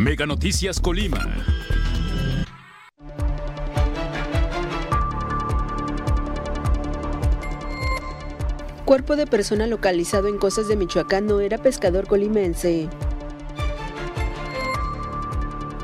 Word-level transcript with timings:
Mega 0.00 0.24
Noticias 0.24 0.80
Colima. 0.80 1.28
Cuerpo 8.86 9.16
de 9.16 9.26
persona 9.26 9.66
localizado 9.66 10.28
en 10.28 10.38
Cosas 10.38 10.68
de 10.68 10.76
Michoacán 10.76 11.26
no 11.26 11.40
era 11.40 11.58
pescador 11.58 12.06
colimense. 12.06 12.88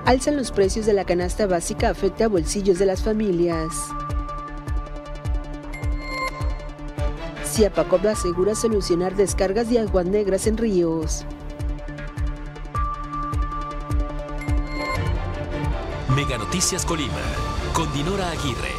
Alzan 0.06 0.38
los 0.38 0.50
precios 0.50 0.86
de 0.86 0.94
la 0.94 1.04
canasta 1.04 1.46
básica 1.46 1.90
afecta 1.90 2.24
a 2.24 2.28
bolsillos 2.28 2.78
de 2.78 2.86
las 2.86 3.02
familias. 3.02 3.68
Ciapacop 7.44 8.06
asegura 8.06 8.54
solucionar 8.54 9.14
descargas 9.14 9.68
de 9.68 9.80
aguas 9.80 10.06
negras 10.06 10.46
en 10.46 10.56
ríos. 10.56 11.26
Noticias 16.56 16.86
Colima, 16.86 17.12
con 17.74 17.92
Dinora 17.92 18.30
Aguirre. 18.30 18.72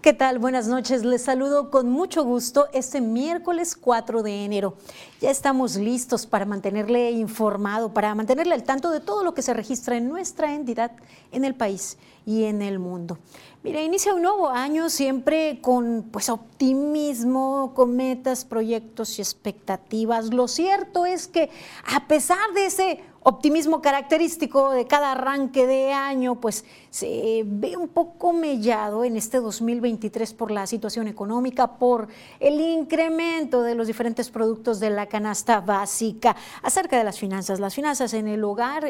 ¿Qué 0.00 0.12
tal? 0.12 0.40
Buenas 0.40 0.66
noches. 0.66 1.04
Les 1.04 1.22
saludo 1.22 1.70
con 1.70 1.88
mucho 1.88 2.24
gusto 2.24 2.66
este 2.72 3.00
miércoles 3.00 3.76
4 3.76 4.24
de 4.24 4.44
enero. 4.44 4.74
Ya 5.20 5.30
estamos 5.30 5.76
listos 5.76 6.26
para 6.26 6.46
mantenerle 6.46 7.12
informado, 7.12 7.94
para 7.94 8.12
mantenerle 8.16 8.54
al 8.54 8.64
tanto 8.64 8.90
de 8.90 8.98
todo 8.98 9.22
lo 9.22 9.34
que 9.34 9.42
se 9.42 9.54
registra 9.54 9.96
en 9.96 10.08
nuestra 10.08 10.52
entidad, 10.52 10.90
en 11.30 11.44
el 11.44 11.54
país 11.54 11.96
y 12.26 12.42
en 12.42 12.60
el 12.60 12.80
mundo. 12.80 13.18
Mira, 13.62 13.80
inicia 13.80 14.14
un 14.14 14.22
nuevo 14.22 14.48
año 14.48 14.90
siempre 14.90 15.60
con 15.62 16.08
pues 16.10 16.28
optimismo, 16.28 17.72
con 17.76 17.94
metas, 17.94 18.44
proyectos 18.44 19.16
y 19.20 19.22
expectativas. 19.22 20.34
Lo 20.34 20.48
cierto 20.48 21.06
es 21.06 21.28
que 21.28 21.50
a 21.84 22.08
pesar 22.08 22.52
de 22.52 22.66
ese 22.66 23.04
optimismo 23.24 23.80
característico 23.80 24.70
de 24.70 24.86
cada 24.86 25.12
arranque 25.12 25.66
de 25.66 25.92
año, 25.92 26.40
pues 26.40 26.64
se 26.90 27.44
ve 27.46 27.76
un 27.76 27.88
poco 27.88 28.32
mellado 28.32 29.04
en 29.04 29.16
este 29.16 29.38
2023 29.38 30.34
por 30.34 30.50
la 30.50 30.66
situación 30.66 31.08
económica, 31.08 31.78
por 31.78 32.08
el 32.40 32.60
incremento 32.60 33.62
de 33.62 33.74
los 33.74 33.86
diferentes 33.86 34.30
productos 34.30 34.80
de 34.80 34.90
la 34.90 35.06
canasta 35.06 35.60
básica, 35.60 36.36
acerca 36.62 36.98
de 36.98 37.04
las 37.04 37.18
finanzas, 37.18 37.60
las 37.60 37.74
finanzas 37.74 38.14
en 38.14 38.28
el 38.28 38.42
hogar, 38.44 38.84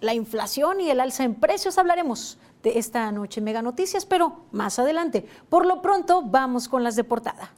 la 0.00 0.14
inflación 0.14 0.80
y 0.80 0.90
el 0.90 1.00
alza 1.00 1.24
en 1.24 1.34
precios. 1.34 1.78
Hablaremos 1.78 2.38
de 2.62 2.78
esta 2.78 3.10
noche 3.12 3.40
en 3.40 3.44
Mega 3.44 3.62
Noticias, 3.62 4.06
pero 4.06 4.44
más 4.50 4.78
adelante. 4.78 5.26
Por 5.48 5.66
lo 5.66 5.82
pronto, 5.82 6.22
vamos 6.22 6.68
con 6.68 6.82
las 6.82 6.96
de 6.96 7.04
portada. 7.04 7.52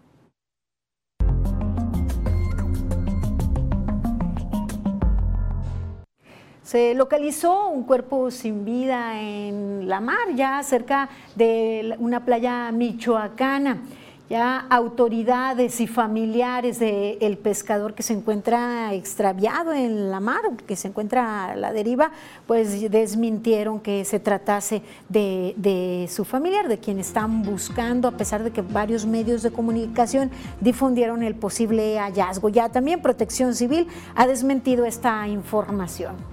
Se 6.71 6.95
localizó 6.95 7.67
un 7.67 7.83
cuerpo 7.83 8.31
sin 8.31 8.65
vida 8.65 9.21
en 9.21 9.89
la 9.89 9.99
mar, 9.99 10.37
ya 10.37 10.63
cerca 10.63 11.09
de 11.35 11.97
una 11.99 12.25
playa 12.25 12.71
michoacana. 12.71 13.83
Ya 14.29 14.67
autoridades 14.71 15.81
y 15.81 15.89
familiares 15.89 16.79
del 16.79 17.39
pescador 17.39 17.95
que 17.95 18.05
se 18.05 18.13
encuentra 18.13 18.95
extraviado 18.95 19.73
en 19.73 20.13
la 20.13 20.21
mar, 20.21 20.43
que 20.65 20.77
se 20.77 20.87
encuentra 20.87 21.47
a 21.47 21.57
la 21.57 21.73
deriva, 21.73 22.13
pues 22.47 22.89
desmintieron 22.89 23.81
que 23.81 24.05
se 24.05 24.21
tratase 24.21 24.83
de, 25.09 25.55
de 25.57 26.07
su 26.09 26.25
familiar, 26.25 26.69
de 26.69 26.79
quien 26.79 27.01
están 27.01 27.43
buscando, 27.43 28.07
a 28.07 28.13
pesar 28.13 28.45
de 28.45 28.53
que 28.53 28.63
varios 28.63 29.07
medios 29.07 29.43
de 29.43 29.51
comunicación 29.51 30.31
difundieron 30.61 31.25
el 31.25 31.35
posible 31.35 31.99
hallazgo. 31.99 32.49
Ya 32.49 32.69
también 32.69 33.03
Protección 33.03 33.57
Civil 33.57 33.89
ha 34.15 34.29
desmentido 34.29 34.85
esta 34.85 35.27
información. 35.27 36.30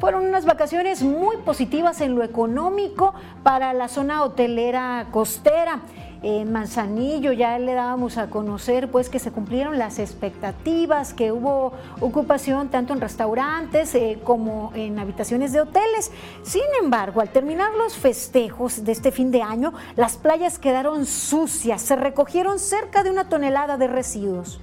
Fueron 0.00 0.26
unas 0.26 0.44
vacaciones 0.44 1.02
muy 1.02 1.38
positivas 1.38 2.00
en 2.00 2.14
lo 2.14 2.22
económico 2.22 3.14
para 3.42 3.72
la 3.72 3.88
zona 3.88 4.22
hotelera 4.22 5.08
costera. 5.10 5.80
En 6.22 6.52
Manzanillo 6.52 7.32
ya 7.32 7.58
le 7.58 7.74
dábamos 7.74 8.16
a 8.16 8.30
conocer 8.30 8.90
pues 8.90 9.08
que 9.08 9.18
se 9.18 9.32
cumplieron 9.32 9.78
las 9.78 9.98
expectativas, 9.98 11.14
que 11.14 11.32
hubo 11.32 11.72
ocupación 12.00 12.68
tanto 12.68 12.92
en 12.92 13.00
restaurantes 13.00 13.94
eh, 13.94 14.20
como 14.22 14.72
en 14.74 14.98
habitaciones 14.98 15.52
de 15.52 15.60
hoteles. 15.60 16.12
Sin 16.42 16.62
embargo, 16.80 17.20
al 17.20 17.30
terminar 17.30 17.72
los 17.74 17.96
festejos 17.96 18.84
de 18.84 18.92
este 18.92 19.10
fin 19.10 19.30
de 19.32 19.42
año, 19.42 19.72
las 19.96 20.16
playas 20.16 20.58
quedaron 20.58 21.06
sucias, 21.06 21.82
se 21.82 21.96
recogieron 21.96 22.58
cerca 22.58 23.02
de 23.02 23.10
una 23.10 23.28
tonelada 23.28 23.76
de 23.76 23.88
residuos. 23.88 24.60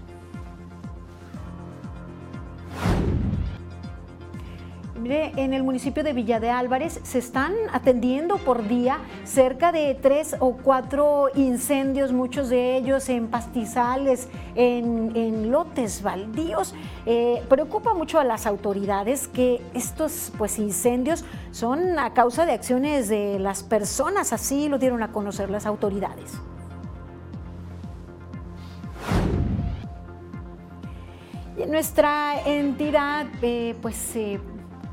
En 5.12 5.54
el 5.54 5.64
municipio 5.64 6.04
de 6.04 6.14
Villa 6.14 6.40
de 6.40 6.50
Álvarez 6.50 7.00
se 7.04 7.20
están 7.20 7.54
atendiendo 7.72 8.38
por 8.38 8.68
día 8.68 9.00
cerca 9.24 9.72
de 9.72 9.96
tres 10.02 10.36
o 10.40 10.58
cuatro 10.58 11.30
incendios, 11.36 12.12
muchos 12.12 12.50
de 12.50 12.76
ellos 12.76 13.08
en 13.10 13.28
pastizales, 13.28 14.28
en, 14.56 15.52
lotes 15.52 16.02
baldíos. 16.02 16.74
Eh, 17.06 17.44
preocupa 17.48 17.94
mucho 17.94 18.20
a 18.20 18.24
las 18.24 18.48
autoridades 18.48 19.28
que 19.28 19.62
estos 19.74 20.32
pues, 20.38 20.58
incendios 20.58 21.24
son 21.52 22.00
a 22.00 22.14
causa 22.14 22.46
de 22.46 22.54
acciones 22.54 23.08
de 23.08 23.38
las 23.38 23.62
personas, 23.62 24.34
así 24.34 24.70
lo 24.70 24.80
dieron 24.80 25.04
a 25.04 25.12
conocer 25.12 25.50
las 25.50 25.66
autoridades. 25.66 26.34
Y 31.58 31.66
nuestra 31.68 32.42
entidad, 32.46 33.28
eh, 33.42 33.76
pues 33.82 34.16
eh, 34.16 34.40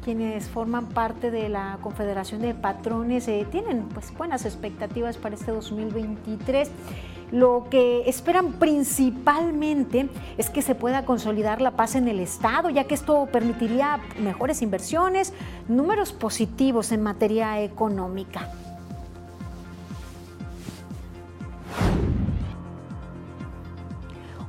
quienes 0.02 0.48
forman 0.48 0.86
parte 0.86 1.30
de 1.30 1.48
la 1.48 1.78
Confederación 1.80 2.42
de 2.42 2.54
Patrones 2.54 3.28
eh, 3.28 3.46
tienen 3.50 3.88
pues, 3.88 4.12
buenas 4.16 4.44
expectativas 4.44 5.16
para 5.16 5.34
este 5.34 5.52
2023. 5.52 6.70
Lo 7.30 7.66
que 7.70 8.08
esperan 8.08 8.52
principalmente 8.54 10.10
es 10.36 10.50
que 10.50 10.60
se 10.60 10.74
pueda 10.74 11.06
consolidar 11.06 11.62
la 11.62 11.70
paz 11.70 11.94
en 11.94 12.08
el 12.08 12.20
Estado, 12.20 12.68
ya 12.68 12.84
que 12.84 12.94
esto 12.94 13.26
permitiría 13.32 14.00
mejores 14.22 14.60
inversiones, 14.60 15.32
números 15.66 16.12
positivos 16.12 16.92
en 16.92 17.02
materia 17.02 17.62
económica. 17.62 18.50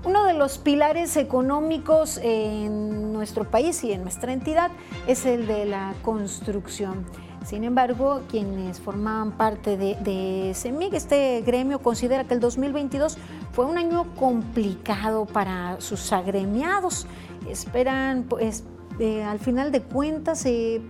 Uno 0.05 0.25
de 0.25 0.33
los 0.33 0.57
pilares 0.57 1.15
económicos 1.15 2.19
en 2.21 3.13
nuestro 3.13 3.45
país 3.45 3.83
y 3.85 3.93
en 3.93 4.03
nuestra 4.03 4.33
entidad 4.33 4.69
es 5.07 5.25
el 5.25 5.47
de 5.47 5.65
la 5.65 5.93
construcción. 6.01 7.05
Sin 7.45 7.63
embargo, 7.63 8.21
quienes 8.29 8.81
formaban 8.81 9.31
parte 9.31 9.77
de, 9.77 9.95
de 9.95 10.51
CEMIG, 10.55 10.93
este 10.95 11.41
gremio 11.41 11.79
considera 11.79 12.25
que 12.25 12.33
el 12.33 12.41
2022 12.41 13.17
fue 13.53 13.65
un 13.65 13.77
año 13.77 14.13
complicado 14.15 15.25
para 15.25 15.79
sus 15.79 16.11
agremiados. 16.11 17.07
Esperan, 17.49 18.23
pues, 18.23 18.65
eh, 18.99 19.23
al 19.23 19.39
final 19.39 19.71
de 19.71 19.81
cuentas, 19.81 20.45
eh, 20.45 20.81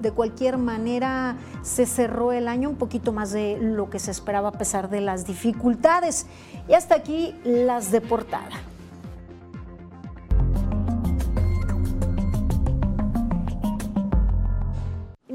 de 0.00 0.12
cualquier 0.12 0.58
manera 0.58 1.36
se 1.62 1.86
cerró 1.86 2.32
el 2.32 2.48
año 2.48 2.68
un 2.68 2.76
poquito 2.76 3.12
más 3.12 3.32
de 3.32 3.58
lo 3.60 3.90
que 3.90 3.98
se 3.98 4.10
esperaba 4.10 4.50
a 4.50 4.52
pesar 4.52 4.90
de 4.90 5.00
las 5.00 5.26
dificultades. 5.26 6.26
Y 6.68 6.74
hasta 6.74 6.94
aquí 6.94 7.34
las 7.44 7.90
de 7.90 8.00
portada. 8.00 8.75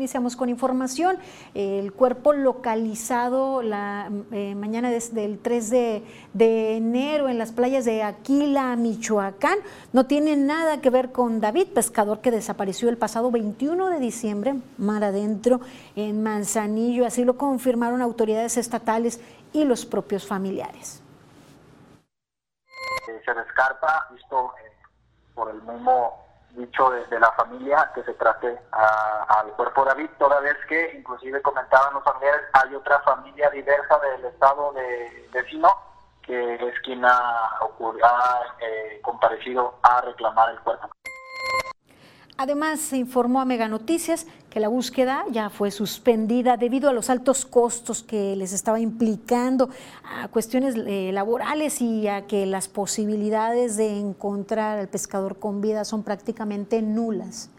Iniciamos 0.01 0.35
con 0.35 0.49
información. 0.49 1.19
El 1.53 1.93
cuerpo 1.93 2.33
localizado 2.33 3.61
la 3.61 4.09
eh, 4.31 4.55
mañana 4.55 4.89
desde 4.89 5.25
el 5.25 5.37
3 5.37 5.69
de, 5.69 6.03
enero 6.75 7.29
en 7.29 7.37
las 7.37 7.51
playas 7.51 7.85
de 7.85 8.01
Aquila, 8.01 8.75
Michoacán, 8.77 9.59
no 9.93 10.07
tiene 10.07 10.37
nada 10.37 10.81
que 10.81 10.89
ver 10.89 11.11
con 11.11 11.39
David, 11.39 11.67
pescador 11.67 12.19
que 12.19 12.31
desapareció 12.31 12.89
el 12.89 12.97
pasado 12.97 13.29
21 13.29 13.91
de 13.91 13.99
diciembre, 13.99 14.55
mar 14.79 15.03
adentro, 15.03 15.61
en 15.95 16.23
Manzanillo. 16.23 17.05
Así 17.05 17.23
lo 17.23 17.37
confirmaron 17.37 18.01
autoridades 18.01 18.57
estatales 18.57 19.21
y 19.53 19.65
los 19.65 19.85
propios 19.85 20.25
familiares. 20.25 21.03
Se 23.05 23.33
descarta, 23.35 24.07
visto 24.11 24.51
eh, 24.65 24.71
por 25.35 25.51
el 25.51 25.61
mismo 25.61 26.30
dicho 26.55 26.89
de, 26.89 27.19
la 27.19 27.31
familia 27.33 27.91
que 27.93 28.03
se 28.03 28.13
trate 28.13 28.57
al 28.71 29.47
cuerpo 29.53 29.85
David, 29.85 30.09
toda 30.17 30.39
vez 30.39 30.55
que 30.67 30.97
inclusive 30.97 31.41
comentaban 31.41 31.93
los 31.93 32.03
familiares, 32.03 32.41
hay 32.53 32.75
otra 32.75 32.99
familia 33.01 33.49
diversa 33.49 33.99
del 33.99 34.25
estado 34.25 34.71
de 34.73 35.29
vecino 35.31 35.69
que 36.23 36.55
es 36.55 36.79
quien 36.81 37.03
ha, 37.03 37.09
ha 37.13 38.41
eh, 38.59 38.99
comparecido 39.03 39.75
a 39.81 40.01
reclamar 40.01 40.51
el 40.51 40.59
cuerpo. 40.59 40.89
Además, 42.37 42.79
se 42.79 42.97
informó 42.97 43.41
a 43.41 43.45
Mega 43.45 43.67
Noticias 43.67 44.25
que 44.49 44.59
la 44.59 44.67
búsqueda 44.67 45.25
ya 45.29 45.49
fue 45.49 45.71
suspendida 45.71 46.57
debido 46.57 46.89
a 46.89 46.93
los 46.93 47.09
altos 47.09 47.45
costos 47.45 48.03
que 48.03 48.35
les 48.35 48.53
estaba 48.53 48.79
implicando, 48.79 49.69
a 50.03 50.27
cuestiones 50.27 50.75
eh, 50.75 51.11
laborales 51.13 51.81
y 51.81 52.07
a 52.07 52.27
que 52.27 52.45
las 52.45 52.67
posibilidades 52.67 53.77
de 53.77 53.97
encontrar 53.97 54.79
al 54.79 54.87
pescador 54.87 55.39
con 55.39 55.61
vida 55.61 55.85
son 55.85 56.03
prácticamente 56.03 56.81
nulas. 56.81 57.49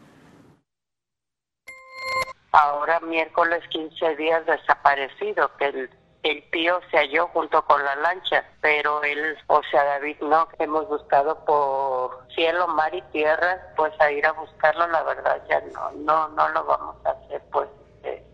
Ahora 2.53 3.01
miércoles 3.01 3.63
15 3.71 4.17
días 4.17 4.45
desaparecido, 4.45 5.51
que 5.57 5.65
el 5.67 5.91
el 6.23 6.43
tío 6.51 6.81
se 6.91 6.99
halló 6.99 7.27
junto 7.29 7.65
con 7.65 7.85
la 7.85 7.97
lancha, 7.97 8.45
pero 8.61 9.03
él, 9.03 9.37
o 9.49 9.61
sea, 9.71 9.85
David, 9.85 10.17
no, 10.21 10.47
hemos 10.59 10.89
buscado 10.89 11.45
por 11.45 12.27
cielo, 12.35 12.69
mar 12.69 12.95
y 12.95 13.03
tierra, 13.11 13.73
pues 13.77 13.93
a 14.01 14.11
ir 14.13 14.25
a 14.25 14.33
buscarlo, 14.33 14.87
la 14.87 15.03
verdad 15.03 15.43
ya 15.49 15.61
no, 15.73 15.91
no, 15.93 16.29
no 16.29 16.49
lo 16.51 16.65
vamos 16.65 16.97
a 17.05 17.11
hacer, 17.11 17.43
pues, 17.51 17.69
eh, 18.05 18.25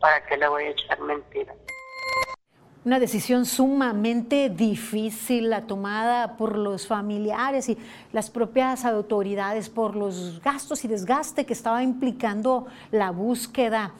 ¿para 0.00 0.24
qué 0.26 0.36
le 0.36 0.48
voy 0.48 0.64
a 0.64 0.70
echar 0.70 1.00
mentiras? 1.00 1.56
Una 2.84 2.98
decisión 2.98 3.44
sumamente 3.44 4.48
difícil, 4.48 5.50
la 5.50 5.66
tomada 5.66 6.36
por 6.36 6.56
los 6.56 6.86
familiares 6.86 7.68
y 7.68 7.78
las 8.12 8.30
propias 8.30 8.86
autoridades 8.86 9.68
por 9.68 9.96
los 9.96 10.40
gastos 10.42 10.84
y 10.84 10.88
desgaste 10.88 11.44
que 11.44 11.52
estaba 11.52 11.82
implicando 11.82 12.66
la 12.90 13.10
búsqueda. 13.10 13.92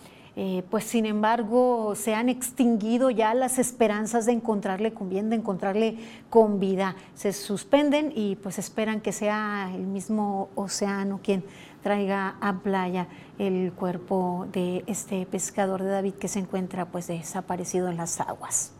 Eh, 0.43 0.65
pues 0.71 0.85
sin 0.85 1.05
embargo 1.05 1.95
se 1.95 2.15
han 2.15 2.31
extinguido 2.31 3.11
ya 3.11 3.35
las 3.35 3.59
esperanzas 3.59 4.25
de 4.25 4.33
encontrarle 4.33 4.95
con 4.95 5.11
bien, 5.11 5.29
de 5.29 5.37
encontrarle 5.37 5.99
con 6.31 6.59
vida. 6.59 6.97
Se 7.15 7.35
suspenden 7.35 8.11
y 8.17 8.37
pues 8.37 8.59
esperan 8.59 9.03
que 9.03 9.13
sea 9.13 9.71
el 9.75 9.87
mismo 9.87 10.49
océano 10.55 11.21
quien 11.23 11.45
traiga 11.83 12.39
a 12.41 12.61
playa 12.61 13.07
el 13.39 13.71
cuerpo 13.75 14.47
de 14.51 14.83
este 14.87 15.27
pescador 15.27 15.83
de 15.83 15.91
David 15.91 16.15
que 16.15 16.29
se 16.29 16.39
encuentra 16.39 16.87
pues 16.87 17.09
desaparecido 17.09 17.89
en 17.89 17.99
las 17.99 18.19
aguas. 18.19 18.73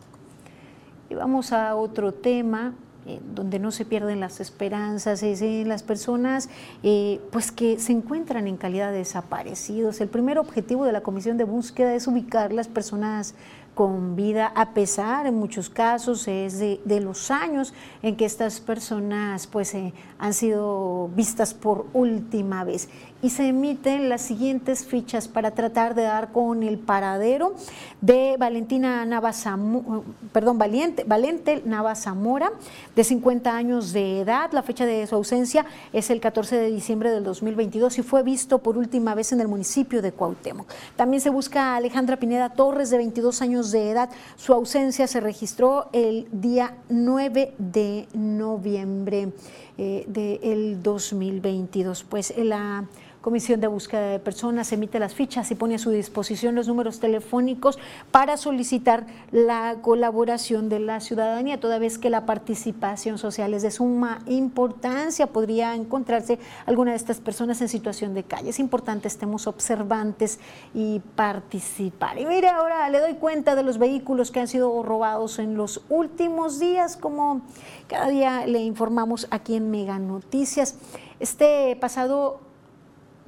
Y 1.11 1.13
vamos 1.13 1.53
a 1.53 1.75
otro 1.75 2.11
tema 2.11 2.73
eh, 3.07 3.19
donde 3.33 3.57
no 3.57 3.71
se 3.71 3.83
pierden 3.83 4.19
las 4.19 4.39
esperanzas, 4.39 5.23
es 5.23 5.41
las 5.65 5.81
personas 5.81 6.49
eh, 6.83 7.19
pues 7.31 7.51
que 7.51 7.79
se 7.79 7.91
encuentran 7.93 8.47
en 8.47 8.57
calidad 8.57 8.91
de 8.91 8.99
desaparecidos. 8.99 10.01
El 10.01 10.09
primer 10.09 10.37
objetivo 10.37 10.85
de 10.85 10.91
la 10.91 11.01
comisión 11.01 11.37
de 11.37 11.43
búsqueda 11.43 11.95
es 11.95 12.05
ubicar 12.07 12.53
las 12.53 12.67
personas 12.67 13.33
con 13.73 14.15
vida, 14.15 14.51
a 14.55 14.73
pesar 14.73 15.25
en 15.25 15.35
muchos 15.35 15.69
casos 15.69 16.27
es 16.27 16.59
de, 16.59 16.99
los 17.01 17.31
años 17.31 17.73
en 18.03 18.17
que 18.17 18.25
estas 18.25 18.59
personas 18.59 19.47
pues 19.47 19.73
eh, 19.73 19.93
han 20.19 20.33
sido 20.33 21.09
vistas 21.15 21.53
por 21.53 21.87
última 21.93 22.63
vez 22.63 22.89
y 23.21 23.29
se 23.29 23.47
emiten 23.47 24.09
las 24.09 24.21
siguientes 24.21 24.85
fichas 24.85 25.27
para 25.27 25.51
tratar 25.51 25.95
de 25.95 26.03
dar 26.03 26.31
con 26.31 26.63
el 26.63 26.77
paradero 26.79 27.55
de 28.01 28.35
Valentina 28.39 29.05
Navazamora, 29.05 30.01
perdón, 30.31 30.57
Valiente, 30.57 31.03
Valente 31.03 31.61
Navazamora, 31.65 32.51
de 32.95 33.03
50 33.03 33.55
años 33.55 33.93
de 33.93 34.21
edad. 34.21 34.51
La 34.53 34.63
fecha 34.63 34.85
de 34.85 35.05
su 35.07 35.15
ausencia 35.15 35.65
es 35.93 36.09
el 36.09 36.19
14 36.19 36.55
de 36.57 36.71
diciembre 36.71 37.11
del 37.11 37.23
2022 37.23 37.99
y 37.99 38.03
fue 38.03 38.23
visto 38.23 38.59
por 38.59 38.77
última 38.77 39.15
vez 39.15 39.31
en 39.31 39.41
el 39.41 39.47
municipio 39.47 40.01
de 40.01 40.11
Cuauhtémoc. 40.11 40.67
También 40.95 41.21
se 41.21 41.29
busca 41.29 41.73
a 41.73 41.75
Alejandra 41.77 42.17
Pineda 42.17 42.49
Torres, 42.49 42.89
de 42.89 42.97
22 42.97 43.41
años 43.41 43.71
de 43.71 43.91
edad. 43.91 44.09
Su 44.35 44.53
ausencia 44.53 45.07
se 45.07 45.19
registró 45.19 45.89
el 45.93 46.27
día 46.31 46.75
9 46.89 47.53
de 47.57 48.07
noviembre 48.13 49.31
eh, 49.77 50.05
del 50.07 50.81
2022. 50.81 52.03
Pues 52.03 52.33
la 52.37 52.85
Comisión 53.21 53.61
de 53.61 53.67
Búsqueda 53.67 54.07
de 54.09 54.19
Personas 54.19 54.71
emite 54.71 54.97
las 54.97 55.13
fichas 55.13 55.51
y 55.51 55.55
pone 55.55 55.75
a 55.75 55.77
su 55.77 55.91
disposición 55.91 56.55
los 56.55 56.67
números 56.67 56.99
telefónicos 56.99 57.77
para 58.09 58.35
solicitar 58.35 59.05
la 59.31 59.77
colaboración 59.83 60.69
de 60.69 60.79
la 60.79 60.99
ciudadanía, 60.99 61.59
toda 61.59 61.77
vez 61.77 61.99
que 61.99 62.09
la 62.09 62.25
participación 62.25 63.19
social 63.19 63.53
es 63.53 63.61
de 63.61 63.69
suma 63.69 64.23
importancia. 64.25 65.27
Podría 65.27 65.75
encontrarse 65.75 66.39
alguna 66.65 66.91
de 66.91 66.97
estas 66.97 67.19
personas 67.19 67.61
en 67.61 67.69
situación 67.69 68.15
de 68.15 68.23
calle. 68.23 68.49
Es 68.49 68.59
importante 68.59 69.07
estemos 69.07 69.45
observantes 69.45 70.39
y 70.73 70.99
participar. 71.15 72.17
Y 72.17 72.25
mire, 72.25 72.49
ahora 72.49 72.89
le 72.89 72.99
doy 72.99 73.13
cuenta 73.13 73.55
de 73.55 73.61
los 73.61 73.77
vehículos 73.77 74.31
que 74.31 74.39
han 74.39 74.47
sido 74.47 74.81
robados 74.81 75.37
en 75.37 75.55
los 75.55 75.81
últimos 75.89 76.59
días, 76.59 76.97
como 76.97 77.41
cada 77.87 78.07
día 78.07 78.47
le 78.47 78.63
informamos 78.63 79.27
aquí 79.29 79.55
en 79.55 79.69
Mega 79.69 79.99
Noticias. 79.99 80.75
Este 81.19 81.77
pasado 81.79 82.50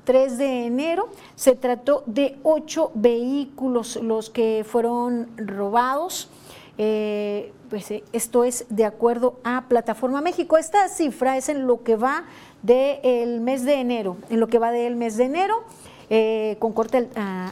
3 0.04 0.38
de 0.38 0.66
enero 0.66 1.10
se 1.36 1.56
trató 1.56 2.04
de 2.06 2.38
ocho 2.44 2.92
vehículos 2.94 3.98
los 3.98 4.30
que 4.30 4.66
fueron 4.68 5.30
robados. 5.38 6.30
Eh, 6.78 7.52
pues, 7.70 7.92
eh, 7.92 8.04
esto 8.14 8.44
es 8.44 8.66
de 8.70 8.86
acuerdo 8.86 9.40
a 9.44 9.66
Plataforma 9.68 10.22
México. 10.22 10.58
Esta 10.58 10.88
cifra 10.90 11.38
es 11.38 11.50
en 11.50 11.68
lo 11.68 11.84
que 11.84 11.96
va 11.96 12.26
del 12.62 13.42
mes 13.42 13.64
de 13.64 13.76
enero, 13.76 14.18
en 14.30 14.40
lo 14.40 14.48
que 14.48 14.60
va 14.60 14.72
del 14.72 14.96
mes 14.96 15.18
de 15.18 15.26
enero, 15.26 15.64
eh, 16.10 16.56
con 16.60 16.74
corte 16.74 17.10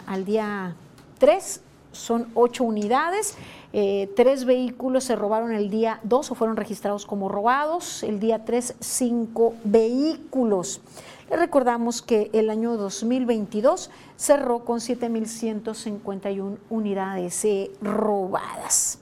al, 0.08 0.26
día 0.26 0.76
3, 1.20 1.62
son 1.92 2.28
ocho 2.34 2.64
unidades. 2.64 3.36
tres 4.16 4.44
vehículos 4.44 5.06
se 5.06 5.16
robaron 5.16 5.54
el 5.54 5.70
día 5.70 6.00
2 6.04 6.32
o 6.32 6.36
fueron 6.36 6.58
registrados 6.58 7.06
como 7.06 7.30
robados. 7.30 8.04
El 8.04 8.20
día 8.20 8.44
3, 8.44 8.76
cinco 8.80 9.54
vehículos. 9.64 10.82
Recordamos 11.32 12.02
que 12.02 12.30
el 12.34 12.50
año 12.50 12.76
2022 12.76 13.90
cerró 14.18 14.66
con 14.66 14.80
7.151 14.80 16.58
unidades 16.70 17.46
eh, 17.46 17.72
robadas. 17.82 19.00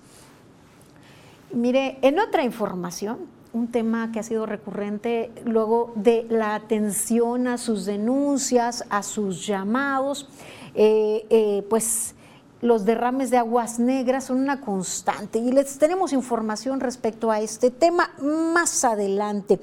Mire, 1.52 1.98
en 2.04 2.20
otra 2.20 2.44
información, 2.44 3.18
un 3.52 3.72
tema 3.72 4.12
que 4.12 4.20
ha 4.20 4.24
sido 4.24 4.46
recurrente 4.46 5.32
luego 5.44 5.92
de 5.96 6.28
la 6.30 6.54
atención 6.54 7.48
a 7.48 7.58
sus 7.58 7.86
denuncias, 7.86 8.86
a 8.92 9.02
sus 9.02 9.48
llamados, 9.48 10.30
eh, 10.76 11.26
eh, 11.32 11.66
pues 11.68 12.14
los 12.62 12.86
derrames 12.86 13.32
de 13.32 13.38
aguas 13.38 13.80
negras 13.80 14.26
son 14.26 14.38
una 14.40 14.62
constante 14.62 15.40
y 15.40 15.52
les 15.52 15.80
tenemos 15.80 16.14
información 16.14 16.80
respecto 16.80 17.32
a 17.32 17.40
este 17.40 17.72
tema 17.72 18.12
más 18.22 18.84
adelante. 18.84 19.60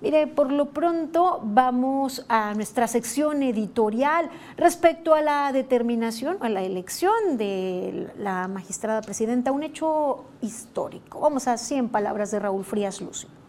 Mire, 0.00 0.26
por 0.26 0.50
lo 0.50 0.70
pronto 0.70 1.40
vamos 1.42 2.24
a 2.28 2.54
nuestra 2.54 2.86
sección 2.86 3.42
editorial 3.42 4.30
respecto 4.56 5.14
a 5.14 5.20
la 5.20 5.52
determinación, 5.52 6.38
a 6.40 6.48
la 6.48 6.62
elección 6.62 7.36
de 7.36 8.08
la 8.16 8.48
magistrada 8.48 9.02
presidenta, 9.02 9.52
un 9.52 9.62
hecho 9.62 10.24
histórico. 10.40 11.20
Vamos 11.20 11.48
a 11.48 11.58
100 11.58 11.90
palabras 11.90 12.30
de 12.30 12.38
Raúl 12.38 12.64
Frías 12.64 13.02
Lucio. 13.02 13.39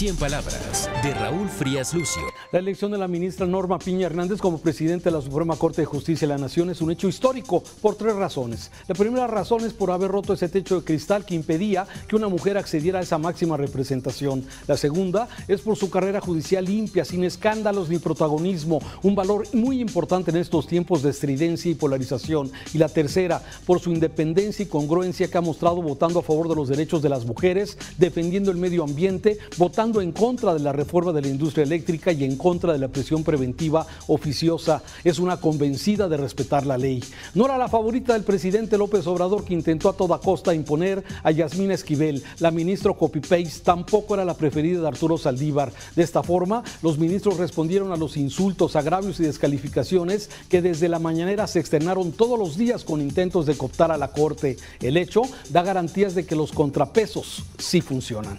100 0.00 0.16
palabras 0.16 0.88
de 1.02 1.12
Raúl 1.12 1.46
Frías 1.50 1.92
Lucio. 1.92 2.22
La 2.52 2.58
elección 2.58 2.90
de 2.90 2.96
la 2.96 3.06
ministra 3.06 3.44
Norma 3.44 3.78
Piña 3.78 4.06
Hernández 4.06 4.40
como 4.40 4.56
presidente 4.56 5.04
de 5.04 5.10
la 5.10 5.20
Suprema 5.20 5.56
Corte 5.56 5.82
de 5.82 5.86
Justicia 5.86 6.26
de 6.26 6.32
la 6.32 6.40
Nación 6.40 6.70
es 6.70 6.80
un 6.80 6.90
hecho 6.90 7.06
histórico 7.06 7.62
por 7.82 7.96
tres 7.96 8.14
razones. 8.14 8.70
La 8.88 8.94
primera 8.94 9.26
razón 9.26 9.62
es 9.62 9.74
por 9.74 9.90
haber 9.90 10.10
roto 10.10 10.32
ese 10.32 10.48
techo 10.48 10.76
de 10.76 10.86
cristal 10.86 11.26
que 11.26 11.34
impedía 11.34 11.86
que 12.08 12.16
una 12.16 12.28
mujer 12.28 12.56
accediera 12.56 13.00
a 13.00 13.02
esa 13.02 13.18
máxima 13.18 13.58
representación. 13.58 14.42
La 14.66 14.78
segunda 14.78 15.28
es 15.48 15.60
por 15.60 15.76
su 15.76 15.90
carrera 15.90 16.22
judicial 16.22 16.64
limpia, 16.64 17.04
sin 17.04 17.22
escándalos 17.22 17.90
ni 17.90 17.98
protagonismo, 17.98 18.80
un 19.02 19.14
valor 19.14 19.54
muy 19.54 19.82
importante 19.82 20.30
en 20.30 20.38
estos 20.38 20.66
tiempos 20.66 21.02
de 21.02 21.10
estridencia 21.10 21.70
y 21.70 21.74
polarización. 21.74 22.50
Y 22.72 22.78
la 22.78 22.88
tercera, 22.88 23.42
por 23.66 23.80
su 23.80 23.92
independencia 23.92 24.62
y 24.62 24.68
congruencia 24.68 25.28
que 25.28 25.36
ha 25.36 25.42
mostrado 25.42 25.82
votando 25.82 26.20
a 26.20 26.22
favor 26.22 26.48
de 26.48 26.56
los 26.56 26.70
derechos 26.70 27.02
de 27.02 27.10
las 27.10 27.26
mujeres, 27.26 27.76
defendiendo 27.98 28.50
el 28.50 28.56
medio 28.56 28.82
ambiente, 28.82 29.36
votando 29.58 29.89
en 29.98 30.12
contra 30.12 30.54
de 30.54 30.60
la 30.60 30.72
reforma 30.72 31.12
de 31.12 31.22
la 31.22 31.28
industria 31.28 31.64
eléctrica 31.64 32.12
y 32.12 32.22
en 32.22 32.36
contra 32.36 32.72
de 32.72 32.78
la 32.78 32.86
presión 32.86 33.24
preventiva 33.24 33.84
oficiosa. 34.06 34.82
Es 35.02 35.18
una 35.18 35.38
convencida 35.38 36.08
de 36.08 36.16
respetar 36.16 36.64
la 36.64 36.78
ley. 36.78 37.02
No 37.34 37.46
era 37.46 37.58
la 37.58 37.68
favorita 37.68 38.12
del 38.12 38.22
presidente 38.22 38.78
López 38.78 39.06
Obrador 39.08 39.44
que 39.44 39.54
intentó 39.54 39.88
a 39.88 39.94
toda 39.94 40.18
costa 40.18 40.54
imponer 40.54 41.02
a 41.24 41.32
Yasmín 41.32 41.72
Esquivel. 41.72 42.22
La 42.38 42.52
ministra 42.52 42.92
copy-paste 42.92 43.64
tampoco 43.64 44.14
era 44.14 44.24
la 44.24 44.34
preferida 44.34 44.80
de 44.80 44.88
Arturo 44.88 45.18
Saldívar. 45.18 45.72
De 45.96 46.04
esta 46.04 46.22
forma, 46.22 46.62
los 46.82 46.98
ministros 46.98 47.38
respondieron 47.38 47.90
a 47.92 47.96
los 47.96 48.16
insultos, 48.16 48.76
agravios 48.76 49.18
y 49.18 49.24
descalificaciones 49.24 50.30
que 50.48 50.62
desde 50.62 50.88
la 50.88 50.98
mañanera 51.00 51.46
se 51.46 51.58
externaron 51.58 52.12
todos 52.12 52.38
los 52.38 52.56
días 52.56 52.84
con 52.84 53.00
intentos 53.00 53.46
de 53.46 53.56
cooptar 53.56 53.90
a 53.90 53.96
la 53.96 54.08
Corte. 54.08 54.56
El 54.80 54.96
hecho 54.96 55.22
da 55.48 55.62
garantías 55.62 56.14
de 56.14 56.26
que 56.26 56.36
los 56.36 56.52
contrapesos 56.52 57.42
sí 57.58 57.80
funcionan. 57.80 58.38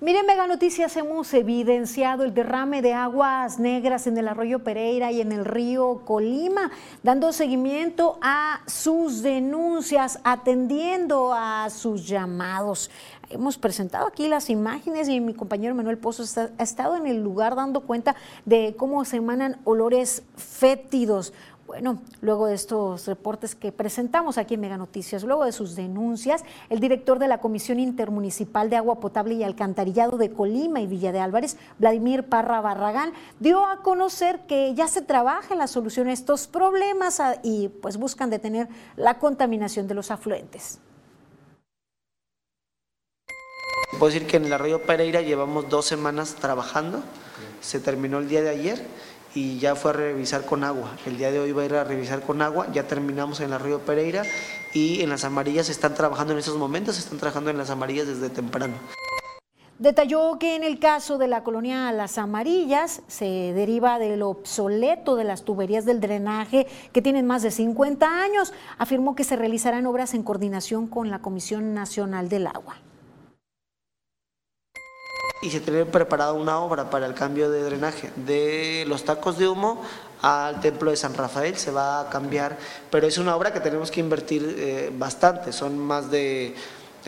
Miren, 0.00 0.26
Mega 0.26 0.46
Noticias, 0.46 0.96
hemos 0.96 1.34
evidenciado 1.34 2.22
el 2.22 2.32
derrame 2.32 2.82
de 2.82 2.94
aguas 2.94 3.58
negras 3.58 4.06
en 4.06 4.16
el 4.16 4.28
arroyo 4.28 4.60
Pereira 4.60 5.10
y 5.10 5.20
en 5.20 5.32
el 5.32 5.44
río 5.44 6.02
Colima, 6.04 6.70
dando 7.02 7.32
seguimiento 7.32 8.16
a 8.22 8.60
sus 8.68 9.22
denuncias, 9.22 10.20
atendiendo 10.22 11.34
a 11.34 11.68
sus 11.70 12.06
llamados. 12.06 12.92
Hemos 13.28 13.58
presentado 13.58 14.06
aquí 14.06 14.28
las 14.28 14.50
imágenes 14.50 15.08
y 15.08 15.20
mi 15.20 15.34
compañero 15.34 15.74
Manuel 15.74 15.98
Pozo 15.98 16.22
ha 16.36 16.62
estado 16.62 16.94
en 16.94 17.08
el 17.08 17.20
lugar 17.20 17.56
dando 17.56 17.80
cuenta 17.80 18.14
de 18.44 18.76
cómo 18.78 19.04
se 19.04 19.16
emanan 19.16 19.58
olores 19.64 20.22
fétidos. 20.36 21.32
Bueno, 21.68 22.00
luego 22.22 22.46
de 22.46 22.54
estos 22.54 23.06
reportes 23.06 23.54
que 23.54 23.72
presentamos 23.72 24.38
aquí 24.38 24.54
en 24.54 24.60
Mega 24.60 24.78
Noticias, 24.78 25.22
luego 25.22 25.44
de 25.44 25.52
sus 25.52 25.76
denuncias, 25.76 26.42
el 26.70 26.80
director 26.80 27.18
de 27.18 27.28
la 27.28 27.42
Comisión 27.42 27.78
Intermunicipal 27.78 28.70
de 28.70 28.76
Agua 28.76 29.00
Potable 29.00 29.34
y 29.34 29.42
Alcantarillado 29.42 30.16
de 30.16 30.32
Colima 30.32 30.80
y 30.80 30.86
Villa 30.86 31.12
de 31.12 31.20
Álvarez, 31.20 31.58
Vladimir 31.78 32.24
Parra 32.24 32.62
Barragán, 32.62 33.12
dio 33.38 33.66
a 33.66 33.82
conocer 33.82 34.46
que 34.46 34.72
ya 34.74 34.88
se 34.88 35.02
trabaja 35.02 35.52
en 35.52 35.58
la 35.58 35.66
solución 35.66 36.08
a 36.08 36.14
estos 36.14 36.46
problemas 36.46 37.20
ah, 37.20 37.34
y 37.42 37.68
pues 37.68 37.98
buscan 37.98 38.30
detener 38.30 38.66
la 38.96 39.18
contaminación 39.18 39.86
de 39.88 39.94
los 39.94 40.10
afluentes. 40.10 40.80
Puedo 43.98 44.06
decir 44.06 44.26
que 44.26 44.38
en 44.38 44.46
el 44.46 44.54
arroyo 44.54 44.80
Pereira 44.84 45.20
llevamos 45.20 45.68
dos 45.68 45.84
semanas 45.84 46.34
trabajando, 46.36 47.02
se 47.60 47.78
terminó 47.78 48.20
el 48.20 48.28
día 48.30 48.40
de 48.40 48.48
ayer 48.48 48.86
y 49.34 49.58
ya 49.58 49.74
fue 49.74 49.90
a 49.90 49.94
revisar 49.94 50.44
con 50.44 50.64
agua. 50.64 50.96
El 51.06 51.18
día 51.18 51.30
de 51.30 51.40
hoy 51.40 51.52
va 51.52 51.62
a 51.62 51.64
ir 51.64 51.74
a 51.74 51.84
revisar 51.84 52.22
con 52.22 52.42
agua, 52.42 52.68
ya 52.72 52.84
terminamos 52.84 53.40
en 53.40 53.52
el 53.52 53.60
río 53.60 53.80
Pereira 53.80 54.22
y 54.72 55.02
en 55.02 55.10
las 55.10 55.24
amarillas 55.24 55.68
están 55.68 55.94
trabajando 55.94 56.32
en 56.32 56.38
estos 56.38 56.56
momentos, 56.56 56.98
están 56.98 57.18
trabajando 57.18 57.50
en 57.50 57.58
las 57.58 57.70
amarillas 57.70 58.06
desde 58.06 58.30
temprano. 58.30 58.74
Detalló 59.78 60.40
que 60.40 60.56
en 60.56 60.64
el 60.64 60.80
caso 60.80 61.18
de 61.18 61.28
la 61.28 61.44
colonia 61.44 61.92
Las 61.92 62.18
Amarillas 62.18 63.02
se 63.06 63.52
deriva 63.52 64.00
del 64.00 64.22
obsoleto 64.22 65.14
de 65.14 65.22
las 65.22 65.44
tuberías 65.44 65.84
del 65.84 66.00
drenaje 66.00 66.66
que 66.92 67.00
tienen 67.00 67.28
más 67.28 67.42
de 67.42 67.52
50 67.52 68.22
años. 68.22 68.52
Afirmó 68.76 69.14
que 69.14 69.22
se 69.22 69.36
realizarán 69.36 69.86
obras 69.86 70.14
en 70.14 70.24
coordinación 70.24 70.88
con 70.88 71.10
la 71.10 71.20
Comisión 71.20 71.74
Nacional 71.74 72.28
del 72.28 72.48
Agua 72.48 72.87
y 75.42 75.50
se 75.50 75.60
tiene 75.60 75.84
preparada 75.84 76.32
una 76.32 76.58
obra 76.58 76.90
para 76.90 77.06
el 77.06 77.14
cambio 77.14 77.50
de 77.50 77.62
drenaje 77.62 78.10
de 78.16 78.84
los 78.88 79.04
tacos 79.04 79.38
de 79.38 79.48
humo 79.48 79.82
al 80.22 80.60
templo 80.60 80.90
de 80.90 80.96
San 80.96 81.14
Rafael, 81.14 81.56
se 81.56 81.70
va 81.70 82.00
a 82.00 82.10
cambiar, 82.10 82.58
pero 82.90 83.06
es 83.06 83.18
una 83.18 83.36
obra 83.36 83.52
que 83.52 83.60
tenemos 83.60 83.90
que 83.90 84.00
invertir 84.00 84.56
eh, 84.58 84.90
bastante, 84.92 85.52
son 85.52 85.78
más 85.78 86.10
de 86.10 86.54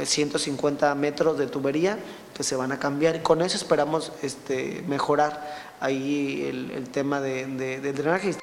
150 0.01 0.95
metros 0.95 1.37
de 1.39 1.47
tubería 1.47 1.99
que 2.35 2.45
se 2.45 2.57
van 2.57 2.73
a 2.73 2.79
cambiar 2.79 3.17
y 3.17 3.19
con 3.21 3.43
eso 3.43 3.57
esperamos 3.57 4.13
este, 4.23 4.83
mejorar 4.87 5.75
ahí 5.81 6.47
el, 6.75 6.89
tema 6.91 7.21
de, 7.21 7.81
drenaje. 7.93 8.37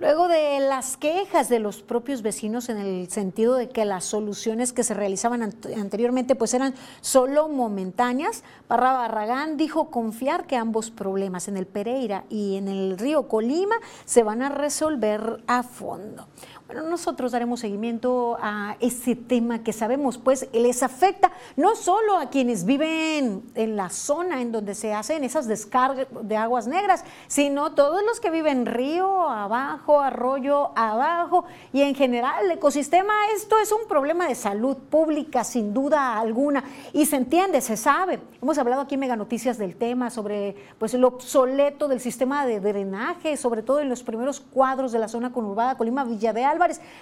Luego 0.00 0.26
de 0.26 0.58
las 0.58 0.96
quejas 0.96 1.48
de 1.48 1.60
los 1.60 1.82
propios 1.82 2.22
vecinos 2.22 2.68
en 2.68 2.78
el 2.78 3.08
sentido 3.10 3.54
de 3.54 3.68
que 3.68 3.84
las 3.84 4.04
soluciones 4.04 4.72
que 4.72 4.82
se 4.82 4.92
realizaban 4.92 5.42
anteriormente 5.42 6.34
pues 6.34 6.52
eran 6.52 6.74
solo 7.00 7.48
momentáneas, 7.48 8.42
Parra 8.66 8.92
Barragán 8.94 9.56
dijo 9.56 9.92
confiar 9.92 10.48
que 10.48 10.56
ambos 10.56 10.90
problemas 10.90 11.46
en 11.46 11.56
el 11.56 11.66
Pereira 11.66 12.24
y 12.28 12.56
en 12.56 12.66
el 12.66 12.98
río 12.98 13.28
Colima 13.28 13.76
se 14.04 14.24
van 14.24 14.42
a 14.42 14.48
resolver 14.48 15.44
a 15.46 15.62
fondo. 15.62 16.26
Bueno, 16.66 16.84
nosotros 16.84 17.32
daremos 17.32 17.60
seguimiento 17.60 18.38
a 18.40 18.78
ese 18.80 19.14
tema 19.14 19.62
que 19.62 19.74
sabemos, 19.74 20.16
pues 20.16 20.48
les 20.54 20.82
afecta 20.82 21.30
no 21.56 21.76
solo 21.76 22.16
a 22.16 22.30
quienes 22.30 22.64
viven 22.64 23.42
en 23.54 23.76
la 23.76 23.90
zona 23.90 24.40
en 24.40 24.50
donde 24.50 24.74
se 24.74 24.94
hacen 24.94 25.24
esas 25.24 25.46
descargas 25.46 26.06
de 26.22 26.36
aguas 26.38 26.66
negras, 26.66 27.04
sino 27.26 27.74
todos 27.74 28.02
los 28.06 28.18
que 28.18 28.30
viven 28.30 28.64
río 28.64 29.28
abajo, 29.28 30.00
arroyo 30.00 30.70
abajo 30.74 31.44
y 31.70 31.82
en 31.82 31.94
general 31.94 32.46
el 32.46 32.52
ecosistema. 32.52 33.12
Esto 33.36 33.58
es 33.58 33.70
un 33.70 33.86
problema 33.86 34.26
de 34.26 34.34
salud 34.34 34.78
pública, 34.88 35.44
sin 35.44 35.74
duda 35.74 36.18
alguna, 36.18 36.64
y 36.94 37.04
se 37.04 37.16
entiende, 37.16 37.60
se 37.60 37.76
sabe. 37.76 38.20
Hemos 38.40 38.56
hablado 38.56 38.80
aquí 38.80 38.94
en 38.94 39.00
Mega 39.00 39.16
Noticias 39.16 39.58
del 39.58 39.76
tema 39.76 40.08
sobre 40.08 40.56
pues, 40.78 40.94
el 40.94 41.04
obsoleto 41.04 41.88
del 41.88 42.00
sistema 42.00 42.46
de 42.46 42.60
drenaje, 42.60 43.36
sobre 43.36 43.62
todo 43.62 43.80
en 43.80 43.90
los 43.90 44.02
primeros 44.02 44.40
cuadros 44.40 44.92
de 44.92 44.98
la 44.98 45.08
zona 45.08 45.30
conurbada 45.30 45.76
Colima 45.76 46.04
Villa 46.04 46.32
de 46.32 46.54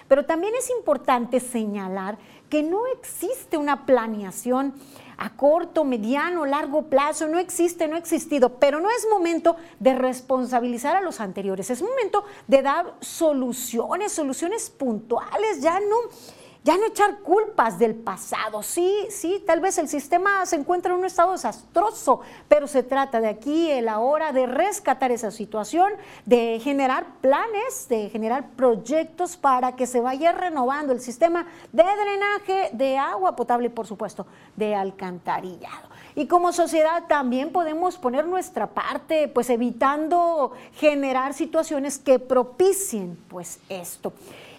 Pero 0.07 0.25
también 0.25 0.53
es 0.57 0.69
importante 0.69 1.39
señalar 1.39 2.17
que 2.49 2.63
no 2.63 2.85
existe 2.87 3.57
una 3.57 3.85
planeación 3.85 4.73
a 5.17 5.35
corto, 5.35 5.85
mediano, 5.85 6.45
largo 6.45 6.83
plazo, 6.83 7.27
no 7.27 7.39
existe, 7.39 7.87
no 7.87 7.95
ha 7.95 7.99
existido, 7.99 8.59
pero 8.59 8.79
no 8.79 8.89
es 8.89 9.07
momento 9.09 9.55
de 9.79 9.93
responsabilizar 9.95 10.95
a 10.95 11.01
los 11.01 11.19
anteriores, 11.19 11.69
es 11.69 11.81
momento 11.81 12.25
de 12.47 12.61
dar 12.61 12.93
soluciones, 12.99 14.11
soluciones 14.11 14.69
puntuales, 14.69 15.61
ya 15.61 15.79
no 15.79 15.97
ya 16.63 16.77
no 16.77 16.85
echar 16.85 17.19
culpas 17.19 17.77
del 17.77 17.93
pasado. 17.93 18.63
Sí, 18.63 19.07
sí, 19.09 19.43
tal 19.45 19.59
vez 19.59 19.77
el 19.77 19.89
sistema 19.89 20.45
se 20.45 20.55
encuentra 20.55 20.93
en 20.93 20.99
un 20.99 21.05
estado 21.05 21.33
desastroso, 21.33 22.21
pero 22.47 22.67
se 22.67 22.83
trata 22.83 23.19
de 23.19 23.27
aquí, 23.27 23.69
el 23.69 23.89
ahora, 23.89 24.31
de 24.31 24.45
rescatar 24.45 25.11
esa 25.11 25.29
situación, 25.31 25.91
de 26.25 26.61
generar 26.63 27.05
planes, 27.19 27.87
de 27.89 28.09
generar 28.09 28.51
proyectos 28.55 29.35
para 29.35 29.75
que 29.75 29.85
se 29.85 29.99
vaya 29.99 30.31
renovando 30.31 30.93
el 30.93 31.01
sistema 31.01 31.45
de 31.73 31.83
drenaje 31.83 32.69
de 32.73 32.97
agua 32.97 33.35
potable 33.35 33.67
y, 33.67 33.69
por 33.69 33.85
supuesto, 33.85 34.25
de 34.55 34.73
alcantarillado. 34.73 35.89
Y 36.15 36.27
como 36.27 36.53
sociedad 36.53 37.07
también 37.07 37.51
podemos 37.51 37.97
poner 37.97 38.25
nuestra 38.25 38.67
parte, 38.67 39.27
pues 39.27 39.49
evitando 39.49 40.53
generar 40.75 41.33
situaciones 41.33 41.97
que 41.97 42.19
propicien 42.19 43.17
pues 43.27 43.59
esto. 43.67 44.13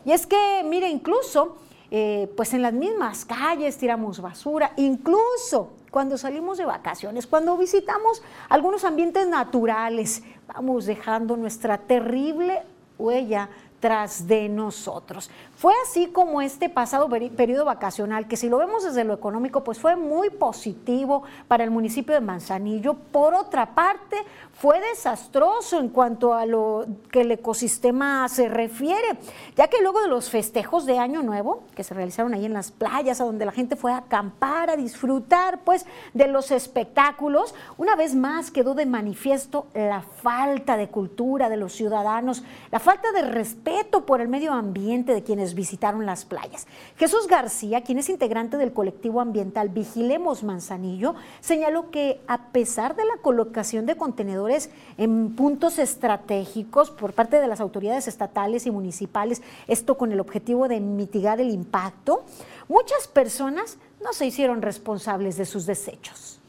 Y 0.04 0.12
es 0.12 0.26
que, 0.26 0.62
mire, 0.64 0.88
incluso 0.88 1.56
eh, 1.96 2.28
pues 2.36 2.52
en 2.54 2.62
las 2.62 2.72
mismas 2.72 3.24
calles 3.24 3.78
tiramos 3.78 4.20
basura, 4.20 4.72
incluso 4.74 5.70
cuando 5.92 6.18
salimos 6.18 6.58
de 6.58 6.64
vacaciones, 6.64 7.24
cuando 7.24 7.56
visitamos 7.56 8.20
algunos 8.48 8.82
ambientes 8.82 9.28
naturales, 9.28 10.24
vamos 10.48 10.86
dejando 10.86 11.36
nuestra 11.36 11.78
terrible 11.78 12.62
huella 12.98 13.48
tras 13.78 14.26
de 14.26 14.48
nosotros. 14.48 15.30
Fue 15.56 15.72
así 15.84 16.08
como 16.08 16.42
este 16.42 16.68
pasado 16.68 17.08
periodo 17.08 17.64
vacacional, 17.64 18.26
que 18.26 18.36
si 18.36 18.48
lo 18.48 18.58
vemos 18.58 18.84
desde 18.84 19.04
lo 19.04 19.14
económico, 19.14 19.62
pues 19.62 19.78
fue 19.78 19.96
muy 19.96 20.30
positivo 20.30 21.22
para 21.48 21.64
el 21.64 21.70
municipio 21.70 22.14
de 22.14 22.20
Manzanillo. 22.20 22.94
Por 22.94 23.34
otra 23.34 23.74
parte, 23.74 24.16
fue 24.52 24.80
desastroso 24.80 25.78
en 25.78 25.88
cuanto 25.88 26.34
a 26.34 26.46
lo 26.46 26.86
que 27.10 27.22
el 27.22 27.30
ecosistema 27.32 28.28
se 28.28 28.48
refiere, 28.48 29.18
ya 29.56 29.68
que 29.68 29.82
luego 29.82 30.00
de 30.02 30.08
los 30.08 30.30
festejos 30.30 30.86
de 30.86 30.98
Año 30.98 31.22
Nuevo, 31.22 31.64
que 31.74 31.84
se 31.84 31.94
realizaron 31.94 32.34
ahí 32.34 32.44
en 32.44 32.52
las 32.52 32.70
playas, 32.70 33.20
a 33.20 33.24
donde 33.24 33.44
la 33.44 33.52
gente 33.52 33.76
fue 33.76 33.92
a 33.92 33.98
acampar, 33.98 34.70
a 34.70 34.76
disfrutar 34.76 35.60
pues 35.64 35.86
de 36.14 36.28
los 36.28 36.50
espectáculos, 36.50 37.54
una 37.78 37.96
vez 37.96 38.14
más 38.14 38.50
quedó 38.50 38.74
de 38.74 38.86
manifiesto 38.86 39.66
la 39.74 40.02
falta 40.02 40.76
de 40.76 40.88
cultura 40.88 41.48
de 41.48 41.56
los 41.56 41.72
ciudadanos, 41.72 42.42
la 42.70 42.78
falta 42.78 43.12
de 43.12 43.22
respeto 43.22 44.06
por 44.06 44.20
el 44.20 44.28
medio 44.28 44.52
ambiente 44.52 45.12
de 45.14 45.22
quienes 45.22 45.43
visitaron 45.52 46.06
las 46.06 46.24
playas. 46.24 46.66
Jesús 46.96 47.26
García, 47.26 47.82
quien 47.82 47.98
es 47.98 48.08
integrante 48.08 48.56
del 48.56 48.72
colectivo 48.72 49.20
ambiental 49.20 49.68
Vigilemos 49.68 50.42
Manzanillo, 50.42 51.14
señaló 51.40 51.90
que 51.90 52.22
a 52.26 52.46
pesar 52.52 52.96
de 52.96 53.04
la 53.04 53.18
colocación 53.20 53.84
de 53.84 53.96
contenedores 53.96 54.70
en 54.96 55.36
puntos 55.36 55.78
estratégicos 55.78 56.90
por 56.90 57.12
parte 57.12 57.40
de 57.40 57.48
las 57.48 57.60
autoridades 57.60 58.08
estatales 58.08 58.64
y 58.64 58.70
municipales, 58.70 59.42
esto 59.66 59.98
con 59.98 60.12
el 60.12 60.20
objetivo 60.20 60.68
de 60.68 60.80
mitigar 60.80 61.40
el 61.40 61.50
impacto, 61.50 62.24
muchas 62.68 63.06
personas 63.08 63.76
no 64.02 64.12
se 64.12 64.24
hicieron 64.26 64.62
responsables 64.62 65.36
de 65.36 65.44
sus 65.44 65.66
desechos. 65.66 66.40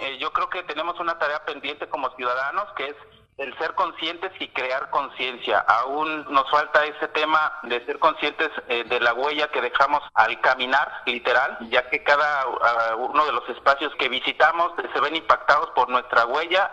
Eh, 0.00 0.18
yo 0.18 0.32
creo 0.32 0.48
que 0.48 0.62
tenemos 0.62 0.98
una 1.00 1.18
tarea 1.18 1.44
pendiente 1.44 1.88
como 1.88 2.10
ciudadanos 2.16 2.68
que 2.76 2.88
es 2.88 2.96
el 3.40 3.56
ser 3.56 3.74
conscientes 3.74 4.30
y 4.38 4.48
crear 4.48 4.90
conciencia. 4.90 5.60
Aún 5.60 6.26
nos 6.30 6.48
falta 6.50 6.84
ese 6.84 7.08
tema 7.08 7.52
de 7.62 7.82
ser 7.86 7.98
conscientes 7.98 8.50
eh, 8.68 8.84
de 8.84 9.00
la 9.00 9.14
huella 9.14 9.48
que 9.50 9.62
dejamos 9.62 10.02
al 10.12 10.38
caminar, 10.42 10.86
literal, 11.06 11.56
ya 11.70 11.88
que 11.88 12.02
cada 12.02 12.42
ah, 12.42 12.96
uno 12.98 13.24
de 13.24 13.32
los 13.32 13.48
espacios 13.48 13.92
que 13.98 14.10
visitamos 14.10 14.72
se 14.92 15.00
ven 15.00 15.16
impactados 15.16 15.70
por 15.70 15.88
nuestra 15.88 16.26
huella. 16.26 16.70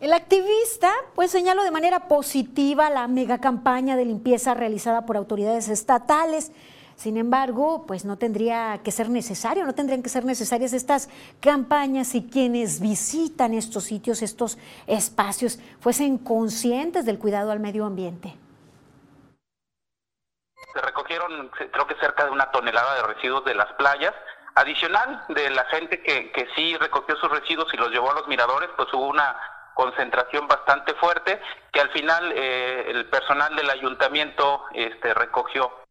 El 0.00 0.14
activista 0.14 0.90
pues 1.14 1.30
señaló 1.30 1.62
de 1.62 1.70
manera 1.70 2.08
positiva 2.08 2.88
la 2.88 3.06
mega 3.06 3.38
campaña 3.38 3.96
de 3.96 4.06
limpieza 4.06 4.54
realizada 4.54 5.04
por 5.04 5.18
autoridades 5.18 5.68
estatales 5.68 6.52
sin 6.96 7.16
embargo, 7.16 7.84
pues 7.86 8.04
no 8.04 8.16
tendría 8.18 8.80
que 8.82 8.90
ser 8.90 9.08
necesario, 9.08 9.64
no 9.64 9.74
tendrían 9.74 10.02
que 10.02 10.08
ser 10.08 10.24
necesarias 10.24 10.72
estas 10.72 11.08
campañas 11.40 12.08
si 12.08 12.28
quienes 12.28 12.80
visitan 12.80 13.54
estos 13.54 13.84
sitios, 13.84 14.22
estos 14.22 14.58
espacios, 14.86 15.58
fuesen 15.80 16.18
conscientes 16.18 17.04
del 17.04 17.18
cuidado 17.18 17.50
al 17.50 17.60
medio 17.60 17.84
ambiente. 17.84 18.36
Se 20.72 20.80
recogieron, 20.80 21.50
creo 21.50 21.86
que 21.86 21.94
cerca 21.96 22.24
de 22.24 22.30
una 22.30 22.50
tonelada 22.50 22.94
de 22.96 23.14
residuos 23.14 23.44
de 23.44 23.54
las 23.54 23.72
playas 23.74 24.12
adicional 24.56 25.24
de 25.28 25.50
la 25.50 25.64
gente 25.66 26.02
que, 26.02 26.30
que 26.32 26.46
sí 26.54 26.76
recogió 26.76 27.16
sus 27.16 27.30
residuos 27.30 27.72
y 27.72 27.76
los 27.76 27.90
llevó 27.90 28.10
a 28.10 28.14
los 28.14 28.28
miradores, 28.28 28.70
pues 28.76 28.92
hubo 28.92 29.08
una 29.08 29.36
concentración 29.74 30.46
bastante 30.46 30.94
fuerte 30.94 31.40
que 31.72 31.80
al 31.80 31.90
final 31.90 32.32
eh, 32.34 32.84
el 32.88 33.06
personal 33.06 33.54
del 33.56 33.68
ayuntamiento 33.68 34.64
este, 34.72 35.12
recogió. 35.14 35.83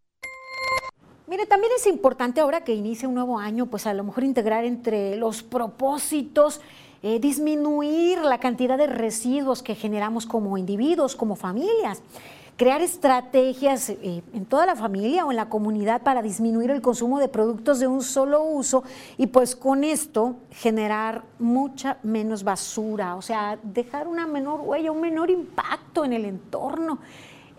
Mire, 1.25 1.45
también 1.45 1.71
es 1.75 1.87
importante 1.87 2.41
ahora 2.41 2.63
que 2.63 2.75
inicia 2.75 3.07
un 3.07 3.15
nuevo 3.15 3.39
año, 3.39 3.65
pues 3.65 3.87
a 3.87 3.93
lo 3.93 4.03
mejor 4.03 4.23
integrar 4.23 4.65
entre 4.65 5.15
los 5.15 5.41
propósitos, 5.41 6.59
eh, 7.01 7.19
disminuir 7.19 8.19
la 8.19 8.39
cantidad 8.39 8.77
de 8.77 8.87
residuos 8.87 9.63
que 9.63 9.73
generamos 9.73 10.25
como 10.25 10.57
individuos, 10.57 11.15
como 11.15 11.35
familias. 11.35 12.01
Crear 12.57 12.81
estrategias 12.81 13.89
eh, 13.89 14.21
en 14.33 14.45
toda 14.45 14.65
la 14.65 14.75
familia 14.75 15.25
o 15.25 15.31
en 15.31 15.37
la 15.37 15.49
comunidad 15.49 16.03
para 16.03 16.21
disminuir 16.21 16.69
el 16.71 16.81
consumo 16.81 17.19
de 17.19 17.29
productos 17.29 17.79
de 17.79 17.87
un 17.87 18.03
solo 18.03 18.43
uso 18.43 18.83
y 19.17 19.27
pues 19.27 19.55
con 19.55 19.83
esto 19.83 20.35
generar 20.51 21.23
mucha 21.39 21.97
menos 22.03 22.43
basura, 22.43 23.15
o 23.15 23.21
sea, 23.21 23.57
dejar 23.63 24.07
una 24.07 24.27
menor 24.27 24.61
huella, 24.61 24.91
un 24.91 25.01
menor 25.01 25.29
impacto 25.31 26.05
en 26.05 26.13
el 26.13 26.25
entorno 26.25 26.99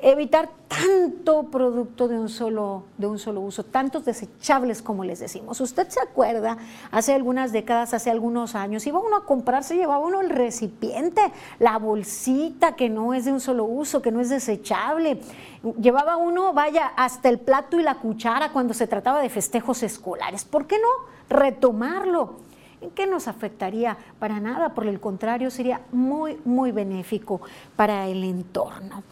evitar 0.05 0.51
tanto 0.69 1.45
producto 1.45 2.09
de 2.09 2.19
un 2.19 2.29
solo, 2.29 2.85
de 2.99 3.07
un 3.07 3.19
solo 3.19 3.41
uso, 3.41 3.65
tantos 3.65 4.05
desechables 4.05 4.83
como 4.83 5.03
les 5.03 5.19
decimos. 5.19 5.63
Usted 5.63 5.89
se 5.89 5.99
acuerda, 5.99 6.59
hace 6.91 7.15
algunas 7.15 7.53
décadas, 7.53 7.95
hace 7.95 8.11
algunos 8.11 8.55
años, 8.55 8.87
iba 8.87 8.99
uno 8.99 9.17
a 9.17 9.25
comprarse, 9.25 9.77
llevaba 9.77 10.05
uno 10.05 10.21
el 10.21 10.29
recipiente, 10.29 11.23
la 11.59 11.79
bolsita 11.79 12.77
que 12.77 12.91
no 12.91 13.15
es 13.15 13.25
de 13.25 13.33
un 13.33 13.41
solo 13.41 13.65
uso, 13.65 14.03
que 14.03 14.13
no 14.13 14.21
es 14.21 14.29
desechable. 14.29 15.21
Llevaba 15.81 16.19
uno, 16.19 16.53
vaya, 16.53 16.87
hasta 16.97 17.31
el 17.31 17.39
plato 17.39 17.81
y 17.81 17.83
la 17.83 17.95
cuchara 17.95 18.53
cuando 18.53 18.75
se 18.75 18.87
trataba 18.87 19.23
de 19.23 19.31
festejos 19.31 19.83
escolares. 19.83 20.45
¿Por 20.45 20.67
qué 20.67 20.77
no 20.79 21.35
retomarlo? 21.35 22.41
¿En 22.83 22.91
qué 22.91 23.07
nos 23.07 23.27
afectaría? 23.27 23.97
Para 24.19 24.39
nada, 24.39 24.75
por 24.75 24.87
el 24.87 25.01
contrario, 25.01 25.51
sería 25.51 25.81
muy, 25.93 26.39
muy 26.45 26.73
benéfico 26.73 27.41
para 27.77 28.07
el 28.07 28.23
entorno. 28.23 29.03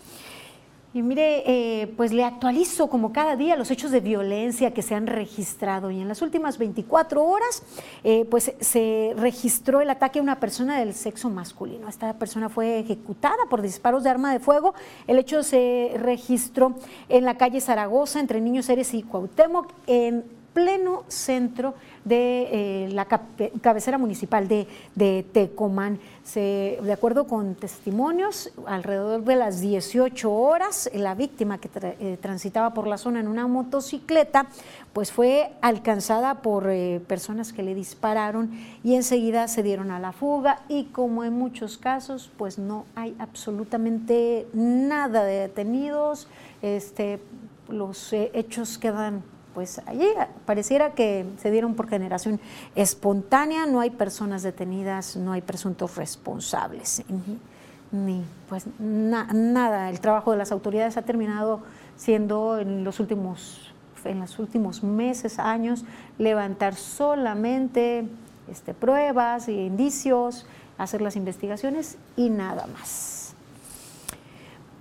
Y 0.95 1.01
mire, 1.01 1.43
eh, 1.47 1.87
pues 1.97 2.13
le 2.13 2.23
actualizo 2.23 2.91
como 2.91 3.15
cada 3.15 3.35
día 3.35 3.57
los 3.57 3.71
hechos 3.71 3.91
de 3.91 4.01
violencia 4.01 4.75
que 4.75 4.83
se 4.83 4.95
han 4.95 5.07
registrado 5.07 5.91
y 5.91 6.01
en 6.01 6.09
las 6.09 6.21
últimas 6.21 6.59
24 6.59 7.25
horas 7.25 7.63
eh, 8.05 8.27
pues 8.31 8.53
se 8.61 9.15
registró 9.17 9.81
el 9.81 9.89
ataque 9.89 10.19
a 10.19 10.23
una 10.23 10.39
persona 10.39 10.79
del 10.79 10.93
sexo 10.93 11.31
masculino. 11.31 11.89
Esta 11.89 12.13
persona 12.19 12.51
fue 12.51 12.81
ejecutada 12.81 13.45
por 13.49 13.63
disparos 13.63 14.05
de 14.05 14.11
arma 14.11 14.33
de 14.33 14.41
fuego. 14.41 14.75
El 15.07 15.19
hecho 15.19 15.43
se 15.43 15.93
registró 15.97 16.75
en 17.09 17.25
la 17.25 17.39
calle 17.39 17.63
Zaragoza 17.63 18.21
entre 18.21 18.43
Niños 18.43 18.69
Eres 18.69 18.93
y 18.93 19.03
Cuauhtémoc 19.03 19.73
en 19.87 20.42
pleno 20.53 21.05
centro 21.09 21.75
de 22.05 22.85
eh, 22.85 22.89
la 22.93 23.07
cabecera 23.07 23.99
municipal 23.99 24.49
de, 24.49 24.67
de 24.95 25.25
Tecomán. 25.33 25.99
De 26.35 26.93
acuerdo 26.93 27.27
con 27.27 27.55
testimonios, 27.57 28.53
alrededor 28.67 29.25
de 29.25 29.37
las 29.37 29.61
18 29.61 30.33
horas, 30.33 30.89
la 30.95 31.15
víctima 31.15 31.59
que 31.59 31.69
eh, 31.75 32.17
transitaba 32.21 32.75
por 32.75 32.87
la 32.87 32.97
zona 32.97 33.21
en 33.21 33.29
una 33.29 33.47
motocicleta, 33.49 34.47
pues 34.93 35.11
fue 35.11 35.53
alcanzada 35.63 36.43
por 36.43 36.71
eh, 36.71 37.01
personas 37.07 37.53
que 37.53 37.63
le 37.63 37.75
dispararon 37.75 38.53
y 38.85 38.95
enseguida 38.95 39.49
se 39.49 39.63
dieron 39.63 39.91
a 39.91 39.99
la 39.99 40.13
fuga 40.13 40.61
y 40.69 40.85
como 40.85 41.25
en 41.25 41.33
muchos 41.33 41.77
casos, 41.77 42.31
pues 42.37 42.59
no 42.59 42.85
hay 42.95 43.17
absolutamente 43.19 44.47
nada 44.53 45.25
de 45.25 45.41
detenidos, 45.41 46.29
este, 46.63 47.21
los 47.69 48.13
hechos 48.13 48.79
quedan 48.79 49.25
pues 49.55 49.81
allí 49.87 50.07
pareciera 50.47 50.93
que 50.93 51.27
se 51.39 51.51
dieron 51.51 51.75
por 51.75 51.89
generación 51.89 52.41
espontánea, 52.75 53.67
no 53.67 53.81
hay 53.81 53.91
personas 53.91 54.43
detenidas, 54.43 55.17
no 55.17 55.33
hay 55.33 55.43
presuntos 55.43 55.97
responsables, 55.97 57.03
ni 57.91 58.25
pues 58.49 58.65
nada. 58.79 59.91
El 59.91 60.01
trabajo 60.01 60.33
de 60.33 60.39
las 60.39 60.53
autoridades 60.53 60.97
ha 60.97 61.03
terminado 61.03 61.61
siendo 61.97 62.59
en 62.59 62.85
los 62.85 63.01
últimos 63.01 63.73
en 64.05 64.21
los 64.21 64.39
últimos 64.39 64.83
meses, 64.83 65.39
años, 65.39 65.85
levantar 66.19 66.75
solamente 66.75 68.09
este, 68.51 68.75
pruebas 68.75 69.49
e 69.49 69.53
indicios, 69.53 70.47
hacer 70.79 71.01
las 71.03 71.17
investigaciones 71.17 71.99
y 72.17 72.31
nada 72.31 72.67
más. 72.67 73.22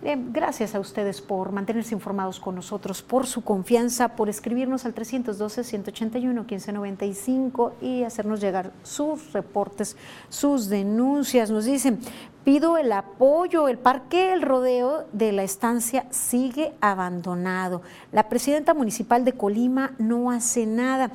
Eh, 0.03 0.17
gracias 0.17 0.73
a 0.73 0.79
ustedes 0.79 1.21
por 1.21 1.51
mantenerse 1.51 1.93
informados 1.93 2.39
con 2.39 2.55
nosotros, 2.55 3.03
por 3.03 3.27
su 3.27 3.43
confianza, 3.43 4.15
por 4.15 4.29
escribirnos 4.29 4.83
al 4.85 4.95
312-181-1595 4.95 7.73
y 7.81 8.03
hacernos 8.03 8.41
llegar 8.41 8.71
sus 8.81 9.31
reportes, 9.31 9.95
sus 10.27 10.69
denuncias. 10.69 11.51
Nos 11.51 11.65
dicen, 11.65 11.99
pido 12.43 12.79
el 12.79 12.91
apoyo, 12.93 13.67
el 13.67 13.77
parque 13.77 14.33
El 14.33 14.41
Rodeo 14.41 15.05
de 15.13 15.33
la 15.33 15.43
estancia 15.43 16.07
sigue 16.09 16.73
abandonado. 16.81 17.83
La 18.11 18.27
presidenta 18.27 18.73
municipal 18.73 19.23
de 19.23 19.33
Colima 19.33 19.93
no 19.99 20.31
hace 20.31 20.65
nada. 20.65 21.11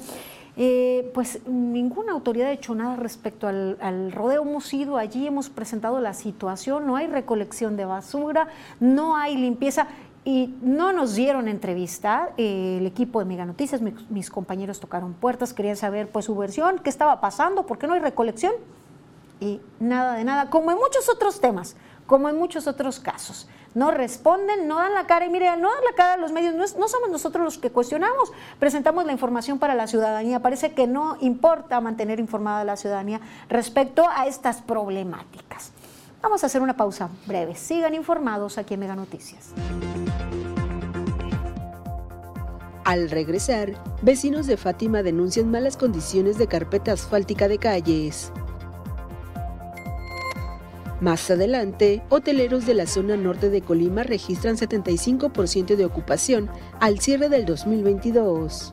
Eh, 0.58 1.10
pues 1.12 1.40
ninguna 1.46 2.12
autoridad 2.12 2.48
ha 2.48 2.52
hecho 2.52 2.74
nada 2.74 2.96
respecto 2.96 3.46
al, 3.46 4.12
rodeo. 4.12 4.42
Hemos 4.42 4.72
ido 4.72 4.96
allí, 4.96 5.26
hemos 5.26 5.50
presentado 5.50 6.00
la 6.00 6.14
situación, 6.14 6.86
no 6.86 6.96
hay 6.96 7.06
recolección 7.06 7.76
de 7.76 7.84
basura, 7.84 8.48
no 8.80 9.16
hay 9.16 9.36
limpieza 9.36 9.88
y 10.24 10.54
no 10.62 10.92
nos 10.92 11.14
dieron 11.14 11.48
entrevista. 11.48 12.30
Eh, 12.38 12.78
el 12.80 12.86
equipo 12.86 13.18
de 13.18 13.26
Mega 13.26 13.44
Noticias, 13.44 13.82
mis, 13.82 14.30
compañeros 14.30 14.80
tocaron 14.80 15.12
puertas, 15.12 15.52
querían 15.52 15.76
saber 15.76 16.08
pues 16.08 16.24
su 16.24 16.34
versión, 16.34 16.78
qué 16.78 16.88
estaba 16.88 17.20
pasando, 17.20 17.66
por 17.66 17.78
qué 17.78 17.86
no 17.86 17.92
hay 17.92 18.00
recolección 18.00 18.54
y 19.40 19.60
nada 19.78 20.14
de 20.14 20.24
nada, 20.24 20.48
como 20.48 20.70
en 20.70 20.78
muchos 20.78 21.10
otros 21.10 21.38
temas, 21.38 21.76
como 22.06 22.30
en 22.30 22.36
muchos 22.36 22.66
otros 22.66 22.98
casos 22.98 23.46
no 23.76 23.90
responden, 23.90 24.66
no 24.66 24.76
dan 24.76 24.94
la 24.94 25.06
cara. 25.06 25.26
Y 25.26 25.30
mire, 25.30 25.54
no 25.58 25.68
dan 25.68 25.84
la 25.84 25.94
cara 25.94 26.14
a 26.14 26.16
los 26.16 26.32
medios, 26.32 26.54
no, 26.76 26.88
somos 26.88 27.10
nosotros 27.10 27.44
los 27.44 27.58
que 27.58 27.70
cuestionamos, 27.70 28.32
presentamos 28.58 29.04
la 29.04 29.12
información 29.12 29.58
para 29.58 29.74
la 29.74 29.86
ciudadanía. 29.86 30.40
Parece 30.40 30.72
que 30.72 30.86
no 30.86 31.18
importa 31.20 31.80
mantener 31.82 32.18
informada 32.18 32.62
a 32.62 32.64
la 32.64 32.76
ciudadanía 32.76 33.20
respecto 33.50 34.08
a 34.08 34.26
estas 34.26 34.62
problemáticas. 34.62 35.72
Vamos 36.22 36.42
a 36.42 36.46
hacer 36.46 36.62
una 36.62 36.74
pausa 36.74 37.10
breve. 37.26 37.54
Sigan 37.54 37.94
informados 37.94 38.56
aquí 38.56 38.74
en 38.74 38.80
Mega 38.80 38.96
Noticias. 38.96 39.50
Al 42.84 43.10
regresar, 43.10 43.74
vecinos 44.00 44.46
de 44.46 44.56
Fátima 44.56 45.02
denuncian 45.02 45.50
malas 45.50 45.76
condiciones 45.76 46.38
de 46.38 46.46
carpeta 46.46 46.92
asfáltica 46.92 47.46
de 47.46 47.58
calles. 47.58 48.32
Más 51.00 51.30
adelante, 51.30 52.02
hoteleros 52.08 52.64
de 52.64 52.72
la 52.72 52.86
zona 52.86 53.18
norte 53.18 53.50
de 53.50 53.60
Colima 53.60 54.02
registran 54.02 54.56
75% 54.56 55.76
de 55.76 55.84
ocupación 55.84 56.48
al 56.80 57.00
cierre 57.00 57.28
del 57.28 57.44
2022. 57.44 58.72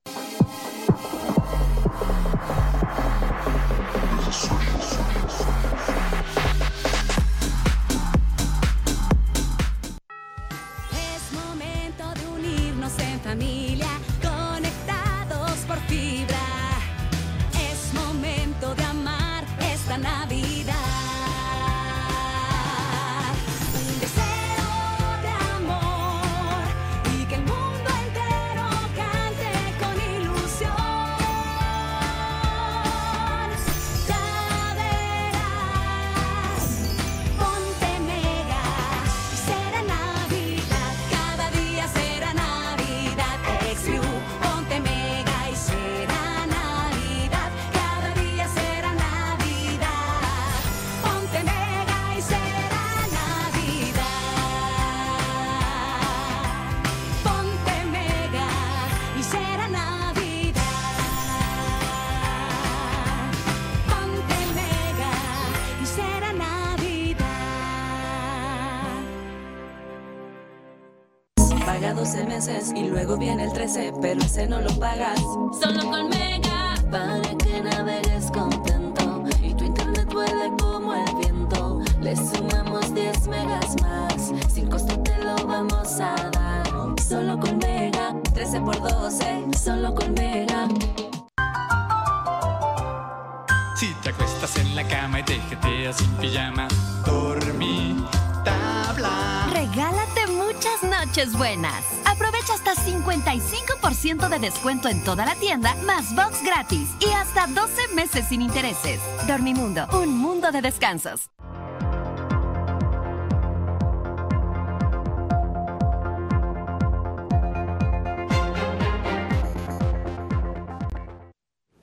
Aprovecha 102.05 102.53
hasta 102.53 102.75
55% 102.75 104.29
de 104.29 104.39
descuento 104.39 104.87
en 104.87 105.03
toda 105.03 105.25
la 105.25 105.35
tienda, 105.35 105.75
más 105.85 106.15
box 106.15 106.43
gratis 106.43 106.89
y 106.99 107.11
hasta 107.11 107.47
12 107.47 107.93
meses 107.93 108.25
sin 108.29 108.41
intereses. 108.41 109.01
Dormimundo, 109.27 109.85
un 109.93 110.17
mundo 110.17 110.51
de 110.51 110.61
descansos. 110.61 111.29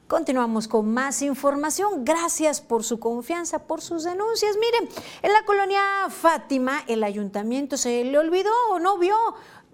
Continuamos 0.08 0.68
con 0.68 0.92
más 0.92 1.20
información. 1.20 2.04
Gracias 2.04 2.62
por 2.62 2.82
su 2.82 2.98
confianza, 2.98 3.66
por 3.66 3.82
sus 3.82 4.04
denuncias. 4.04 4.56
Miren, 4.56 4.88
en 5.20 5.32
la 5.32 5.44
colonia 5.44 5.80
Fátima, 6.08 6.82
el 6.88 7.04
ayuntamiento 7.04 7.76
se 7.76 8.02
le 8.04 8.18
olvidó 8.18 8.50
o 8.70 8.78
no 8.78 8.96
vio 8.96 9.14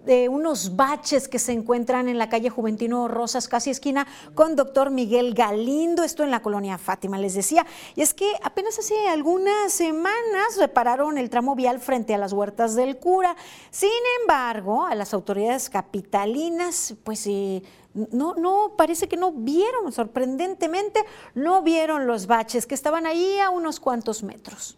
de 0.05 0.29
unos 0.29 0.75
baches 0.75 1.27
que 1.27 1.39
se 1.39 1.51
encuentran 1.51 2.07
en 2.07 2.17
la 2.17 2.29
calle 2.29 2.49
Juventino 2.49 3.07
Rosas, 3.07 3.47
casi 3.47 3.69
esquina 3.69 4.07
con 4.33 4.55
doctor 4.55 4.91
Miguel 4.91 5.33
Galindo, 5.33 6.03
esto 6.03 6.23
en 6.23 6.31
la 6.31 6.41
colonia 6.41 6.77
Fátima, 6.77 7.17
les 7.17 7.33
decía. 7.33 7.65
Y 7.95 8.01
es 8.01 8.13
que 8.13 8.31
apenas 8.43 8.77
hace 8.79 9.07
algunas 9.07 9.73
semanas 9.73 10.57
repararon 10.57 11.17
el 11.17 11.29
tramo 11.29 11.55
vial 11.55 11.79
frente 11.79 12.13
a 12.13 12.17
las 12.17 12.33
huertas 12.33 12.75
del 12.75 12.97
cura. 12.97 13.35
Sin 13.71 13.89
embargo, 14.21 14.85
a 14.85 14.95
las 14.95 15.13
autoridades 15.13 15.69
capitalinas, 15.69 16.95
pues... 17.03 17.25
Eh, 17.27 17.63
no, 18.11 18.35
no, 18.35 18.73
parece 18.77 19.07
que 19.07 19.15
no 19.15 19.31
vieron, 19.31 19.93
sorprendentemente, 19.93 21.05
no 21.33 21.61
vieron 21.61 22.07
los 22.07 22.27
baches 22.27 22.65
que 22.65 22.75
estaban 22.75 23.05
ahí 23.05 23.39
a 23.39 23.49
unos 23.49 23.79
cuantos 23.79 24.21
metros. 24.21 24.77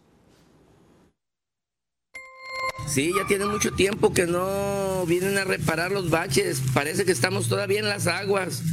Sí, 2.87 3.11
ya 3.15 3.27
tiene 3.27 3.45
mucho 3.45 3.73
tiempo 3.73 4.13
que 4.13 4.25
no 4.25 5.05
vienen 5.05 5.37
a 5.37 5.43
reparar 5.43 5.91
los 5.91 6.09
baches. 6.09 6.61
Parece 6.73 7.03
que 7.03 7.11
estamos 7.11 7.49
todavía 7.49 7.79
en 7.79 7.89
las 7.89 8.07
aguas. 8.07 8.63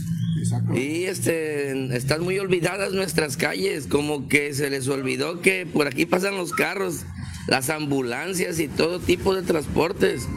Y 0.72 1.04
este, 1.04 1.96
están 1.96 2.22
muy 2.22 2.38
olvidadas 2.38 2.92
nuestras 2.92 3.36
calles, 3.36 3.86
como 3.88 4.28
que 4.28 4.54
se 4.54 4.70
les 4.70 4.88
olvidó 4.88 5.40
que 5.40 5.66
por 5.66 5.88
aquí 5.88 6.06
pasan 6.06 6.36
los 6.36 6.52
carros, 6.52 7.04
las 7.48 7.70
ambulancias 7.70 8.60
y 8.60 8.68
todo 8.68 9.00
tipo 9.00 9.34
de 9.34 9.42
transportes. 9.42 10.28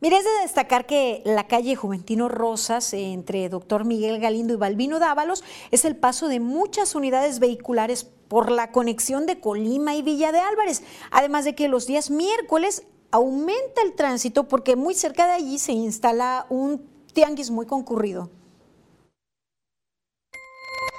Mire, 0.00 0.16
es 0.16 0.24
de 0.24 0.42
destacar 0.42 0.84
que 0.84 1.22
la 1.24 1.46
calle 1.46 1.76
Juventino 1.76 2.28
Rosas, 2.28 2.92
entre 2.92 3.48
Doctor 3.48 3.84
Miguel 3.84 4.18
Galindo 4.18 4.52
y 4.52 4.56
Balbino 4.56 4.98
Dávalos, 4.98 5.44
es 5.70 5.84
el 5.84 5.94
paso 5.94 6.26
de 6.26 6.40
muchas 6.40 6.96
unidades 6.96 7.38
vehiculares 7.38 8.10
por 8.32 8.50
la 8.50 8.72
conexión 8.72 9.26
de 9.26 9.40
Colima 9.40 9.94
y 9.94 10.00
Villa 10.00 10.32
de 10.32 10.38
Álvarez. 10.38 10.82
Además 11.10 11.44
de 11.44 11.54
que 11.54 11.68
los 11.68 11.86
días 11.86 12.10
miércoles 12.10 12.82
aumenta 13.10 13.82
el 13.82 13.92
tránsito 13.92 14.48
porque 14.48 14.74
muy 14.74 14.94
cerca 14.94 15.26
de 15.26 15.32
allí 15.32 15.58
se 15.58 15.72
instala 15.72 16.46
un 16.48 16.82
tianguis 17.12 17.50
muy 17.50 17.66
concurrido. 17.66 18.30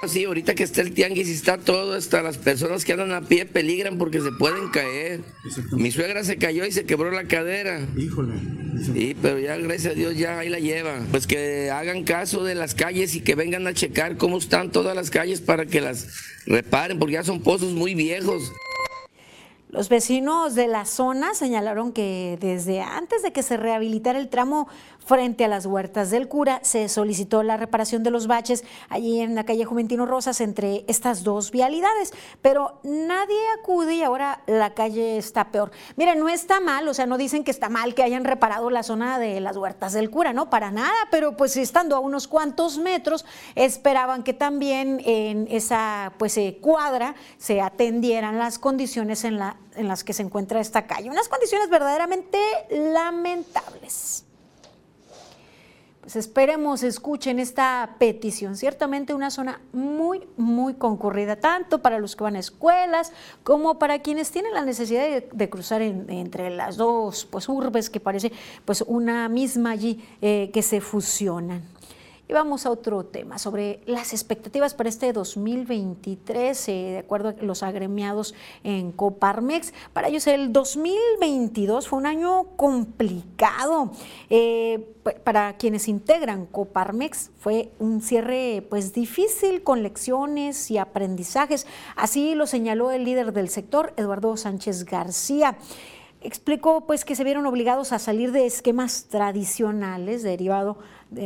Sí, 0.06 0.24
ahorita 0.24 0.54
que 0.54 0.62
está 0.62 0.82
el 0.82 0.92
tianguis 0.92 1.28
y 1.28 1.32
está 1.32 1.58
todo, 1.58 1.94
hasta 1.94 2.22
las 2.22 2.38
personas 2.38 2.84
que 2.84 2.92
andan 2.92 3.12
a 3.12 3.22
pie 3.22 3.46
peligran 3.46 3.98
porque 3.98 4.20
se 4.20 4.30
pueden 4.32 4.68
caer. 4.68 5.20
Mi 5.72 5.90
suegra 5.90 6.24
se 6.24 6.36
cayó 6.36 6.66
y 6.66 6.72
se 6.72 6.84
quebró 6.84 7.10
la 7.10 7.24
cadera. 7.24 7.80
Híjole. 7.96 8.34
Sí, 8.84 9.16
pero 9.20 9.38
ya 9.38 9.56
gracias 9.56 9.92
a 9.92 9.96
Dios 9.96 10.16
ya 10.16 10.38
ahí 10.38 10.48
la 10.48 10.58
lleva. 10.58 11.00
Pues 11.10 11.26
que 11.26 11.70
hagan 11.70 12.04
caso 12.04 12.44
de 12.44 12.54
las 12.54 12.74
calles 12.74 13.14
y 13.14 13.20
que 13.20 13.34
vengan 13.34 13.66
a 13.66 13.74
checar 13.74 14.16
cómo 14.16 14.38
están 14.38 14.70
todas 14.70 14.94
las 14.94 15.10
calles 15.10 15.40
para 15.40 15.66
que 15.66 15.80
las 15.80 16.08
reparen, 16.46 16.98
porque 16.98 17.14
ya 17.14 17.24
son 17.24 17.42
pozos 17.42 17.72
muy 17.72 17.94
viejos. 17.94 18.52
Los 19.74 19.88
vecinos 19.88 20.54
de 20.54 20.68
la 20.68 20.84
zona 20.84 21.34
señalaron 21.34 21.90
que 21.90 22.38
desde 22.40 22.80
antes 22.80 23.22
de 23.22 23.32
que 23.32 23.42
se 23.42 23.56
rehabilitara 23.56 24.20
el 24.20 24.28
tramo 24.28 24.68
frente 25.04 25.44
a 25.44 25.48
las 25.48 25.66
huertas 25.66 26.12
del 26.12 26.28
cura 26.28 26.60
se 26.62 26.88
solicitó 26.88 27.42
la 27.42 27.56
reparación 27.56 28.04
de 28.04 28.12
los 28.12 28.28
baches 28.28 28.62
allí 28.88 29.20
en 29.20 29.34
la 29.34 29.42
calle 29.42 29.64
Juventino 29.64 30.06
Rosas 30.06 30.40
entre 30.40 30.84
estas 30.86 31.24
dos 31.24 31.50
vialidades, 31.50 32.14
pero 32.40 32.78
nadie 32.84 33.36
acude 33.58 33.96
y 33.96 34.02
ahora 34.04 34.44
la 34.46 34.74
calle 34.74 35.18
está 35.18 35.50
peor. 35.50 35.72
Miren, 35.96 36.20
no 36.20 36.28
está 36.28 36.60
mal, 36.60 36.86
o 36.86 36.94
sea, 36.94 37.06
no 37.06 37.18
dicen 37.18 37.42
que 37.42 37.50
está 37.50 37.68
mal 37.68 37.96
que 37.96 38.04
hayan 38.04 38.22
reparado 38.22 38.70
la 38.70 38.84
zona 38.84 39.18
de 39.18 39.40
las 39.40 39.56
huertas 39.56 39.92
del 39.92 40.08
cura, 40.08 40.32
no, 40.32 40.50
para 40.50 40.70
nada, 40.70 40.94
pero 41.10 41.36
pues 41.36 41.56
estando 41.56 41.96
a 41.96 41.98
unos 41.98 42.28
cuantos 42.28 42.78
metros 42.78 43.24
esperaban 43.56 44.22
que 44.22 44.34
también 44.34 45.02
en 45.04 45.48
esa 45.50 46.12
pues 46.16 46.38
eh, 46.38 46.58
cuadra 46.60 47.16
se 47.38 47.60
atendieran 47.60 48.38
las 48.38 48.60
condiciones 48.60 49.24
en 49.24 49.38
la 49.38 49.56
en 49.74 49.88
las 49.88 50.04
que 50.04 50.12
se 50.12 50.22
encuentra 50.22 50.60
esta 50.60 50.86
calle. 50.86 51.10
Unas 51.10 51.28
condiciones 51.28 51.68
verdaderamente 51.68 52.38
lamentables. 52.70 54.24
Pues 56.04 56.16
esperemos 56.16 56.82
escuchen 56.82 57.38
esta 57.38 57.96
petición. 57.98 58.58
Ciertamente 58.58 59.14
una 59.14 59.30
zona 59.30 59.62
muy, 59.72 60.20
muy 60.36 60.74
concurrida, 60.74 61.36
tanto 61.36 61.80
para 61.80 61.98
los 61.98 62.14
que 62.14 62.24
van 62.24 62.36
a 62.36 62.40
escuelas 62.40 63.10
como 63.42 63.78
para 63.78 64.00
quienes 64.00 64.30
tienen 64.30 64.52
la 64.52 64.66
necesidad 64.66 65.02
de, 65.32 65.48
cruzar 65.48 65.80
entre 65.80 66.50
las 66.50 66.76
dos 66.76 67.24
pues, 67.24 67.48
urbes 67.48 67.88
que 67.88 68.00
parece 68.00 68.32
pues, 68.66 68.84
una 68.86 69.30
misma 69.30 69.70
allí 69.70 70.04
eh, 70.20 70.50
que 70.52 70.60
se 70.60 70.82
fusionan. 70.82 71.62
Y 72.26 72.32
vamos 72.32 72.64
a 72.64 72.70
otro 72.70 73.04
tema, 73.04 73.38
sobre 73.38 73.80
las 73.84 74.14
expectativas 74.14 74.72
para 74.72 74.88
este 74.88 75.12
2023, 75.12 76.68
eh, 76.68 76.72
de 76.72 76.98
acuerdo 76.98 77.28
a 77.28 77.42
los 77.42 77.62
agremiados 77.62 78.34
en 78.62 78.92
Coparmex. 78.92 79.74
Para 79.92 80.08
ellos 80.08 80.26
el 80.26 80.50
2022 80.50 81.86
fue 81.86 81.98
un 81.98 82.06
año 82.06 82.44
complicado. 82.56 83.90
Eh, 84.30 84.90
para 85.22 85.58
quienes 85.58 85.86
integran 85.86 86.46
Coparmex 86.46 87.30
fue 87.38 87.72
un 87.78 88.00
cierre 88.00 88.66
pues 88.70 88.94
difícil 88.94 89.62
con 89.62 89.82
lecciones 89.82 90.70
y 90.70 90.78
aprendizajes. 90.78 91.66
Así 91.94 92.34
lo 92.34 92.46
señaló 92.46 92.90
el 92.90 93.04
líder 93.04 93.34
del 93.34 93.50
sector, 93.50 93.92
Eduardo 93.98 94.38
Sánchez 94.38 94.86
García 94.86 95.58
explicó 96.24 96.86
pues 96.86 97.04
que 97.04 97.14
se 97.14 97.22
vieron 97.22 97.44
obligados 97.44 97.92
a 97.92 97.98
salir 97.98 98.32
de 98.32 98.46
esquemas 98.46 99.08
tradicionales 99.10 100.22
derivado 100.22 100.78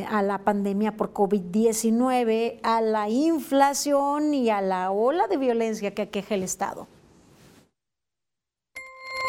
a 0.09 0.23
la 0.23 0.39
pandemia 0.39 0.97
por 0.97 1.13
COVID-19, 1.13 2.61
a 2.63 2.81
la 2.81 3.09
inflación 3.09 4.35
y 4.35 4.51
a 4.51 4.61
la 4.61 4.91
ola 4.91 5.27
de 5.27 5.37
violencia 5.37 5.95
que 5.95 6.03
aqueja 6.03 6.35
el 6.35 6.43
Estado. 6.43 6.87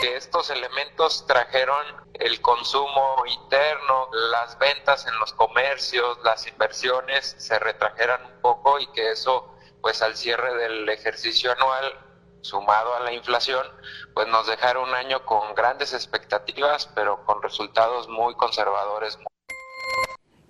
Que 0.02 0.16
estos 0.16 0.50
elementos 0.50 1.26
trajeron 1.28 1.86
el 2.14 2.42
consumo 2.42 3.24
interno, 3.26 4.10
las 4.32 4.58
ventas 4.58 5.06
en 5.08 5.18
los 5.20 5.34
comercios, 5.34 6.18
las 6.24 6.48
inversiones 6.48 7.36
se 7.38 7.60
retrajeran 7.60 8.26
un 8.26 8.42
poco 8.42 8.80
y 8.80 8.88
que 8.88 9.12
eso, 9.12 9.54
pues 9.82 10.02
al 10.02 10.16
cierre 10.16 10.56
del 10.56 10.88
ejercicio 10.90 11.52
anual, 11.52 11.94
sumado 12.42 12.96
a 12.96 13.02
la 13.02 13.12
inflación, 13.12 13.66
pues 14.14 14.28
nos 14.28 14.48
dejaron 14.48 14.90
un 14.90 14.96
año 14.96 15.26
con 15.26 15.54
grandes 15.56 15.94
expectativas, 15.94 16.88
pero 16.96 17.26
con 17.26 17.42
resultados 17.42 18.08
muy 18.08 18.36
conservadores, 18.36 19.18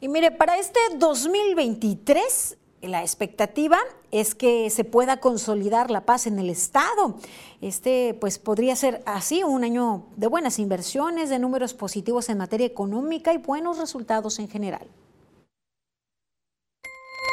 y 0.02 0.08
mire, 0.08 0.32
para 0.32 0.58
este 0.58 0.80
2023 0.98 2.58
la 2.82 3.02
expectativa 3.02 3.78
es 4.12 4.36
que 4.36 4.70
se 4.70 4.84
pueda 4.86 5.20
consolidar 5.20 5.92
la 5.92 6.06
paz 6.06 6.28
en 6.28 6.40
el 6.40 6.50
Estado. 6.50 7.16
Este, 7.62 8.14
pues, 8.20 8.40
podría 8.40 8.76
ser 8.76 9.04
así 9.06 9.44
un 9.44 9.64
año 9.64 10.06
de 10.16 10.28
buenas 10.28 10.60
inversiones, 10.60 11.30
de 11.30 11.40
números 11.40 11.74
positivos 11.74 12.30
en 12.30 12.38
materia 12.38 12.66
económica 12.66 13.34
y 13.34 13.38
buenos 13.38 13.78
resultados 13.78 14.40
en 14.40 14.50
general. 14.50 14.88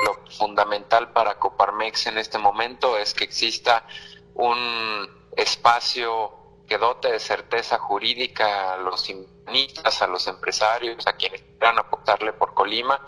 Lo 0.05 0.31
fundamental 0.31 1.13
para 1.13 1.39
Coparmex 1.39 2.09
en 2.09 2.19
este 2.19 2.39
momento 2.39 2.99
es 2.99 3.15
que 3.15 3.25
exista 3.25 3.87
un 4.35 5.09
espacio 5.37 6.46
que 6.67 6.79
dote 6.79 7.13
de 7.13 7.21
certeza 7.21 7.79
jurídica 7.79 8.75
a 8.75 8.77
los 8.79 9.09
inversionistas, 9.09 10.03
a 10.03 10.07
los 10.07 10.27
empresarios, 10.27 11.07
a 11.07 11.15
quienes 11.15 11.43
quieran 11.43 11.79
apostarle 11.79 12.33
por 12.33 12.55
Colima. 12.55 13.01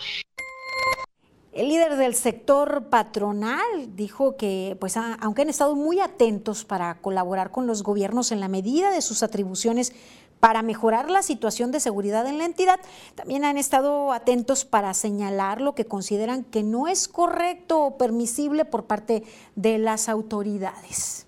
El 1.53 1.68
líder 1.68 1.97
del 1.97 2.14
sector 2.14 2.88
patronal 2.88 3.97
dijo 3.97 4.37
que, 4.37 4.77
pues, 4.79 4.97
aunque 4.97 5.42
han 5.42 5.49
estado 5.49 5.75
muy 5.75 5.99
atentos 5.99 6.64
para 6.64 7.01
colaborar 7.01 7.51
con 7.51 7.66
los 7.66 7.83
gobiernos 7.83 8.31
en 8.31 8.40
la 8.40 8.49
medida 8.49 8.90
de 8.90 9.03
sus 9.03 9.23
atribuciones, 9.23 9.92
para 10.40 10.62
mejorar 10.62 11.11
la 11.11 11.23
situación 11.23 11.73
de 11.73 11.81
seguridad 11.81 12.27
en 12.27 12.38
la 12.38 12.44
entidad. 12.44 12.81
También 13.14 13.44
han 13.44 13.59
estado 13.59 14.12
atentos 14.12 14.64
para 14.64 14.94
señalar 14.94 15.61
lo 15.61 15.75
que 15.75 15.87
consideran 15.87 16.44
que 16.44 16.62
no 16.62 16.87
es 16.87 17.09
correcto 17.09 17.83
o 17.83 17.99
permisible 17.99 18.64
por 18.64 18.85
parte 18.85 19.25
de 19.57 19.79
las 19.79 20.09
autoridades. 20.09 21.28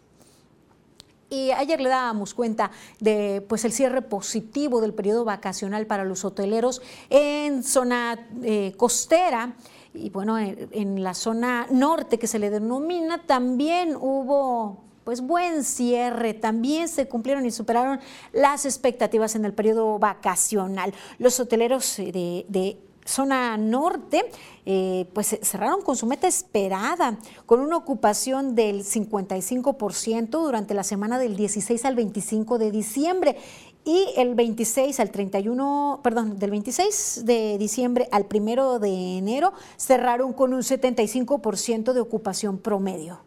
Y 1.31 1.53
ayer 1.53 1.81
le 1.81 1.89
dábamos 1.89 2.35
cuenta 2.35 2.73
de 2.99 3.45
pues 3.49 3.65
el 3.65 3.73
cierre 3.73 4.03
positivo 4.03 4.81
del 4.81 4.93
periodo 4.93 5.25
vacacional 5.25 5.87
para 5.87 6.05
los 6.05 6.25
hoteleros 6.25 6.83
en 7.09 7.63
zona 7.63 8.27
eh, 8.43 8.75
costera 8.77 9.55
y 9.95 10.11
bueno, 10.11 10.39
en, 10.39 11.03
la 11.03 11.15
zona 11.15 11.67
norte 11.71 12.19
que 12.19 12.27
se 12.27 12.39
le 12.39 12.51
denomina 12.51 13.23
también 13.27 13.97
hubo 13.97 14.85
pues 15.05 15.21
buen 15.21 15.65
cierre. 15.65 16.35
También 16.35 16.89
se 16.89 17.09
cumplieron 17.09 17.45
y 17.47 17.51
superaron 17.51 18.01
las 18.33 18.65
expectativas 18.65 19.35
en 19.35 19.45
el 19.45 19.53
periodo 19.53 19.99
vacacional. 19.99 20.95
Los 21.19 21.41
hoteleros 21.41 21.97
de, 21.97 22.45
de 22.49 22.79
zona 23.05 23.57
norte, 23.57 24.31
eh, 24.67 25.07
pues 25.15 25.39
cerraron 25.43 25.83
con 25.83 25.97
su 25.97 26.07
meta 26.07 26.27
esperada, 26.27 27.19
con 27.47 27.61
una 27.61 27.77
ocupación 27.77 28.55
del 28.55 28.85
55% 28.85 30.29
durante 30.31 30.75
la 30.75 30.85
semana 30.85 31.19
del 31.19 31.37
16 31.37 31.85
al 31.85 31.97
25 31.97 32.59
de 32.59 32.71
diciembre 32.71 33.37
y 33.85 34.13
el 34.17 34.35
26 34.35 35.01
al 35.01 35.11
31, 35.11 36.01
perdón, 36.03 36.39
del 36.39 36.51
26 36.51 37.25
de 37.25 37.57
diciembre 37.59 38.09
al 38.13 38.27
1 38.33 38.79
de 38.79 39.19
enero 39.19 39.53
cerraron 39.77 40.33
con 40.33 40.53
un 40.53 40.61
75% 40.61 41.93
de 41.93 42.01
ocupación 42.01 42.59
promedio. 42.59 43.21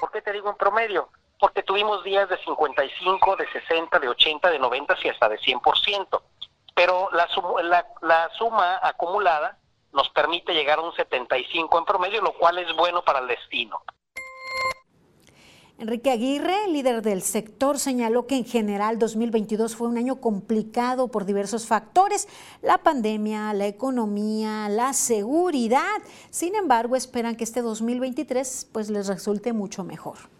¿Por 0.00 0.10
qué 0.10 0.22
te 0.22 0.32
digo 0.32 0.50
en 0.50 0.56
promedio? 0.56 1.08
Porque 1.38 1.62
tuvimos 1.62 2.02
días 2.02 2.28
de 2.28 2.36
55, 2.38 3.36
de 3.36 3.46
60, 3.52 3.98
de 4.00 4.08
80, 4.08 4.50
de 4.50 4.58
90 4.58 4.96
y 5.04 5.08
hasta 5.08 5.28
de 5.28 5.38
100%. 5.38 6.20
Pero 6.78 7.08
la, 7.10 8.30
suma 8.38 8.78
acumulada 8.80 9.58
nos 9.92 10.08
permite 10.10 10.52
llegar 10.52 10.78
a 10.78 10.82
un 10.82 10.94
75 10.94 11.76
en 11.76 11.84
promedio, 11.84 12.22
lo 12.22 12.32
cual 12.34 12.56
es 12.58 12.72
bueno 12.76 13.02
para 13.02 13.18
el 13.18 13.26
destino. 13.26 13.80
Enrique 15.80 16.12
Aguirre, 16.12 16.68
líder 16.68 17.02
del 17.02 17.22
sector, 17.22 17.80
señaló 17.80 18.28
que 18.28 18.36
en 18.36 18.44
general 18.44 19.00
2022 19.00 19.74
fue 19.74 19.88
un 19.88 19.98
año 19.98 20.20
complicado 20.20 21.08
por 21.08 21.24
diversos 21.24 21.66
factores, 21.66 22.28
la 22.62 22.78
pandemia, 22.78 23.52
la 23.54 23.66
economía, 23.66 24.68
la 24.68 24.92
seguridad. 24.92 25.98
Sin 26.30 26.54
embargo, 26.54 26.94
esperan 26.94 27.34
que 27.34 27.42
este 27.42 27.60
2023 27.60 28.70
pues 28.72 28.88
les 28.88 29.08
resulte 29.08 29.52
mucho 29.52 29.82
mejor. 29.82 30.37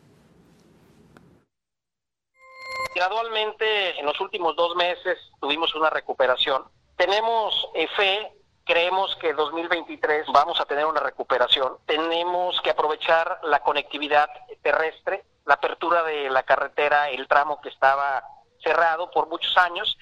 Gradualmente, 2.98 3.96
en 4.00 4.06
los 4.06 4.20
últimos 4.20 4.56
dos 4.56 4.74
meses 4.74 5.16
tuvimos 5.40 5.72
una 5.76 5.88
recuperación. 5.88 6.64
Tenemos 6.96 7.68
eh, 7.72 7.87
fe 7.96 8.32
creemos 8.64 9.16
que 9.20 9.32
2023 9.34 10.26
vamos 10.34 10.61
a 10.61 10.64
tener 10.64 10.84
una 10.84 10.98
recuperación. 10.98 11.74
Tenemos 11.87 12.61
que 12.61 12.70
aprovechar 12.70 13.38
la 13.44 13.61
conectividad 13.61 14.28
terrestre, 14.62 15.24
la 15.46 15.54
apertura 15.54 16.02
de 16.02 16.28
la 16.28 16.42
carretera, 16.42 17.08
el 17.11 17.28
tramo 17.28 17.61
que 17.61 17.68
estaba 17.68 18.24
cerrado 18.64 19.12
por 19.12 19.28
muchos 19.28 19.56
años. 19.56 19.96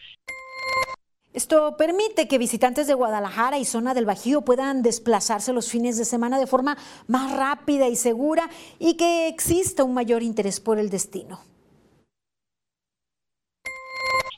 Esto 1.34 1.76
permite 1.76 2.26
que 2.28 2.38
visitantes 2.38 2.86
de 2.86 2.94
Guadalajara 2.94 3.58
y 3.58 3.66
zona 3.66 3.92
del 3.92 4.06
Bajío 4.06 4.40
puedan 4.40 4.82
desplazarse 4.82 5.52
los 5.52 5.70
fines 5.70 5.98
de 5.98 6.06
semana 6.06 6.38
de 6.38 6.46
forma 6.46 6.78
más 7.08 7.36
rápida 7.36 7.88
y 7.88 7.96
segura 7.96 8.48
y 8.78 8.96
que 8.96 9.28
exista 9.28 9.84
un 9.84 9.92
mayor 9.92 10.22
interés 10.22 10.60
por 10.60 10.78
el 10.78 10.88
destino. 10.88 11.55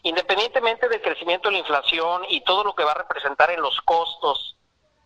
Independientemente 0.09 0.89
del 0.89 1.03
crecimiento 1.03 1.49
de 1.49 1.53
la 1.53 1.59
inflación 1.59 2.23
y 2.29 2.41
todo 2.43 2.65
lo 2.65 2.75
que 2.75 2.85
va 2.85 2.93
a 2.93 3.03
representar 3.03 3.51
en 3.51 3.61
los 3.61 3.79
costos 3.83 4.57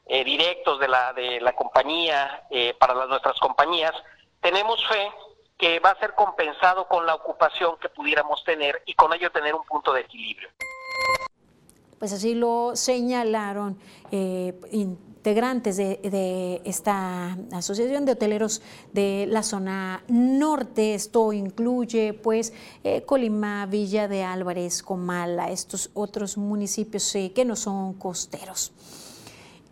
eh, 0.07 0.25
directos 0.25 0.79
de 0.79 0.89
la, 0.89 1.13
de 1.13 1.41
la 1.41 1.55
compañía 1.55 2.45
eh, 2.51 2.75
para 2.79 2.95
las, 2.95 3.09
nuestras 3.09 3.39
compañías, 3.39 3.93
tenemos 4.41 4.85
fe 4.89 5.11
que 5.59 5.81
va 5.81 5.91
a 5.91 5.99
ser 5.99 6.15
compensado 6.15 6.87
con 6.89 7.07
la 7.07 7.15
ocupación 7.15 7.77
que 7.79 7.89
pudiéramos 7.89 8.43
tener 8.45 8.83
y 8.87 8.95
con 8.95 9.13
ello 9.13 9.31
tener 9.31 9.55
un 9.55 9.65
punto 9.65 9.93
de 9.93 10.01
equilibrio. 10.03 10.49
Pues 12.03 12.13
así 12.13 12.35
lo 12.35 12.75
señalaron 12.75 13.77
eh, 14.11 14.61
integrantes 14.73 15.77
de, 15.77 16.61
esta 16.65 17.39
Asociación 17.53 18.05
de 18.05 18.11
Hoteleros 18.11 18.61
de 18.93 19.27
la 19.29 19.45
zona 19.45 20.03
norte. 20.09 20.97
Esto 20.97 21.33
incluye 21.33 22.13
pues 22.13 22.55
eh, 22.83 23.03
Colima, 23.03 23.67
Villa 23.67 24.09
de 24.09 24.25
Álvarez, 24.25 24.83
Comala, 24.83 25.53
estos 25.53 25.91
otros 25.95 26.37
municipios 26.37 27.17
que 27.33 27.45
no 27.45 27.55
son 27.55 27.93
costeros. 27.93 28.73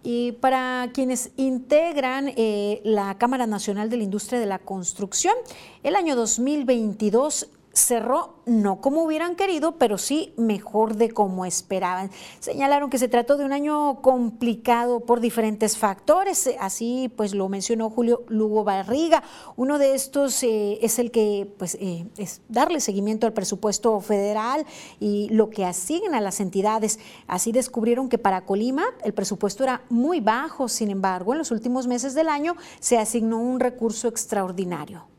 Y 0.05 0.31
para 0.31 0.89
quienes 0.95 1.33
integran 1.37 2.33
eh, 2.37 2.81
la 2.85 3.19
Cámara 3.19 3.49
Nacional 3.49 3.91
de 3.91 3.97
la 3.97 4.05
Industria 4.05 4.39
de 4.39 4.47
la 4.47 4.61
Construcción, 4.61 5.35
el 5.83 5.97
año 5.97 6.15
2022 6.15 7.49
cerró 7.73 8.41
no 8.47 8.81
como 8.81 9.05
hubieran 9.05 9.37
querido, 9.37 9.79
pero 9.79 9.97
sí 9.97 10.35
mejor 10.37 10.97
de 10.97 11.11
como 11.11 11.45
esperaban. 11.45 12.11
Señalaron 12.41 12.91
que 12.91 12.99
se 12.99 13.09
trató 13.09 13.37
de 13.37 13.45
un 13.45 13.53
año 13.53 14.03
complicado 14.03 15.01
por 15.01 15.21
diferentes 15.21 15.79
factores, 15.79 16.51
así 16.59 17.13
pues 17.17 17.35
lo 17.35 17.49
mencionó 17.49 17.91
Julio 17.91 18.25
Lugo 18.29 18.65
Barriga. 18.65 19.23
Uno 19.57 19.79
de 19.79 19.95
estos 19.95 20.43
eh, 20.43 20.79
es 20.83 20.99
el 20.99 21.11
que 21.11 21.53
pues 21.59 21.77
eh, 21.81 22.07
es 22.17 22.43
darle 22.49 22.81
seguimiento 22.81 23.27
al 23.27 23.33
presupuesto 23.33 24.01
federal 24.01 24.67
y 24.99 25.29
lo 25.31 25.51
que 25.51 25.65
asigna 25.65 26.19
a 26.19 26.21
las 26.21 26.41
entidades. 26.41 26.99
Así 27.29 27.53
descubrieron 27.53 28.09
que 28.09 28.19
para 28.19 28.45
Colima 28.45 28.85
el 29.05 29.15
presupuesto 29.15 29.63
era 29.63 29.83
muy 29.89 30.21
bajo, 30.21 30.69
sin 30.69 30.91
embargo, 30.91 31.33
en 31.33 31.39
los 31.39 31.51
últimos 31.51 31.87
meses 31.87 32.15
del 32.15 32.29
año 32.29 32.57
se 32.81 32.99
asignó 32.99 33.39
un 33.39 33.61
recurso 33.61 34.09
extraordinario 34.09 35.10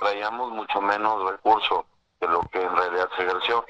traíamos 0.00 0.50
mucho 0.50 0.80
menos 0.80 1.30
recursos 1.30 1.84
de 2.20 2.28
lo 2.28 2.40
que 2.52 2.60
en 2.60 2.76
realidad 2.76 3.08
se 3.16 3.22
ejerció. 3.22 3.64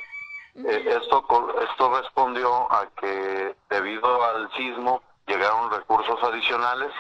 Eh, 0.55 0.99
esto, 1.01 1.25
esto 1.71 2.01
respondió 2.01 2.73
a 2.73 2.88
que 3.01 3.55
debido 3.69 4.25
al 4.25 4.51
sismo 4.57 5.03
llegaron 5.27 5.71
recursos 5.71 6.19
adicionales 6.23 6.90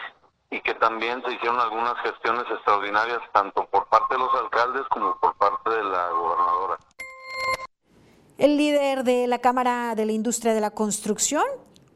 y 0.50 0.60
que 0.60 0.74
también 0.74 1.22
se 1.24 1.32
hicieron 1.32 1.60
algunas 1.60 1.96
gestiones 2.02 2.44
extraordinarias 2.50 3.20
tanto 3.32 3.64
por 3.66 3.86
parte 3.86 4.14
de 4.14 4.20
los 4.20 4.34
alcaldes 4.34 4.82
como 4.88 5.16
por 5.18 5.34
parte 5.36 5.70
de 5.70 5.84
la 5.84 6.10
gobernadora. 6.10 6.78
El 8.38 8.56
líder 8.56 9.04
de 9.04 9.26
la 9.26 9.38
Cámara 9.38 9.94
de 9.94 10.06
la 10.06 10.12
Industria 10.12 10.54
de 10.54 10.60
la 10.60 10.70
Construcción 10.70 11.44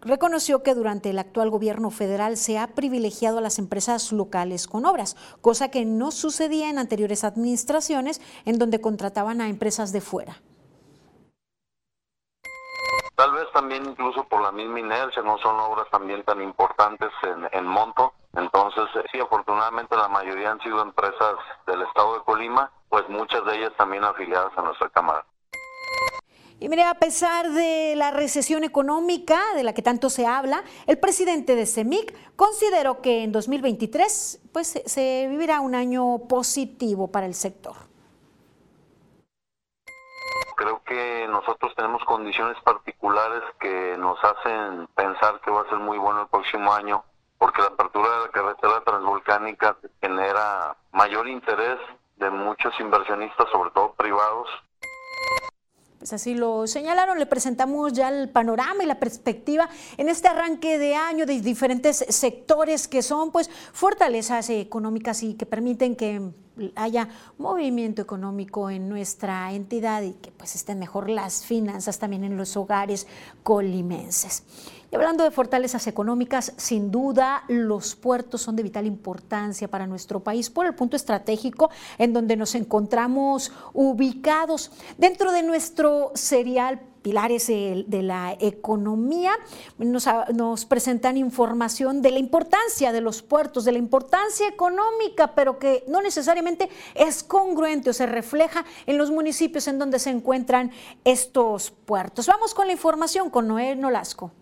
reconoció 0.05 0.63
que 0.63 0.75
durante 0.75 1.11
el 1.11 1.19
actual 1.19 1.51
gobierno 1.51 1.91
federal 1.91 2.37
se 2.37 2.59
ha 2.59 2.69
privilegiado 2.69 3.39
a 3.39 3.41
las 3.41 3.59
empresas 3.59 4.13
locales 4.13 4.67
con 4.69 4.87
obras, 4.87 5.17
cosa 5.41 5.71
que 5.71 5.85
no 5.85 6.11
sucedía 6.11 6.71
en 6.71 6.79
anteriores 6.79 7.25
administraciones 7.25 8.21
en 8.45 8.59
donde 8.59 8.81
contrataban 8.81 9.41
a 9.41 9.49
empresas 9.49 9.93
de 9.93 10.01
fuera. 10.01 10.37
Tal 13.17 13.33
vez 13.33 13.47
también 13.53 13.85
incluso 13.87 14.25
por 14.25 14.43
la 14.43 14.51
misma 14.51 14.81
inercia, 14.81 15.23
no 15.23 15.39
son 15.39 15.59
obras 15.61 15.89
también 15.91 16.25
tan 16.25 16.43
importantes 16.43 17.11
en, 17.53 17.65
monto. 17.65 18.13
Entonces, 18.35 18.85
sí, 19.13 19.21
afortunadamente 19.21 19.97
la 19.97 20.09
mayoría 20.09 20.51
han 20.51 20.61
sido 20.61 20.83
empresas 20.83 21.35
del 21.67 21.83
estado 21.83 22.15
de 22.15 22.25
Colima, 22.25 22.73
pues 22.89 23.09
muchas 23.09 23.45
de 23.45 23.57
ellas 23.57 23.73
también 23.77 24.03
afiliadas 24.03 24.53
a 24.57 24.63
nuestra 24.63 24.89
Cámara. 24.89 25.25
Y 26.65 26.69
mire, 26.71 26.85
a 26.85 26.95
pesar 26.95 27.51
de 27.51 27.93
la 27.95 28.11
recesión 28.11 28.65
económica 28.65 29.39
de 29.55 29.65
la 29.65 29.75
que 29.75 29.83
tanto 29.83 30.09
se 30.09 30.27
habla, 30.27 30.65
el 30.87 30.99
presidente 30.99 31.57
de 31.57 31.67
CEMIC 31.67 32.35
consideró 32.37 33.03
que 33.03 33.23
en 33.23 33.33
2023 33.33 34.41
pues, 34.51 34.81
se 34.87 35.27
vivirá 35.29 35.61
un 35.61 35.75
año 35.75 36.21
positivo 36.27 37.13
para 37.13 37.27
el 37.27 37.35
sector. 37.35 37.75
Creo 40.57 40.83
que 40.85 41.27
nosotros 41.29 41.75
tenemos 41.77 42.03
condiciones 42.05 42.57
particulares 42.65 43.43
que 43.61 43.99
nos 43.99 44.17
hacen 44.25 44.87
pensar 44.97 45.43
que 45.43 45.51
va 45.51 45.61
a 45.61 45.69
ser 45.69 45.81
muy 45.81 45.99
bueno 45.99 46.23
el 46.23 46.29
próximo 46.29 46.73
año, 46.73 47.05
porque 47.37 47.61
la 47.61 47.69
apertura 47.69 48.09
de 48.09 48.21
la 48.21 48.31
carretera 48.31 48.81
transvolcánica 48.81 49.77
genera 50.01 50.75
mayor 50.93 51.29
interés 51.29 51.79
de 52.17 52.31
muchos 52.31 52.73
inversionistas, 52.81 53.51
sobre 53.51 53.71
todo 53.73 53.93
privados, 53.93 54.49
pues 56.05 56.13
así 56.13 56.35
lo 56.35 56.67
señalaron, 56.67 57.19
le 57.19 57.25
presentamos 57.25 57.95
ya 57.95 58.11
el 58.11 58.29
panorama 58.29 58.85
y 58.85 58.87
la 58.87 59.01
perspectiva 59.01 59.71
en 59.97 60.11
este 60.11 60.29
arranque 60.29 60.79
de 60.79 60.95
año 60.95 61.25
de 61.25 61.41
diferentes 61.41 62.05
sectores 62.11 62.89
que 62.89 63.01
son 63.01 63.33
pues 63.33 63.49
fortalezas 63.73 64.51
económicas 64.51 65.23
y 65.23 65.33
que 65.33 65.47
permiten 65.47 65.97
que 65.97 66.21
haya 66.77 67.09
movimiento 67.39 68.03
económico 68.03 68.71
en 68.71 68.89
nuestra 68.89 69.53
entidad 69.53 70.03
y 70.03 70.13
que 70.13 70.31
pues 70.31 70.55
estén 70.55 70.79
mejor 70.79 71.11
las 71.11 71.45
finanzas 71.45 71.99
también 71.99 72.25
en 72.25 72.37
los 72.37 72.57
hogares 72.57 73.07
colimenses. 73.43 74.45
Y 74.91 74.97
hablando 74.97 75.25
de 75.25 75.33
fortalezas 75.33 75.87
económicas, 75.89 76.53
sin 76.57 76.91
duda 76.93 77.43
los 77.49 77.97
puertos 77.97 78.43
son 78.43 78.55
de 78.55 78.63
vital 78.63 78.87
importancia 78.87 79.67
para 79.67 79.87
nuestro 79.87 80.21
país 80.21 80.51
por 80.51 80.67
el 80.67 80.75
punto 80.75 80.97
estratégico 80.97 81.71
en 81.99 82.13
donde 82.13 82.37
nos 82.37 82.55
encontramos 82.55 83.51
ubicados. 83.73 84.71
Dentro 84.97 85.33
de 85.33 85.43
nuestro 85.43 86.13
serial 86.15 86.81
pilares 87.05 87.49
de 87.49 88.03
la 88.03 88.35
economía, 88.41 89.33
nos, 89.77 90.65
presentan 90.65 91.19
información 91.19 92.01
de 92.01 92.11
la 92.11 92.19
importancia 92.19 92.93
de 92.93 93.03
los 93.03 93.21
puertos, 93.21 93.67
de 93.67 93.73
la 93.73 93.79
importancia 93.79 94.49
económica, 94.49 95.35
pero 95.35 95.59
que 95.59 95.85
no 95.87 96.01
necesariamente 96.01 96.71
es 96.95 97.23
congruente 97.23 97.91
o 97.91 97.93
se 97.93 98.07
refleja 98.07 98.65
en 98.87 98.97
los 98.97 99.11
municipios 99.11 99.69
en 99.69 99.79
donde 99.79 99.99
se 99.99 100.09
encuentran 100.09 100.73
estos 101.05 101.71
puertos. 101.71 102.27
Vamos 102.27 102.55
con 102.55 102.69
la 102.69 102.73
información 102.73 103.29
con 103.29 103.49
Noé 103.49 103.77
Nolasco. 103.77 104.33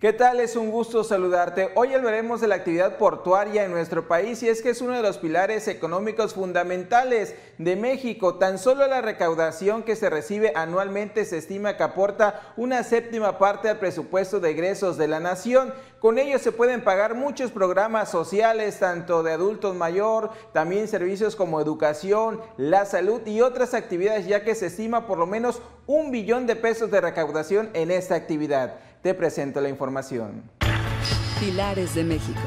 ¿Qué 0.00 0.14
tal? 0.14 0.40
Es 0.40 0.56
un 0.56 0.70
gusto 0.70 1.04
saludarte. 1.04 1.72
Hoy 1.74 1.92
hablaremos 1.92 2.40
de 2.40 2.48
la 2.48 2.54
actividad 2.54 2.96
portuaria 2.96 3.66
en 3.66 3.70
nuestro 3.70 4.08
país 4.08 4.42
y 4.42 4.48
es 4.48 4.62
que 4.62 4.70
es 4.70 4.80
uno 4.80 4.94
de 4.94 5.02
los 5.02 5.18
pilares 5.18 5.68
económicos 5.68 6.32
fundamentales 6.32 7.34
de 7.58 7.76
México. 7.76 8.36
Tan 8.36 8.58
solo 8.58 8.86
la 8.86 9.02
recaudación 9.02 9.82
que 9.82 9.96
se 9.96 10.08
recibe 10.08 10.54
anualmente 10.56 11.26
se 11.26 11.36
estima 11.36 11.76
que 11.76 11.82
aporta 11.82 12.54
una 12.56 12.82
séptima 12.82 13.36
parte 13.36 13.68
al 13.68 13.78
presupuesto 13.78 14.40
de 14.40 14.52
egresos 14.52 14.96
de 14.96 15.06
la 15.06 15.20
nación. 15.20 15.74
Con 15.98 16.18
ello 16.18 16.38
se 16.38 16.50
pueden 16.50 16.82
pagar 16.82 17.14
muchos 17.14 17.50
programas 17.50 18.10
sociales, 18.10 18.78
tanto 18.78 19.22
de 19.22 19.32
adultos 19.32 19.76
mayor, 19.76 20.30
también 20.54 20.88
servicios 20.88 21.36
como 21.36 21.60
educación, 21.60 22.40
la 22.56 22.86
salud 22.86 23.20
y 23.26 23.42
otras 23.42 23.74
actividades, 23.74 24.26
ya 24.26 24.44
que 24.44 24.54
se 24.54 24.68
estima 24.68 25.06
por 25.06 25.18
lo 25.18 25.26
menos 25.26 25.60
un 25.86 26.10
billón 26.10 26.46
de 26.46 26.56
pesos 26.56 26.90
de 26.90 27.02
recaudación 27.02 27.68
en 27.74 27.90
esta 27.90 28.14
actividad. 28.14 28.78
Te 29.02 29.14
presento 29.14 29.62
la 29.62 29.70
información. 29.70 30.42
Pilares 31.40 31.94
de 31.94 32.04
México. 32.04 32.38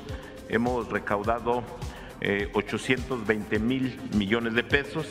hemos 0.49 0.89
recaudado 0.89 1.63
eh, 2.21 2.49
820 2.55 3.59
mil 3.59 3.99
millones 4.15 4.55
de 4.55 4.63
pesos 4.63 5.07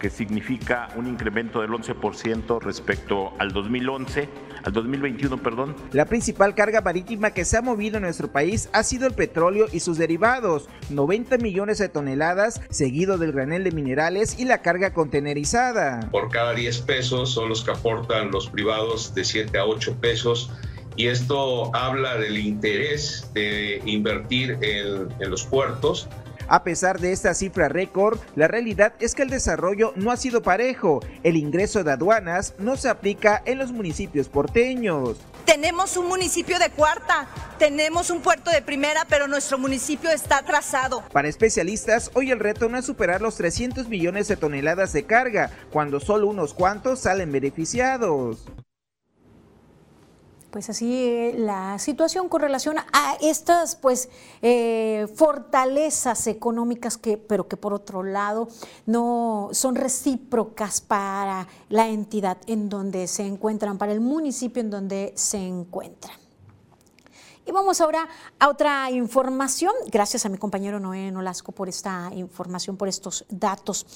que 0.00 0.10
significa 0.10 0.88
un 0.96 1.06
incremento 1.06 1.60
del 1.60 1.70
11% 1.70 2.60
respecto 2.60 3.32
al 3.38 3.52
2011, 3.52 4.28
al 4.64 4.72
2021, 4.72 5.40
perdón. 5.40 5.76
La 5.92 6.06
principal 6.06 6.56
carga 6.56 6.80
marítima 6.80 7.30
que 7.30 7.44
se 7.44 7.56
ha 7.56 7.62
movido 7.62 7.98
en 7.98 8.02
nuestro 8.02 8.32
país 8.32 8.68
ha 8.72 8.82
sido 8.82 9.06
el 9.06 9.14
petróleo 9.14 9.66
y 9.70 9.80
sus 9.80 9.98
derivados, 9.98 10.68
90 10.88 11.38
millones 11.38 11.78
de 11.78 11.88
toneladas, 11.88 12.60
seguido 12.70 13.18
del 13.18 13.32
granel 13.32 13.62
de 13.62 13.70
minerales 13.70 14.40
y 14.40 14.46
la 14.46 14.62
carga 14.62 14.92
contenerizada. 14.92 16.00
Por 16.10 16.30
cada 16.30 16.54
10 16.54 16.80
pesos 16.80 17.30
son 17.30 17.48
los 17.48 17.62
que 17.62 17.70
aportan 17.70 18.30
los 18.30 18.48
privados 18.48 19.14
de 19.14 19.24
7 19.24 19.56
a 19.58 19.66
8 19.66 19.96
pesos 20.00 20.50
y 20.96 21.06
esto 21.06 21.74
habla 21.74 22.16
del 22.16 22.38
interés 22.38 23.30
de 23.32 23.80
invertir 23.84 24.58
en, 24.60 25.08
en 25.20 25.30
los 25.30 25.44
puertos 25.44 26.08
a 26.50 26.64
pesar 26.64 27.00
de 27.00 27.12
esta 27.12 27.32
cifra 27.32 27.68
récord, 27.68 28.18
la 28.34 28.48
realidad 28.48 28.92
es 28.98 29.14
que 29.14 29.22
el 29.22 29.30
desarrollo 29.30 29.92
no 29.94 30.10
ha 30.10 30.16
sido 30.16 30.42
parejo. 30.42 31.00
El 31.22 31.36
ingreso 31.36 31.84
de 31.84 31.92
aduanas 31.92 32.54
no 32.58 32.76
se 32.76 32.88
aplica 32.88 33.40
en 33.46 33.58
los 33.58 33.70
municipios 33.72 34.28
porteños. 34.28 35.16
Tenemos 35.46 35.96
un 35.96 36.08
municipio 36.08 36.58
de 36.58 36.70
cuarta, 36.70 37.28
tenemos 37.58 38.10
un 38.10 38.20
puerto 38.20 38.50
de 38.50 38.62
primera, 38.62 39.06
pero 39.08 39.28
nuestro 39.28 39.58
municipio 39.58 40.10
está 40.10 40.38
atrasado. 40.38 41.04
Para 41.12 41.28
especialistas, 41.28 42.10
hoy 42.14 42.30
el 42.30 42.40
reto 42.40 42.68
no 42.68 42.78
es 42.78 42.84
superar 42.84 43.20
los 43.20 43.36
300 43.36 43.88
millones 43.88 44.28
de 44.28 44.36
toneladas 44.36 44.92
de 44.92 45.04
carga, 45.04 45.50
cuando 45.72 46.00
solo 46.00 46.26
unos 46.26 46.52
cuantos 46.52 47.00
salen 47.00 47.32
beneficiados 47.32 48.44
pues 50.50 50.70
así 50.70 51.04
eh, 51.04 51.34
la 51.36 51.78
situación 51.78 52.28
con 52.28 52.40
relación 52.40 52.76
a 52.78 53.16
estas 53.20 53.76
pues 53.76 54.08
eh, 54.42 55.06
fortalezas 55.14 56.26
económicas 56.26 56.96
que 56.96 57.16
pero 57.16 57.48
que 57.48 57.56
por 57.56 57.72
otro 57.72 58.02
lado 58.02 58.48
no 58.86 59.48
son 59.52 59.74
recíprocas 59.74 60.80
para 60.80 61.48
la 61.68 61.88
entidad 61.88 62.38
en 62.46 62.68
donde 62.68 63.06
se 63.06 63.26
encuentran 63.26 63.78
para 63.78 63.92
el 63.92 64.00
municipio 64.00 64.60
en 64.60 64.70
donde 64.70 65.12
se 65.16 65.38
encuentran 65.38 66.19
y 67.50 67.52
vamos 67.52 67.80
ahora 67.80 68.08
a 68.38 68.48
otra 68.48 68.92
información. 68.92 69.72
Gracias 69.88 70.24
a 70.24 70.28
mi 70.28 70.38
compañero 70.38 70.78
Noé 70.78 71.10
Nolasco 71.10 71.50
por 71.50 71.68
esta 71.68 72.08
información, 72.14 72.76
por 72.76 72.86
estos 72.86 73.24
datos. 73.28 73.86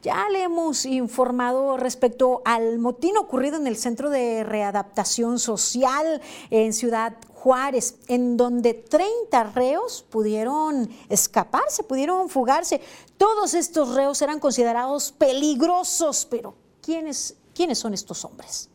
Ya 0.00 0.28
le 0.28 0.44
hemos 0.44 0.86
informado 0.86 1.76
respecto 1.76 2.40
al 2.44 2.78
motín 2.78 3.16
ocurrido 3.16 3.56
en 3.56 3.66
el 3.66 3.76
Centro 3.76 4.10
de 4.10 4.44
Readaptación 4.44 5.40
Social 5.40 6.22
en 6.50 6.72
Ciudad 6.72 7.16
Juárez, 7.34 7.96
en 8.06 8.36
donde 8.36 8.74
30 8.74 9.42
reos 9.54 10.04
pudieron 10.08 10.88
escaparse, 11.08 11.82
pudieron 11.82 12.28
fugarse. 12.28 12.80
Todos 13.18 13.54
estos 13.54 13.96
reos 13.96 14.22
eran 14.22 14.38
considerados 14.38 15.10
peligrosos, 15.10 16.28
pero 16.30 16.54
¿quiénes, 16.80 17.34
quiénes 17.54 17.76
son 17.76 17.92
estos 17.92 18.24
hombres? 18.24 18.69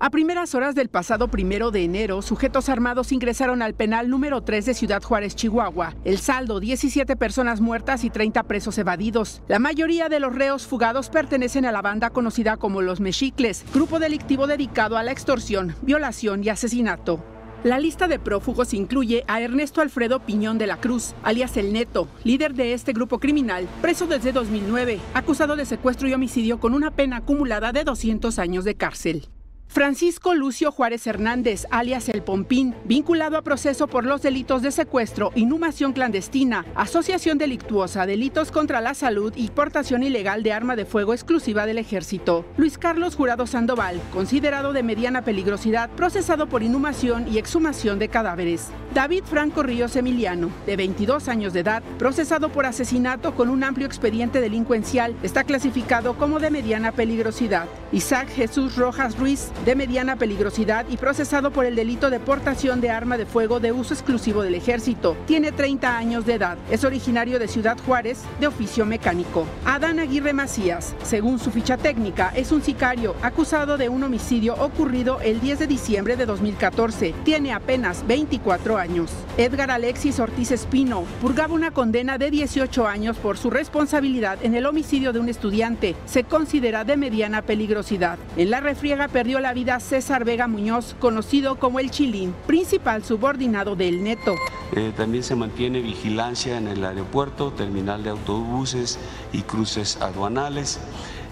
A 0.00 0.10
primeras 0.10 0.56
horas 0.56 0.74
del 0.74 0.88
pasado 0.88 1.28
primero 1.28 1.70
de 1.70 1.84
enero, 1.84 2.20
sujetos 2.20 2.68
armados 2.68 3.12
ingresaron 3.12 3.62
al 3.62 3.74
penal 3.74 4.10
número 4.10 4.42
3 4.42 4.66
de 4.66 4.74
Ciudad 4.74 5.02
Juárez, 5.02 5.36
Chihuahua. 5.36 5.94
El 6.04 6.18
saldo, 6.18 6.58
17 6.58 7.14
personas 7.14 7.60
muertas 7.60 8.02
y 8.02 8.10
30 8.10 8.42
presos 8.42 8.76
evadidos. 8.76 9.40
La 9.46 9.60
mayoría 9.60 10.08
de 10.08 10.18
los 10.18 10.34
reos 10.34 10.66
fugados 10.66 11.10
pertenecen 11.10 11.64
a 11.64 11.70
la 11.70 11.80
banda 11.80 12.10
conocida 12.10 12.56
como 12.56 12.82
los 12.82 12.98
Mexicles, 12.98 13.64
grupo 13.72 14.00
delictivo 14.00 14.48
dedicado 14.48 14.98
a 14.98 15.04
la 15.04 15.12
extorsión, 15.12 15.76
violación 15.80 16.42
y 16.42 16.48
asesinato. 16.48 17.24
La 17.62 17.78
lista 17.78 18.08
de 18.08 18.18
prófugos 18.18 18.74
incluye 18.74 19.24
a 19.28 19.40
Ernesto 19.40 19.80
Alfredo 19.80 20.20
Piñón 20.20 20.58
de 20.58 20.66
la 20.66 20.80
Cruz, 20.80 21.14
alias 21.22 21.56
El 21.56 21.72
Neto, 21.72 22.08
líder 22.24 22.52
de 22.54 22.74
este 22.74 22.92
grupo 22.92 23.20
criminal, 23.20 23.68
preso 23.80 24.06
desde 24.06 24.32
2009, 24.32 24.98
acusado 25.14 25.54
de 25.54 25.64
secuestro 25.64 26.08
y 26.08 26.14
homicidio 26.14 26.58
con 26.58 26.74
una 26.74 26.90
pena 26.90 27.18
acumulada 27.18 27.72
de 27.72 27.84
200 27.84 28.38
años 28.38 28.64
de 28.64 28.74
cárcel. 28.74 29.28
Francisco 29.68 30.34
Lucio 30.34 30.70
Juárez 30.70 31.04
Hernández, 31.06 31.66
alias 31.70 32.08
El 32.08 32.22
Pompín, 32.22 32.76
vinculado 32.84 33.36
a 33.36 33.42
proceso 33.42 33.88
por 33.88 34.04
los 34.06 34.22
delitos 34.22 34.62
de 34.62 34.70
secuestro, 34.70 35.32
inhumación 35.34 35.92
clandestina, 35.92 36.64
asociación 36.76 37.38
delictuosa, 37.38 38.06
delitos 38.06 38.52
contra 38.52 38.80
la 38.80 38.94
salud 38.94 39.32
y 39.34 39.50
portación 39.50 40.04
ilegal 40.04 40.44
de 40.44 40.52
arma 40.52 40.76
de 40.76 40.84
fuego 40.84 41.12
exclusiva 41.12 41.66
del 41.66 41.78
ejército. 41.78 42.44
Luis 42.56 42.78
Carlos 42.78 43.16
Jurado 43.16 43.48
Sandoval, 43.48 44.00
considerado 44.12 44.72
de 44.72 44.84
mediana 44.84 45.22
peligrosidad, 45.22 45.90
procesado 45.90 46.48
por 46.48 46.62
inhumación 46.62 47.26
y 47.26 47.38
exhumación 47.38 47.98
de 47.98 48.08
cadáveres. 48.08 48.70
David 48.94 49.24
Franco 49.24 49.64
Ríos 49.64 49.96
Emiliano, 49.96 50.50
de 50.66 50.76
22 50.76 51.28
años 51.28 51.52
de 51.52 51.60
edad, 51.60 51.82
procesado 51.98 52.48
por 52.50 52.64
asesinato 52.64 53.34
con 53.34 53.48
un 53.48 53.64
amplio 53.64 53.88
expediente 53.88 54.40
delincuencial, 54.40 55.16
está 55.24 55.42
clasificado 55.42 56.16
como 56.16 56.38
de 56.38 56.50
mediana 56.50 56.92
peligrosidad. 56.92 57.66
Isaac 57.90 58.28
Jesús 58.28 58.76
Rojas 58.76 59.18
Ruiz, 59.18 59.50
de 59.64 59.74
mediana 59.74 60.16
peligrosidad 60.16 60.86
y 60.88 60.96
procesado 60.96 61.50
por 61.50 61.64
el 61.64 61.74
delito 61.74 62.10
de 62.10 62.20
portación 62.20 62.80
de 62.80 62.90
arma 62.90 63.16
de 63.16 63.26
fuego 63.26 63.60
de 63.60 63.72
uso 63.72 63.94
exclusivo 63.94 64.42
del 64.42 64.54
ejército. 64.54 65.16
Tiene 65.26 65.52
30 65.52 65.96
años 65.96 66.26
de 66.26 66.34
edad. 66.34 66.58
Es 66.70 66.84
originario 66.84 67.38
de 67.38 67.48
Ciudad 67.48 67.76
Juárez, 67.86 68.22
de 68.40 68.46
oficio 68.46 68.84
mecánico. 68.86 69.46
Adán 69.64 69.98
Aguirre 69.98 70.32
Macías, 70.32 70.94
según 71.02 71.38
su 71.38 71.50
ficha 71.50 71.76
técnica, 71.76 72.32
es 72.34 72.52
un 72.52 72.62
sicario 72.62 73.14
acusado 73.22 73.78
de 73.78 73.88
un 73.88 74.02
homicidio 74.02 74.54
ocurrido 74.54 75.20
el 75.20 75.40
10 75.40 75.60
de 75.60 75.66
diciembre 75.66 76.16
de 76.16 76.26
2014. 76.26 77.14
Tiene 77.24 77.52
apenas 77.52 78.06
24 78.06 78.76
años. 78.76 79.10
Edgar 79.36 79.70
Alexis 79.70 80.20
Ortiz 80.20 80.50
Espino 80.50 81.04
purgaba 81.20 81.54
una 81.54 81.70
condena 81.70 82.18
de 82.18 82.30
18 82.30 82.86
años 82.86 83.16
por 83.16 83.38
su 83.38 83.50
responsabilidad 83.50 84.38
en 84.42 84.54
el 84.54 84.66
homicidio 84.66 85.12
de 85.12 85.20
un 85.20 85.28
estudiante. 85.28 85.96
Se 86.04 86.24
considera 86.24 86.84
de 86.84 86.96
mediana 86.96 87.42
peligrosidad. 87.42 88.18
En 88.36 88.50
la 88.50 88.60
refriega 88.60 89.08
perdió 89.08 89.40
la 89.44 89.52
vida 89.52 89.78
César 89.78 90.24
Vega 90.24 90.48
Muñoz, 90.48 90.96
conocido 90.98 91.56
como 91.56 91.78
el 91.78 91.90
Chilín, 91.90 92.34
principal 92.46 93.04
subordinado 93.04 93.76
del 93.76 94.02
Neto. 94.02 94.34
Eh, 94.74 94.90
también 94.96 95.22
se 95.22 95.36
mantiene 95.36 95.82
vigilancia 95.82 96.56
en 96.56 96.66
el 96.66 96.82
aeropuerto, 96.82 97.52
terminal 97.52 98.02
de 98.02 98.08
autobuses 98.08 98.98
y 99.34 99.42
cruces 99.42 99.98
aduanales 100.00 100.80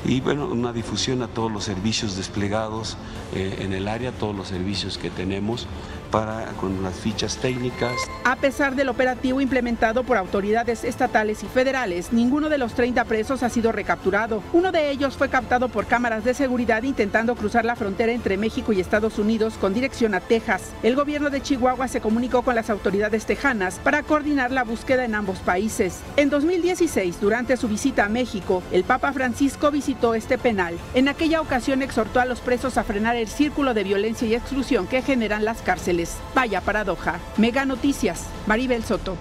y 0.05 0.21
bueno, 0.21 0.47
una 0.47 0.75
difusión 0.75 1.23
a 1.23 1.29
todos 1.29 1.51
los 1.51 1.65
servicios 1.65 2.15
desplegados 2.15 2.99
eh, 3.35 3.61
en 3.61 3.73
el 3.73 3.89
área, 3.89 4.13
todos 4.13 4.37
los 4.37 4.49
servicios 4.49 4.99
que 4.99 5.09
tenemos 5.09 5.67
con 6.13 6.83
las 6.83 6.95
fichas 6.97 7.39
técnicas. 7.39 7.93
A 8.25 8.37
pesar 8.37 8.75
del 8.77 8.91
operativo 8.91 9.41
implementado 9.41 10.05
por 10.05 10.19
autoridades 10.19 10.85
estatales 10.85 11.43
y 11.43 11.47
federales, 11.47 12.13
ninguno 12.13 12.51
de 12.51 12.59
los 12.59 12.75
30 12.75 13.05
presos 13.07 13.43
ha 13.43 13.49
sido 13.49 13.73
recapturado. 13.73 14.43
Uno 14.53 14.73
de 14.73 14.91
ellos 14.91 15.17
fue 15.17 15.31
captado 15.31 15.71
por 15.71 15.87
cámaras 15.87 16.23
de 16.23 16.35
seguridad 16.35 16.83
intentando 16.83 17.35
cruzar 17.35 17.65
la 17.65 17.77
frontera 17.77 18.13
entre 18.13 18.37
México 18.37 18.75
y 18.75 18.81
Estados 18.81 19.19
Unidos 19.19 19.55
con 19.59 19.73
dirección 19.73 20.15
a 20.15 20.21
Texas. 20.21 20.73
El 20.83 20.97
gobierno 20.97 21.31
de 21.31 21.41
Chihuahua 21.41 21.89
se 21.89 22.03
comunicó 22.03 22.43
con 22.43 22.57
las 22.57 22.69
autoridades 22.69 23.25
tejanas 23.25 23.79
para 23.79 24.03
coordinar 24.03 24.51
la 24.51 24.65
búsqueda 24.65 25.07
en 25.07 25.15
ambos 25.15 25.39
países. 25.39 26.01
En 26.17 26.29
2016, 26.29 27.23
durante 27.23 27.57
su 27.57 27.69
visita 27.69 28.05
a 28.05 28.11
México, 28.11 28.63
el 28.71 28.85
Papa 28.85 29.15
Francisco 29.15 29.71
visitó 29.71 30.15
este 30.15 30.37
penal. 30.37 30.77
En 30.93 31.09
aquella 31.09 31.41
ocasión 31.41 31.81
exhortó 31.81 32.21
a 32.21 32.27
los 32.27 32.41
presos 32.41 32.77
a 32.77 32.85
frenar 32.85 33.17
el 33.17 33.29
círculo 33.29 33.73
de 33.73 33.85
violencia 33.85 34.29
y 34.29 34.35
exclusión 34.35 34.87
que 34.87 35.01
generan 35.01 35.47
las 35.47 35.63
cárceles. 35.63 36.02
Vaya 36.35 36.61
paradoja. 36.61 37.21
Mega 37.37 37.65
Noticias, 37.65 38.27
Maribel 38.47 38.85
Soto. 38.85 39.17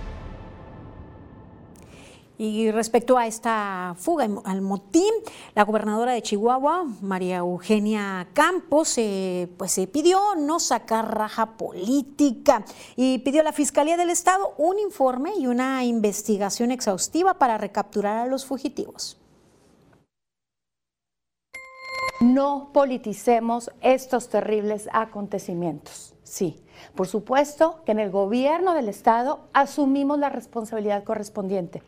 Y 2.38 2.72
respecto 2.72 3.20
a 3.20 3.28
esta 3.28 3.94
fuga 4.00 4.28
al 4.46 4.62
motín, 4.62 5.14
la 5.54 5.64
gobernadora 5.64 6.14
de 6.14 6.24
Chihuahua, 6.24 6.86
María 7.00 7.38
Eugenia 7.38 8.30
Campos, 8.34 8.98
eh, 8.98 9.48
pues 9.58 9.74
se 9.74 9.86
pidió 9.86 10.20
no 10.36 10.60
sacar 10.60 11.16
raja 11.16 11.56
política 11.56 12.66
y 12.96 13.20
pidió 13.20 13.42
a 13.42 13.44
la 13.44 13.54
Fiscalía 13.54 13.96
del 13.96 14.10
Estado 14.10 14.56
un 14.58 14.80
informe 14.80 15.34
y 15.38 15.46
una 15.46 15.84
investigación 15.84 16.72
exhaustiva 16.72 17.36
para 17.36 17.60
recapturar 17.60 18.18
a 18.18 18.26
los 18.26 18.44
fugitivos. 18.44 19.22
No 22.22 22.72
politicemos 22.74 23.70
estos 23.82 24.30
terribles 24.30 24.90
acontecimientos. 24.94 26.16
Sí, 26.24 26.60
por 26.96 27.08
supuesto 27.08 27.82
que 27.86 27.92
en 27.92 28.00
el 28.00 28.12
gobierno 28.12 28.74
del 28.74 28.90
Estado 28.90 29.42
asumimos 29.54 30.20
la 30.20 30.30
responsabilidad 30.30 31.04
correspondiente 31.04 31.82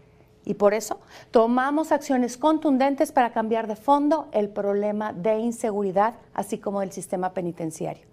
y 0.45 0.55
por 0.55 0.73
eso 0.73 0.99
tomamos 1.31 1.91
acciones 1.91 2.37
contundentes 2.37 3.11
para 3.11 3.31
cambiar 3.31 3.67
de 3.67 3.75
fondo 3.75 4.27
el 4.31 4.49
problema 4.49 5.13
de 5.13 5.39
inseguridad, 5.39 6.15
así 6.33 6.57
como 6.57 6.81
del 6.81 6.91
sistema 6.91 7.33
penitenciario. 7.33 8.05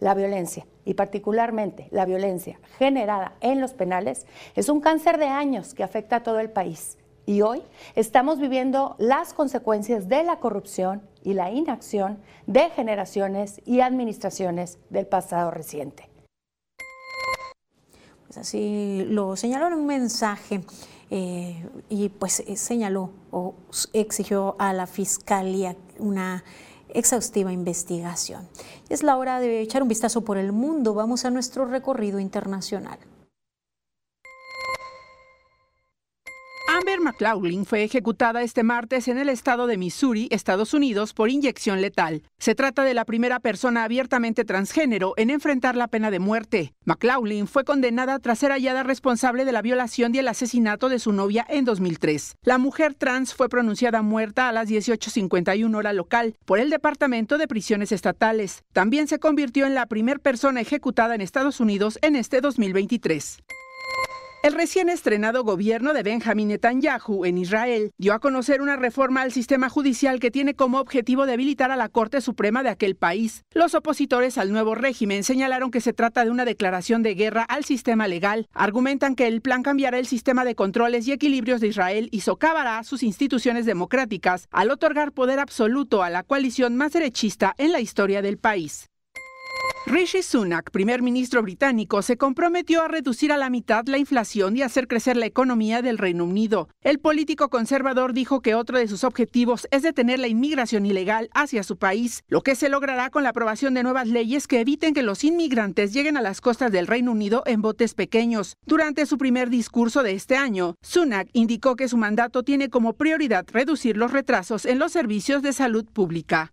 La 0.00 0.14
violencia, 0.14 0.66
y 0.84 0.94
particularmente 0.94 1.88
la 1.90 2.04
violencia 2.04 2.60
generada 2.78 3.34
en 3.40 3.60
los 3.60 3.72
penales, 3.72 4.26
es 4.54 4.68
un 4.68 4.80
cáncer 4.80 5.18
de 5.18 5.26
años 5.26 5.74
que 5.74 5.82
afecta 5.82 6.16
a 6.16 6.22
todo 6.22 6.38
el 6.38 6.50
país. 6.50 6.98
Y 7.24 7.42
hoy 7.42 7.62
estamos 7.94 8.38
viviendo 8.38 8.94
las 8.98 9.32
consecuencias 9.32 10.08
de 10.08 10.22
la 10.22 10.38
corrupción 10.38 11.02
y 11.24 11.34
la 11.34 11.50
inacción 11.50 12.18
de 12.46 12.70
generaciones 12.70 13.60
y 13.64 13.80
administraciones 13.80 14.78
del 14.90 15.06
pasado 15.06 15.50
reciente. 15.50 16.08
Así 18.34 19.04
lo 19.08 19.36
señaló 19.36 19.68
en 19.68 19.74
un 19.74 19.86
mensaje 19.86 20.62
eh, 21.10 21.64
y 21.88 22.08
pues 22.08 22.40
eh, 22.40 22.56
señaló 22.56 23.10
o 23.30 23.54
exigió 23.92 24.56
a 24.58 24.72
la 24.72 24.86
Fiscalía 24.86 25.76
una 25.98 26.42
exhaustiva 26.88 27.52
investigación. 27.52 28.48
Es 28.88 29.02
la 29.02 29.16
hora 29.16 29.38
de 29.38 29.60
echar 29.60 29.82
un 29.82 29.88
vistazo 29.88 30.22
por 30.22 30.38
el 30.38 30.52
mundo. 30.52 30.94
Vamos 30.94 31.24
a 31.24 31.30
nuestro 31.30 31.64
recorrido 31.66 32.18
internacional. 32.18 32.98
Amber 36.76 37.00
McLaughlin 37.00 37.64
fue 37.64 37.84
ejecutada 37.84 38.42
este 38.42 38.62
martes 38.62 39.08
en 39.08 39.16
el 39.16 39.30
estado 39.30 39.66
de 39.66 39.78
Missouri, 39.78 40.28
Estados 40.30 40.74
Unidos, 40.74 41.14
por 41.14 41.30
inyección 41.30 41.80
letal. 41.80 42.22
Se 42.38 42.54
trata 42.54 42.84
de 42.84 42.92
la 42.92 43.06
primera 43.06 43.40
persona 43.40 43.82
abiertamente 43.82 44.44
transgénero 44.44 45.14
en 45.16 45.30
enfrentar 45.30 45.74
la 45.74 45.88
pena 45.88 46.10
de 46.10 46.18
muerte. 46.18 46.74
McLaughlin 46.84 47.46
fue 47.46 47.64
condenada 47.64 48.18
tras 48.18 48.40
ser 48.40 48.50
hallada 48.50 48.82
responsable 48.82 49.46
de 49.46 49.52
la 49.52 49.62
violación 49.62 50.14
y 50.14 50.18
el 50.18 50.28
asesinato 50.28 50.90
de 50.90 50.98
su 50.98 51.12
novia 51.12 51.46
en 51.48 51.64
2003. 51.64 52.36
La 52.42 52.58
mujer 52.58 52.92
trans 52.92 53.32
fue 53.32 53.48
pronunciada 53.48 54.02
muerta 54.02 54.50
a 54.50 54.52
las 54.52 54.68
18.51 54.68 55.74
hora 55.74 55.94
local 55.94 56.34
por 56.44 56.58
el 56.58 56.68
Departamento 56.68 57.38
de 57.38 57.48
Prisiones 57.48 57.90
Estatales. 57.90 58.64
También 58.74 59.08
se 59.08 59.18
convirtió 59.18 59.64
en 59.64 59.74
la 59.74 59.86
primera 59.86 60.18
persona 60.18 60.60
ejecutada 60.60 61.14
en 61.14 61.22
Estados 61.22 61.58
Unidos 61.58 61.98
en 62.02 62.16
este 62.16 62.42
2023. 62.42 63.38
El 64.46 64.52
recién 64.52 64.88
estrenado 64.88 65.42
gobierno 65.42 65.92
de 65.92 66.04
Benjamin 66.04 66.46
Netanyahu 66.46 67.24
en 67.24 67.36
Israel 67.36 67.90
dio 67.98 68.14
a 68.14 68.20
conocer 68.20 68.62
una 68.62 68.76
reforma 68.76 69.22
al 69.22 69.32
sistema 69.32 69.68
judicial 69.68 70.20
que 70.20 70.30
tiene 70.30 70.54
como 70.54 70.78
objetivo 70.78 71.26
debilitar 71.26 71.72
a 71.72 71.76
la 71.76 71.88
Corte 71.88 72.20
Suprema 72.20 72.62
de 72.62 72.68
aquel 72.68 72.94
país. 72.94 73.42
Los 73.52 73.74
opositores 73.74 74.38
al 74.38 74.52
nuevo 74.52 74.76
régimen 74.76 75.24
señalaron 75.24 75.72
que 75.72 75.80
se 75.80 75.92
trata 75.92 76.24
de 76.24 76.30
una 76.30 76.44
declaración 76.44 77.02
de 77.02 77.16
guerra 77.16 77.42
al 77.42 77.64
sistema 77.64 78.06
legal. 78.06 78.46
Argumentan 78.52 79.16
que 79.16 79.26
el 79.26 79.40
plan 79.42 79.64
cambiará 79.64 79.98
el 79.98 80.06
sistema 80.06 80.44
de 80.44 80.54
controles 80.54 81.08
y 81.08 81.12
equilibrios 81.12 81.60
de 81.60 81.66
Israel 81.66 82.08
y 82.12 82.20
socavará 82.20 82.84
sus 82.84 83.02
instituciones 83.02 83.66
democráticas 83.66 84.46
al 84.52 84.70
otorgar 84.70 85.10
poder 85.10 85.40
absoluto 85.40 86.04
a 86.04 86.10
la 86.10 86.22
coalición 86.22 86.76
más 86.76 86.92
derechista 86.92 87.52
en 87.58 87.72
la 87.72 87.80
historia 87.80 88.22
del 88.22 88.38
país. 88.38 88.90
Rishi 89.88 90.20
Sunak, 90.22 90.72
primer 90.72 91.00
ministro 91.00 91.42
británico, 91.42 92.02
se 92.02 92.16
comprometió 92.16 92.82
a 92.82 92.88
reducir 92.88 93.30
a 93.30 93.36
la 93.36 93.50
mitad 93.50 93.86
la 93.86 93.98
inflación 93.98 94.56
y 94.56 94.62
hacer 94.62 94.88
crecer 94.88 95.16
la 95.16 95.26
economía 95.26 95.80
del 95.80 95.96
Reino 95.96 96.24
Unido. 96.24 96.68
El 96.80 96.98
político 96.98 97.50
conservador 97.50 98.12
dijo 98.12 98.40
que 98.40 98.56
otro 98.56 98.78
de 98.78 98.88
sus 98.88 99.04
objetivos 99.04 99.68
es 99.70 99.82
detener 99.82 100.18
la 100.18 100.26
inmigración 100.26 100.86
ilegal 100.86 101.30
hacia 101.34 101.62
su 101.62 101.76
país, 101.76 102.24
lo 102.26 102.42
que 102.42 102.56
se 102.56 102.68
logrará 102.68 103.10
con 103.10 103.22
la 103.22 103.28
aprobación 103.28 103.74
de 103.74 103.84
nuevas 103.84 104.08
leyes 104.08 104.48
que 104.48 104.58
eviten 104.58 104.92
que 104.92 105.04
los 105.04 105.22
inmigrantes 105.22 105.92
lleguen 105.92 106.16
a 106.16 106.22
las 106.22 106.40
costas 106.40 106.72
del 106.72 106.88
Reino 106.88 107.12
Unido 107.12 107.44
en 107.46 107.62
botes 107.62 107.94
pequeños. 107.94 108.56
Durante 108.66 109.06
su 109.06 109.18
primer 109.18 109.50
discurso 109.50 110.02
de 110.02 110.14
este 110.14 110.36
año, 110.36 110.74
Sunak 110.82 111.28
indicó 111.32 111.76
que 111.76 111.86
su 111.86 111.96
mandato 111.96 112.42
tiene 112.42 112.70
como 112.70 112.94
prioridad 112.94 113.46
reducir 113.52 113.96
los 113.96 114.10
retrasos 114.10 114.66
en 114.66 114.80
los 114.80 114.90
servicios 114.90 115.42
de 115.42 115.52
salud 115.52 115.84
pública. 115.84 116.52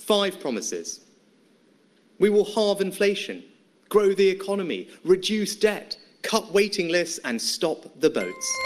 Five 0.00 0.40
promises. 0.40 1.00
We 2.18 2.30
will 2.30 2.44
halve 2.44 2.80
inflation, 2.80 3.44
grow 3.88 4.12
the 4.12 4.28
economy, 4.28 4.88
reduce 5.04 5.54
debt, 5.56 5.96
cut 6.22 6.52
waiting 6.52 6.88
lists, 6.88 7.20
and 7.24 7.40
stop 7.40 8.00
the 8.00 8.10
boats. 8.10 8.58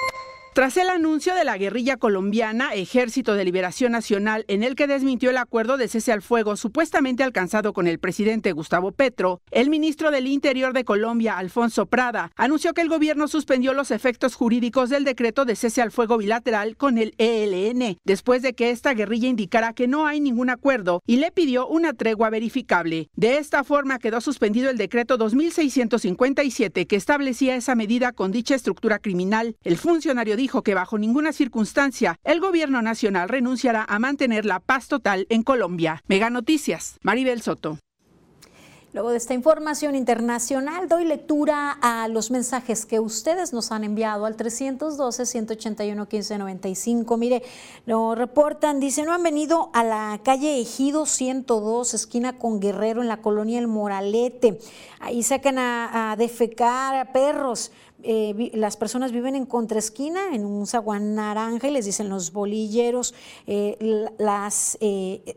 Tras 0.55 0.77
el 0.77 0.89
anuncio 0.89 1.35
de 1.35 1.45
la 1.45 1.59
guerrilla 1.59 1.97
colombiana 1.97 2.75
Ejército 2.75 3.35
de 3.35 3.45
Liberación 3.45 3.91
Nacional, 3.91 4.45
en 4.47 4.63
el 4.63 4.77
que 4.77 4.87
desmintió 4.87 5.31
el 5.31 5.37
acuerdo 5.37 5.77
de 5.77 5.89
cese 5.89 6.13
al 6.13 6.23
fuego 6.23 6.55
supuestamente 6.55 7.25
alcanzado 7.25 7.73
con 7.73 7.89
el 7.89 7.99
presidente 7.99 8.53
Gustavo 8.53 8.93
Petro, 8.93 9.41
el 9.51 9.69
ministro 9.69 10.13
del 10.13 10.29
Interior 10.29 10.73
de 10.73 10.85
Colombia, 10.85 11.39
Alfonso 11.39 11.87
Prada, 11.87 12.31
anunció 12.37 12.73
que 12.73 12.83
el 12.83 12.89
gobierno 12.89 13.27
suspendió 13.27 13.75
los 13.75 13.91
efectos 13.91 14.37
jurídicos 14.37 14.91
del 14.91 15.03
decreto 15.03 15.45
de 15.45 15.57
cese 15.57 15.83
al 15.83 15.91
fuego 15.91 16.19
bilateral 16.19 16.77
con 16.77 16.99
el 16.99 17.17
ELN, 17.19 17.99
después 18.05 18.41
de 18.43 18.53
que 18.53 18.71
esta 18.71 18.95
guerrilla 18.95 19.27
indicara 19.27 19.73
que 19.73 19.89
no 19.89 20.07
hay 20.07 20.21
ningún 20.21 20.51
acuerdo 20.51 21.03
y 21.05 21.17
le 21.17 21.33
pidió 21.33 21.67
una 21.67 21.95
tregua 21.95 22.31
verificable. 22.31 23.09
De 23.17 23.39
esta 23.39 23.65
forma 23.65 23.99
quedó 23.99 24.21
suspendido 24.21 24.71
el 24.71 24.79
decreto 24.79 25.17
2657 25.17 26.87
que 26.87 26.95
establecía 26.95 27.57
esa 27.57 27.75
medida 27.75 28.13
con 28.13 28.31
dicha 28.31 28.55
estructura 28.55 29.01
criminal. 29.01 29.57
El 29.65 29.79
funcionario 29.79 30.37
dijo 30.45 30.63
que 30.63 30.75
bajo 30.75 30.99
ninguna 30.99 31.33
circunstancia 31.33 32.19
el 32.23 32.39
gobierno 32.39 32.83
nacional 32.83 33.31
renunciará 33.31 33.83
a 33.89 33.99
mantener 33.99 34.45
la 34.45 34.61
paz 34.61 34.89
total 34.89 35.27
en 35.31 35.43
Colombia. 35.43 36.03
Mega 36.07 36.29
Noticias, 36.29 36.99
Maribel 37.03 37.41
Soto. 37.41 37.79
Luego 38.95 39.11
de 39.11 39.17
esta 39.17 39.35
información 39.35 39.97
internacional, 39.97 40.89
doy 40.89 41.05
lectura 41.05 41.77
a 41.83 42.07
los 42.07 42.31
mensajes 42.31 42.87
que 42.87 43.01
ustedes 43.01 43.53
nos 43.53 43.73
han 43.73 43.83
enviado 43.83 44.25
al 44.25 44.37
312-181-1595. 44.37 47.19
Mire, 47.19 47.43
nos 47.87 48.17
reportan, 48.17 48.79
dice, 48.79 49.03
no 49.03 49.13
han 49.13 49.25
venido 49.25 49.71
a 49.73 49.83
la 49.83 50.21
calle 50.23 50.61
Ejido 50.61 51.07
102, 51.07 51.93
esquina 51.93 52.39
con 52.39 52.61
Guerrero, 52.61 53.03
en 53.03 53.09
la 53.09 53.21
colonia 53.21 53.59
El 53.59 53.67
Moralete. 53.67 54.61
Ahí 55.01 55.25
sacan 55.25 55.59
a, 55.59 56.15
defecar 56.17 56.95
a 56.95 57.13
perros. 57.13 57.73
Eh, 58.05 58.53
las 58.55 58.77
personas 58.77 59.11
viven 59.11 59.35
en 59.35 59.47
contraesquina, 59.47 60.37
en 60.37 60.45
un 60.45 60.69
zaguán 60.69 61.17
naranja, 61.17 61.67
y 61.67 61.73
les 61.73 61.85
dicen 61.85 62.09
los 62.09 62.33
bolilleros, 62.33 63.13
eh, 63.49 64.07
las 64.19 64.79
eh, 64.81 65.37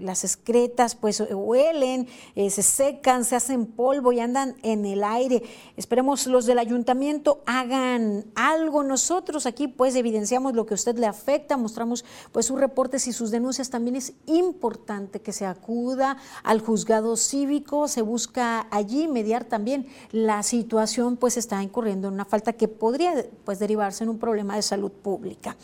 las 0.00 0.24
excretas 0.24 0.94
pues 0.94 1.22
huelen, 1.30 2.08
eh, 2.34 2.50
se 2.50 2.62
secan, 2.62 3.24
se 3.24 3.36
hacen 3.36 3.66
polvo 3.66 4.12
y 4.12 4.20
andan 4.20 4.56
en 4.62 4.84
el 4.84 5.04
aire. 5.04 5.42
Esperemos 5.76 6.26
los 6.26 6.46
del 6.46 6.58
ayuntamiento 6.58 7.42
hagan 7.46 8.26
algo. 8.34 8.82
Nosotros 8.82 9.46
aquí 9.46 9.68
pues 9.68 9.94
evidenciamos 9.96 10.54
lo 10.54 10.66
que 10.66 10.74
a 10.74 10.76
usted 10.76 10.96
le 10.98 11.06
afecta, 11.06 11.56
mostramos 11.56 12.04
pues 12.32 12.46
sus 12.46 12.58
reportes 12.58 13.06
y 13.06 13.12
sus 13.12 13.30
denuncias. 13.30 13.70
También 13.70 13.96
es 13.96 14.12
importante 14.26 15.20
que 15.20 15.32
se 15.32 15.46
acuda 15.46 16.16
al 16.42 16.60
juzgado 16.60 17.16
cívico, 17.16 17.88
se 17.88 18.02
busca 18.02 18.66
allí 18.70 19.08
mediar 19.08 19.44
también 19.44 19.86
la 20.10 20.42
situación 20.42 21.16
pues 21.16 21.36
está 21.36 21.62
incurriendo 21.62 22.08
en 22.08 22.14
una 22.14 22.24
falta 22.24 22.52
que 22.52 22.68
podría 22.68 23.26
pues 23.44 23.58
derivarse 23.58 24.04
en 24.04 24.10
un 24.10 24.18
problema 24.18 24.56
de 24.56 24.62
salud 24.62 24.90
pública. 24.90 25.56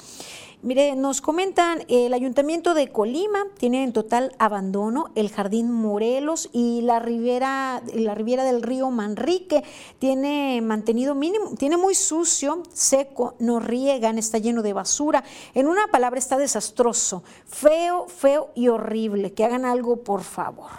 Mire, 0.65 0.97
nos 0.97 1.21
comentan, 1.21 1.85
el 1.89 2.15
Ayuntamiento 2.15 2.73
de 2.73 2.89
Colima 2.91 3.45
tiene 3.59 3.85
en 3.85 3.93
total 3.93 4.35
abandono 4.39 5.11
el 5.15 5.29
Jardín 5.29 5.71
Morelos 5.71 6.49
y 6.55 6.81
la 6.81 7.01
ribera, 7.01 7.83
la 7.93 8.15
ribera 8.15 8.45
del 8.45 8.63
río 8.63 8.91
Manrique 8.91 9.63
tiene 9.99 10.63
mantenido 10.63 11.15
mínimo, 11.15 11.51
tiene 11.59 11.77
muy 11.77 11.95
sucio, 11.95 12.63
seco, 12.73 13.35
no 13.41 13.61
riegan, 13.61 14.17
está 14.17 14.39
lleno 14.39 14.63
de 14.63 14.73
basura. 14.73 15.23
En 15.53 15.67
una 15.67 15.87
palabra 15.89 16.19
está 16.19 16.39
desastroso, 16.39 17.23
feo, 17.45 18.07
feo 18.09 18.49
y 18.55 18.69
horrible. 18.69 19.35
Que 19.35 19.45
hagan 19.45 19.67
algo, 19.67 19.99
por 19.99 20.23
favor. 20.23 20.71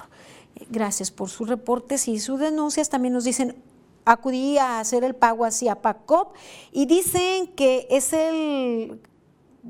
Gracias 0.71 1.11
por 1.11 1.29
sus 1.29 1.47
reportes 1.47 2.07
y 2.07 2.19
sus 2.19 2.39
denuncias. 2.39 2.89
También 2.89 3.13
nos 3.13 3.23
dicen, 3.23 3.55
acudí 4.03 4.57
a 4.57 4.79
hacer 4.79 5.03
el 5.03 5.13
pago 5.13 5.45
hacia 5.45 5.83
PACOP 5.83 6.33
y 6.71 6.87
dicen 6.87 7.45
que 7.53 7.85
es 7.91 8.13
el 8.13 8.99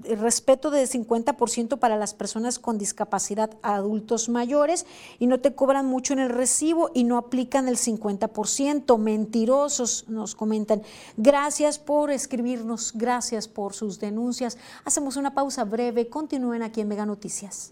respeto 0.04 0.72
de 0.72 0.84
50% 0.84 1.80
para 1.80 1.98
las 1.98 2.14
personas 2.14 2.60
con 2.60 2.78
discapacidad 2.78 3.52
adultos 3.62 4.30
mayores 4.30 4.86
y 5.20 5.28
no 5.28 5.40
te 5.40 5.56
cobran 5.56 5.86
mucho 5.86 6.14
en 6.14 6.20
el 6.20 6.30
recibo 6.30 6.92
y 6.94 7.04
no 7.04 7.18
aplican 7.18 7.68
el 7.68 7.78
50%. 7.78 8.98
Mentirosos, 8.98 10.06
nos 10.08 10.36
comentan. 10.36 10.82
Gracias 11.18 11.80
por 11.80 12.12
escribirnos, 12.12 12.92
gracias 12.96 13.48
por 13.48 13.74
sus 13.74 14.00
denuncias. 14.00 14.58
Hacemos 14.84 15.18
una 15.18 15.34
pausa 15.34 15.64
breve, 15.64 16.10
continúen 16.10 16.64
aquí 16.64 16.82
en 16.82 16.88
Mega 16.88 17.06
Noticias. 17.06 17.72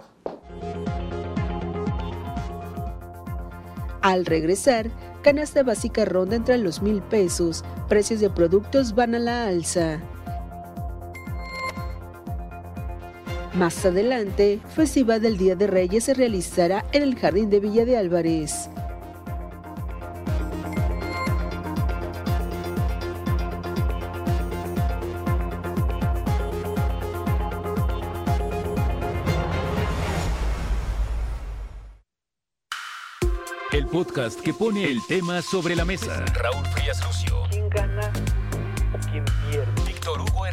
Al 4.01 4.25
regresar, 4.25 4.91
canasta 5.21 5.63
básica 5.63 6.03
ronda 6.03 6.35
entre 6.35 6.57
los 6.57 6.81
mil 6.81 7.01
pesos, 7.01 7.63
precios 7.87 8.19
de 8.19 8.29
productos 8.29 8.95
van 8.95 9.15
a 9.15 9.19
la 9.19 9.45
alza. 9.45 10.01
Más 13.55 13.85
adelante, 13.85 14.59
Festival 14.75 15.21
del 15.21 15.37
Día 15.37 15.55
de 15.55 15.67
Reyes 15.67 16.05
se 16.05 16.15
realizará 16.15 16.83
en 16.91 17.03
el 17.03 17.15
Jardín 17.15 17.51
de 17.51 17.59
Villa 17.59 17.85
de 17.85 17.97
Álvarez. 17.97 18.67
El 33.71 33.85
podcast 33.87 34.39
que 34.39 34.53
pone 34.53 34.85
el 34.85 34.99
tema 35.07 35.43
sobre 35.43 35.75
la 35.75 35.85
mesa. 35.85 36.25
Raúl 36.33 36.65
Frías 36.67 37.03
Lucio. 37.05 37.52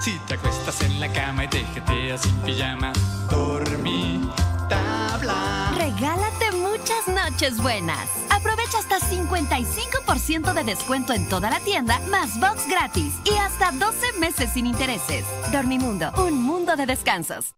Si 0.00 0.18
te 0.20 0.34
acuestas 0.34 0.80
en 0.80 0.98
la 0.98 1.12
cama 1.12 1.44
y 1.44 1.48
te 1.48 1.58
jeteas 1.58 2.22
sin 2.22 2.34
pijama, 2.36 2.90
dormí, 3.30 4.26
tabla. 4.66 5.74
Regálate 5.76 6.52
muchas 6.52 7.06
noches 7.06 7.62
buenas. 7.62 8.08
Aprovecha 8.30 8.78
hasta 8.78 8.98
55% 8.98 10.54
de 10.54 10.64
descuento 10.64 11.12
en 11.12 11.28
toda 11.28 11.50
la 11.50 11.60
tienda, 11.60 12.00
más 12.10 12.40
box 12.40 12.66
gratis 12.66 13.12
y 13.24 13.36
hasta 13.36 13.72
12 13.72 14.18
meses 14.18 14.50
sin 14.54 14.66
intereses. 14.66 15.26
Dormimundo, 15.52 16.10
un 16.16 16.42
mundo 16.42 16.76
de 16.76 16.86
descansos. 16.86 17.54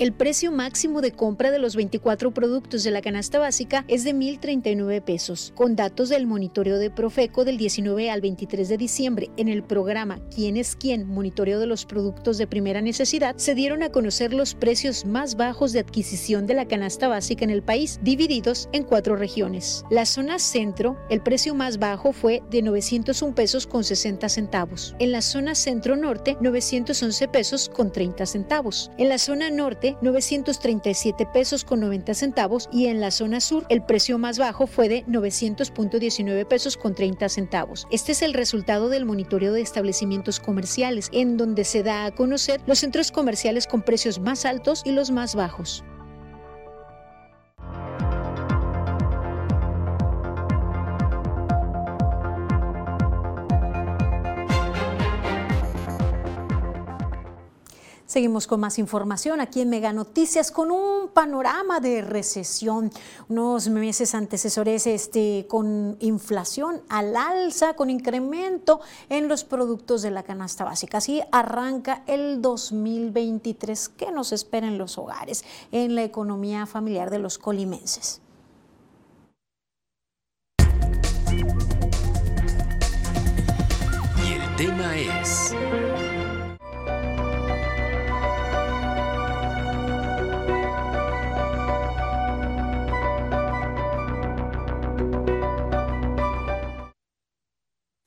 El 0.00 0.14
precio 0.14 0.50
máximo 0.50 1.02
de 1.02 1.12
compra 1.12 1.50
de 1.50 1.58
los 1.58 1.76
24 1.76 2.32
productos 2.32 2.84
de 2.84 2.90
la 2.90 3.02
canasta 3.02 3.38
básica 3.38 3.84
es 3.86 4.02
de 4.02 4.14
1.039 4.14 5.02
pesos. 5.02 5.52
Con 5.54 5.76
datos 5.76 6.08
del 6.08 6.26
monitoreo 6.26 6.78
de 6.78 6.90
Profeco 6.90 7.44
del 7.44 7.58
19 7.58 8.10
al 8.10 8.22
23 8.22 8.66
de 8.70 8.78
diciembre 8.78 9.30
en 9.36 9.48
el 9.48 9.62
programa 9.62 10.18
¿Quién 10.34 10.56
es 10.56 10.74
quién? 10.74 11.06
Monitoreo 11.06 11.60
de 11.60 11.66
los 11.66 11.84
productos 11.84 12.38
de 12.38 12.46
primera 12.46 12.80
necesidad, 12.80 13.36
se 13.36 13.54
dieron 13.54 13.82
a 13.82 13.90
conocer 13.90 14.32
los 14.32 14.54
precios 14.54 15.04
más 15.04 15.36
bajos 15.36 15.74
de 15.74 15.80
adquisición 15.80 16.46
de 16.46 16.54
la 16.54 16.66
canasta 16.66 17.06
básica 17.06 17.44
en 17.44 17.50
el 17.50 17.62
país, 17.62 18.00
divididos 18.02 18.70
en 18.72 18.84
cuatro 18.84 19.16
regiones. 19.16 19.84
La 19.90 20.06
zona 20.06 20.38
centro, 20.38 20.96
el 21.10 21.20
precio 21.20 21.54
más 21.54 21.78
bajo 21.78 22.14
fue 22.14 22.42
de 22.50 22.62
901 22.62 23.34
pesos 23.34 23.66
con 23.66 23.84
60 23.84 24.30
centavos. 24.30 24.94
En 24.98 25.12
la 25.12 25.20
zona 25.20 25.54
centro-norte, 25.54 26.38
911 26.40 27.28
pesos 27.28 27.68
con 27.68 27.92
30 27.92 28.24
centavos. 28.24 28.90
En 28.96 29.10
la 29.10 29.18
zona 29.18 29.50
norte, 29.50 29.89
937 30.00 31.26
pesos 31.26 31.64
con 31.64 31.80
90 31.80 32.14
centavos 32.14 32.68
y 32.72 32.86
en 32.86 33.00
la 33.00 33.10
zona 33.10 33.40
sur 33.40 33.64
el 33.68 33.82
precio 33.82 34.18
más 34.18 34.38
bajo 34.38 34.66
fue 34.66 34.88
de 34.88 35.04
900.19 35.06 36.46
pesos 36.46 36.76
con 36.76 36.94
30 36.94 37.28
centavos. 37.28 37.86
Este 37.90 38.12
es 38.12 38.22
el 38.22 38.34
resultado 38.34 38.88
del 38.88 39.04
monitoreo 39.04 39.52
de 39.52 39.62
establecimientos 39.62 40.40
comerciales 40.40 41.08
en 41.12 41.36
donde 41.36 41.64
se 41.64 41.82
da 41.82 42.04
a 42.04 42.10
conocer 42.14 42.60
los 42.66 42.78
centros 42.78 43.12
comerciales 43.12 43.66
con 43.66 43.82
precios 43.82 44.18
más 44.18 44.44
altos 44.44 44.82
y 44.84 44.92
los 44.92 45.10
más 45.10 45.34
bajos. 45.34 45.84
Seguimos 58.10 58.48
con 58.48 58.58
más 58.58 58.80
información 58.80 59.40
aquí 59.40 59.60
en 59.60 59.70
Mega 59.70 59.92
Noticias 59.92 60.50
con 60.50 60.72
un 60.72 61.10
panorama 61.14 61.78
de 61.78 62.02
recesión. 62.02 62.90
Unos 63.28 63.68
meses 63.68 64.16
antecesores 64.16 64.88
este, 64.88 65.46
con 65.48 65.96
inflación 66.00 66.82
al 66.88 67.14
alza, 67.14 67.74
con 67.74 67.88
incremento 67.88 68.80
en 69.10 69.28
los 69.28 69.44
productos 69.44 70.02
de 70.02 70.10
la 70.10 70.24
canasta 70.24 70.64
básica. 70.64 70.98
Así 70.98 71.22
arranca 71.30 72.02
el 72.08 72.42
2023. 72.42 73.90
¿Qué 73.90 74.10
nos 74.10 74.32
espera 74.32 74.66
en 74.66 74.76
los 74.76 74.98
hogares, 74.98 75.44
en 75.70 75.94
la 75.94 76.02
economía 76.02 76.66
familiar 76.66 77.10
de 77.10 77.20
los 77.20 77.38
colimenses? 77.38 78.20
Y 84.18 84.32
el 84.32 84.56
tema 84.56 84.96
es... 84.98 85.54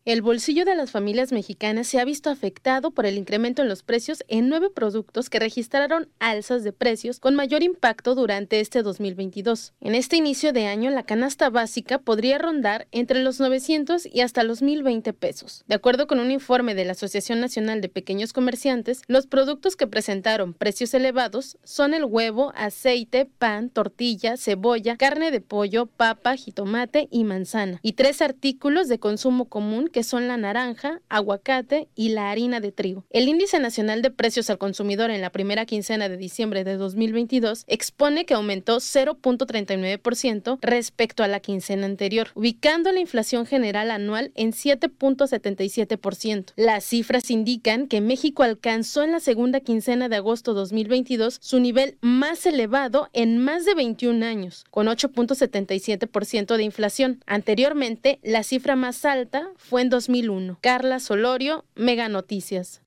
El 0.05 0.21
bolsillo 0.21 0.65
de 0.65 0.75
las 0.75 0.91
familias 0.91 1.31
mexicanas 1.31 1.87
se 1.87 1.97
ha 1.97 2.03
visto 2.03 2.29
afectado 2.29 2.91
por 2.91 3.05
el 3.05 3.17
incremento 3.17 3.61
en 3.61 3.69
los 3.69 3.83
precios 3.83 4.21
en 4.27 4.49
nueve 4.49 4.69
productos 4.69 5.29
que 5.29 5.39
registraron 5.39 6.09
alzas 6.19 6.65
de 6.65 6.73
precios 6.73 7.21
con 7.21 7.35
mayor 7.35 7.63
impacto 7.63 8.13
durante 8.13 8.59
este 8.59 8.83
2022. 8.83 9.71
En 9.79 9.95
este 9.95 10.17
inicio 10.17 10.51
de 10.51 10.65
año, 10.65 10.91
la 10.91 11.03
canasta 11.03 11.49
básica 11.49 11.99
podría 11.99 12.37
rondar 12.37 12.85
entre 12.91 13.23
los 13.23 13.39
900 13.39 14.05
y 14.05 14.19
hasta 14.19 14.43
los 14.43 14.61
1020 14.61 15.13
pesos. 15.13 15.63
De 15.67 15.75
acuerdo 15.75 16.05
con 16.05 16.19
un 16.19 16.31
informe 16.31 16.75
de 16.75 16.83
la 16.83 16.91
Asociación 16.91 17.39
Nacional 17.39 17.79
de 17.79 17.87
Pequeños 17.87 18.33
Comerciantes, 18.33 19.03
los 19.07 19.25
productos 19.25 19.77
que 19.77 19.87
presentaron 19.87 20.53
precios 20.53 20.93
elevados 20.93 21.57
son 21.63 21.93
el 21.93 22.03
huevo, 22.03 22.51
aceite, 22.57 23.25
pan, 23.25 23.69
tortilla, 23.69 24.35
cebolla, 24.35 24.97
carne 24.97 25.31
de 25.31 25.39
pollo, 25.39 25.85
papa, 25.85 26.35
jitomate 26.35 27.07
y 27.09 27.23
manzana, 27.23 27.79
y 27.81 27.93
tres 27.93 28.21
artículos 28.21 28.89
de 28.89 28.99
consumo 28.99 29.45
común 29.45 29.91
que 29.93 30.03
son 30.03 30.27
la 30.27 30.35
naranja, 30.35 30.99
aguacate 31.07 31.87
y 31.95 32.09
la 32.09 32.29
harina 32.29 32.59
de 32.59 32.73
trigo. 32.73 33.05
El 33.11 33.29
índice 33.29 33.59
nacional 33.59 34.01
de 34.01 34.11
precios 34.11 34.49
al 34.49 34.57
consumidor 34.57 35.11
en 35.11 35.21
la 35.21 35.29
primera 35.29 35.65
quincena 35.65 36.09
de 36.09 36.17
diciembre 36.17 36.65
de 36.65 36.75
2022 36.75 37.63
expone 37.67 38.25
que 38.25 38.33
aumentó 38.33 38.77
0.39% 38.77 40.57
respecto 40.61 41.23
a 41.23 41.29
la 41.29 41.39
quincena 41.39 41.85
anterior, 41.85 42.29
ubicando 42.35 42.91
la 42.91 42.99
inflación 42.99 43.45
general 43.45 43.91
anual 43.91 44.31
en 44.35 44.51
7.77%. 44.51 46.53
Las 46.55 46.83
cifras 46.83 47.31
indican 47.31 47.87
que 47.87 48.01
México 48.01 48.43
alcanzó 48.43 49.03
en 49.03 49.11
la 49.11 49.19
segunda 49.19 49.59
quincena 49.59 50.09
de 50.09 50.17
agosto 50.17 50.53
2022 50.53 51.37
su 51.39 51.59
nivel 51.59 51.97
más 52.01 52.45
elevado 52.45 53.09
en 53.13 53.37
más 53.37 53.65
de 53.65 53.75
21 53.75 54.25
años, 54.25 54.65
con 54.71 54.87
8.77% 54.87 56.57
de 56.57 56.63
inflación. 56.63 57.23
Anteriormente, 57.27 58.19
la 58.23 58.41
cifra 58.41 58.75
más 58.75 59.05
alta 59.05 59.49
fue 59.55 59.82
en 59.83 59.89
2001. 59.89 60.57
Carla 60.61 60.99
Solorio, 60.99 61.65
Mega 61.75 62.09
Noticias. 62.09 62.81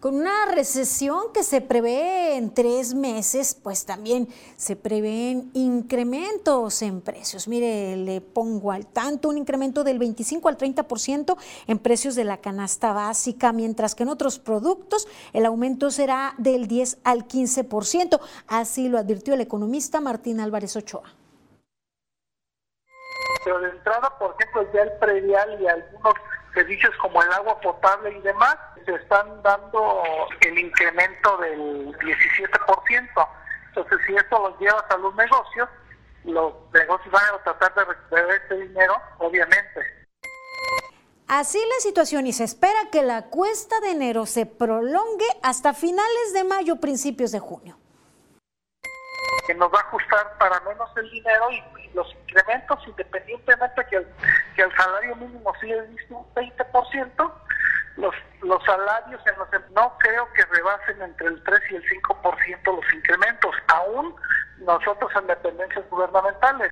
Con 0.00 0.14
una 0.14 0.46
recesión 0.54 1.32
que 1.34 1.42
se 1.42 1.60
prevé 1.60 2.36
en 2.36 2.52
tres 2.52 2.94
meses, 2.94 3.58
pues 3.60 3.84
también 3.86 4.28
se 4.56 4.76
prevén 4.76 5.50
incrementos 5.52 6.82
en 6.82 7.00
precios. 7.00 7.48
Mire, 7.48 7.96
le 7.96 8.20
pongo 8.20 8.72
al 8.72 8.86
tanto 8.86 9.28
un 9.28 9.38
incremento 9.38 9.84
del 9.84 9.98
25 9.98 10.48
al 10.48 10.58
30% 10.58 11.36
en 11.66 11.78
precios 11.78 12.14
de 12.14 12.24
la 12.24 12.36
canasta 12.38 12.92
básica, 12.92 13.52
mientras 13.52 13.94
que 13.94 14.04
en 14.04 14.10
otros 14.10 14.38
productos 14.38 15.08
el 15.32 15.44
aumento 15.44 15.90
será 15.90 16.34
del 16.38 16.68
10 16.68 16.98
al 17.04 17.26
15%. 17.26 18.20
Así 18.46 18.88
lo 18.88 18.98
advirtió 18.98 19.34
el 19.34 19.40
economista 19.40 20.00
Martín 20.00 20.40
Álvarez 20.40 20.76
Ochoa 20.76 21.14
pero 23.46 23.60
de 23.60 23.68
entrada, 23.68 24.10
por 24.18 24.34
ejemplo, 24.34 24.68
ya 24.74 24.82
el 24.82 24.92
predial 24.98 25.60
y 25.60 25.68
algunos 25.68 26.14
servicios 26.52 26.92
como 27.00 27.22
el 27.22 27.32
agua 27.32 27.60
potable 27.60 28.10
y 28.10 28.20
demás, 28.22 28.56
se 28.84 28.92
están 28.92 29.40
dando 29.44 30.02
el 30.40 30.58
incremento 30.58 31.36
del 31.36 31.96
17%. 31.96 33.28
Entonces, 33.68 33.98
si 34.04 34.16
esto 34.16 34.36
lo 34.36 34.58
llevas 34.58 34.84
a 34.90 34.96
los 34.96 35.14
negocios, 35.14 35.68
los 36.24 36.54
negocios 36.74 37.12
van 37.12 37.22
a 37.34 37.42
tratar 37.44 37.72
de 37.76 37.84
recuperar 37.84 38.30
este 38.30 38.54
dinero, 38.56 38.96
obviamente. 39.18 39.80
Así 41.28 41.60
la 41.60 41.80
situación 41.80 42.26
y 42.26 42.32
se 42.32 42.42
espera 42.42 42.90
que 42.90 43.04
la 43.04 43.26
cuesta 43.26 43.78
de 43.78 43.92
enero 43.92 44.26
se 44.26 44.46
prolongue 44.46 45.28
hasta 45.44 45.72
finales 45.72 46.32
de 46.32 46.42
mayo, 46.42 46.80
principios 46.80 47.30
de 47.30 47.38
junio 47.38 47.78
que 49.46 49.54
nos 49.54 49.72
va 49.72 49.78
a 49.78 49.82
ajustar 49.82 50.36
para 50.38 50.60
menos 50.60 50.90
el 50.96 51.10
dinero 51.10 51.50
y, 51.50 51.62
los 51.96 52.06
incrementos, 52.14 52.78
independientemente 52.86 53.86
que 53.90 53.96
el, 53.96 54.06
que 54.54 54.62
el 54.62 54.76
salario 54.76 55.16
mínimo 55.16 55.52
siga 55.60 55.82
visto 55.82 56.18
un 56.18 56.34
20%, 56.34 57.32
los, 57.96 58.14
los 58.42 58.62
salarios 58.64 59.20
en 59.26 59.38
los, 59.38 59.48
no 59.72 59.96
creo 59.98 60.28
que 60.34 60.44
rebasen 60.44 61.02
entre 61.02 61.28
el 61.28 61.42
3 61.42 61.60
y 61.70 61.76
el 61.76 61.84
5% 61.84 62.76
los 62.76 62.94
incrementos, 62.94 63.56
aún 63.68 64.14
nosotros 64.58 65.10
en 65.16 65.26
dependencias 65.26 65.88
gubernamentales. 65.90 66.70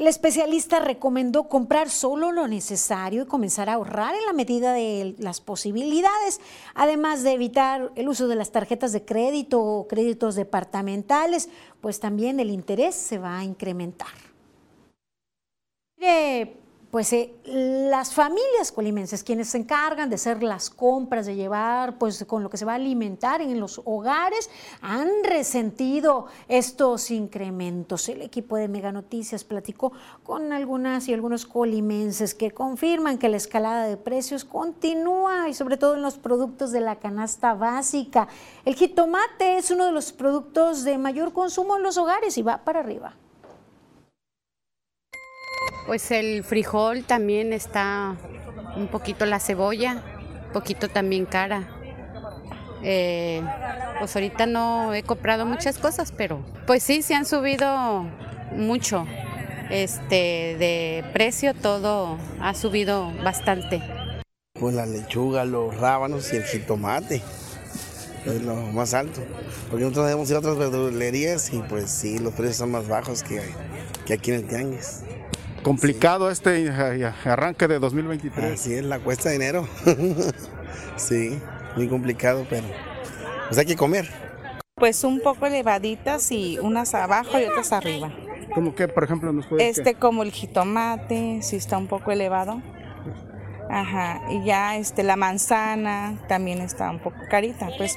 El 0.00 0.06
especialista 0.06 0.80
recomendó 0.80 1.46
comprar 1.46 1.90
solo 1.90 2.32
lo 2.32 2.48
necesario 2.48 3.24
y 3.24 3.26
comenzar 3.26 3.68
a 3.68 3.74
ahorrar 3.74 4.14
en 4.14 4.24
la 4.24 4.32
medida 4.32 4.72
de 4.72 5.14
las 5.18 5.42
posibilidades, 5.42 6.40
además 6.74 7.22
de 7.22 7.32
evitar 7.32 7.92
el 7.96 8.08
uso 8.08 8.26
de 8.26 8.34
las 8.34 8.50
tarjetas 8.50 8.92
de 8.92 9.04
crédito 9.04 9.60
o 9.60 9.86
créditos 9.86 10.36
departamentales, 10.36 11.50
pues 11.82 12.00
también 12.00 12.40
el 12.40 12.48
interés 12.48 12.94
se 12.94 13.18
va 13.18 13.40
a 13.40 13.44
incrementar 13.44 14.08
pues 16.90 17.12
eh, 17.12 17.32
las 17.44 18.12
familias 18.14 18.72
colimenses, 18.72 19.22
quienes 19.22 19.50
se 19.50 19.58
encargan 19.58 20.08
de 20.08 20.16
hacer 20.16 20.42
las 20.42 20.70
compras, 20.70 21.26
de 21.26 21.36
llevar 21.36 21.98
pues 21.98 22.24
con 22.24 22.42
lo 22.42 22.50
que 22.50 22.56
se 22.56 22.64
va 22.64 22.72
a 22.72 22.76
alimentar 22.76 23.40
en 23.40 23.60
los 23.60 23.80
hogares, 23.84 24.50
han 24.80 25.08
resentido 25.22 26.26
estos 26.48 27.10
incrementos. 27.10 28.08
El 28.08 28.22
equipo 28.22 28.56
de 28.56 28.66
Mega 28.66 28.90
Noticias 28.90 29.44
platicó 29.44 29.92
con 30.24 30.52
algunas 30.52 31.06
y 31.08 31.14
algunos 31.14 31.46
colimenses 31.46 32.34
que 32.34 32.50
confirman 32.50 33.18
que 33.18 33.28
la 33.28 33.36
escalada 33.36 33.86
de 33.86 33.96
precios 33.96 34.44
continúa 34.44 35.48
y 35.48 35.54
sobre 35.54 35.76
todo 35.76 35.94
en 35.94 36.02
los 36.02 36.18
productos 36.18 36.72
de 36.72 36.80
la 36.80 36.96
canasta 36.96 37.54
básica. 37.54 38.26
El 38.64 38.74
jitomate 38.74 39.58
es 39.58 39.70
uno 39.70 39.86
de 39.86 39.92
los 39.92 40.12
productos 40.12 40.82
de 40.82 40.98
mayor 40.98 41.32
consumo 41.32 41.76
en 41.76 41.84
los 41.84 41.96
hogares 41.98 42.36
y 42.36 42.42
va 42.42 42.64
para 42.64 42.80
arriba. 42.80 43.14
Pues 45.86 46.10
el 46.10 46.44
frijol 46.44 47.04
también 47.04 47.52
está 47.52 48.16
un 48.76 48.88
poquito 48.88 49.26
la 49.26 49.40
cebolla, 49.40 50.02
un 50.46 50.52
poquito 50.52 50.88
también 50.88 51.26
cara. 51.26 51.68
Eh, 52.82 53.42
pues 53.98 54.14
ahorita 54.14 54.46
no 54.46 54.94
he 54.94 55.02
comprado 55.02 55.44
muchas 55.46 55.78
cosas, 55.78 56.12
pero 56.16 56.44
pues 56.66 56.82
sí, 56.82 57.02
se 57.02 57.14
han 57.14 57.26
subido 57.26 58.06
mucho. 58.52 59.06
Este, 59.70 60.56
de 60.58 61.04
precio 61.12 61.54
todo 61.54 62.18
ha 62.40 62.54
subido 62.54 63.12
bastante. 63.22 63.82
Pues 64.54 64.74
la 64.74 64.84
lechuga, 64.84 65.44
los 65.44 65.76
rábanos 65.76 66.32
y 66.32 66.36
el 66.36 66.44
jitomate 66.44 67.22
es 68.26 68.42
lo 68.42 68.56
más 68.56 68.94
alto. 68.94 69.22
Porque 69.70 69.84
nosotros 69.84 70.10
hemos 70.10 70.28
ido 70.28 70.38
a 70.38 70.40
otras 70.40 70.58
verdulerías 70.58 71.52
y 71.52 71.58
pues 71.58 71.90
sí, 71.90 72.18
los 72.18 72.34
precios 72.34 72.56
son 72.56 72.72
más 72.72 72.88
bajos 72.88 73.22
que, 73.22 73.40
que 74.06 74.14
aquí 74.14 74.32
en 74.32 74.38
el 74.38 74.48
tianguis 74.48 75.04
complicado 75.62 76.30
este 76.30 76.72
arranque 77.24 77.68
de 77.68 77.78
2023. 77.78 78.52
Así 78.52 78.74
es, 78.74 78.84
la 78.84 78.98
cuesta 78.98 79.28
de 79.28 79.38
dinero. 79.38 79.68
sí, 80.96 81.38
muy 81.76 81.88
complicado, 81.88 82.46
pero 82.48 82.66
pues 83.48 83.58
hay 83.58 83.66
que 83.66 83.76
comer. 83.76 84.08
Pues 84.76 85.04
un 85.04 85.20
poco 85.20 85.46
elevaditas 85.46 86.30
y 86.32 86.58
unas 86.58 86.94
abajo 86.94 87.38
y 87.38 87.44
otras 87.44 87.72
arriba. 87.72 88.12
¿Cómo 88.54 88.74
que, 88.74 88.88
por 88.88 89.04
ejemplo, 89.04 89.32
nos 89.32 89.46
puede 89.46 89.68
Este, 89.68 89.94
como 89.94 90.22
el 90.22 90.32
jitomate, 90.32 91.40
si 91.42 91.56
está 91.56 91.76
un 91.78 91.86
poco 91.86 92.10
elevado. 92.10 92.62
Ajá, 93.68 94.22
y 94.30 94.44
ya 94.44 94.76
este, 94.76 95.02
la 95.04 95.16
manzana 95.16 96.18
también 96.28 96.60
está 96.60 96.90
un 96.90 96.98
poco 96.98 97.18
carita, 97.30 97.68
pues. 97.76 97.96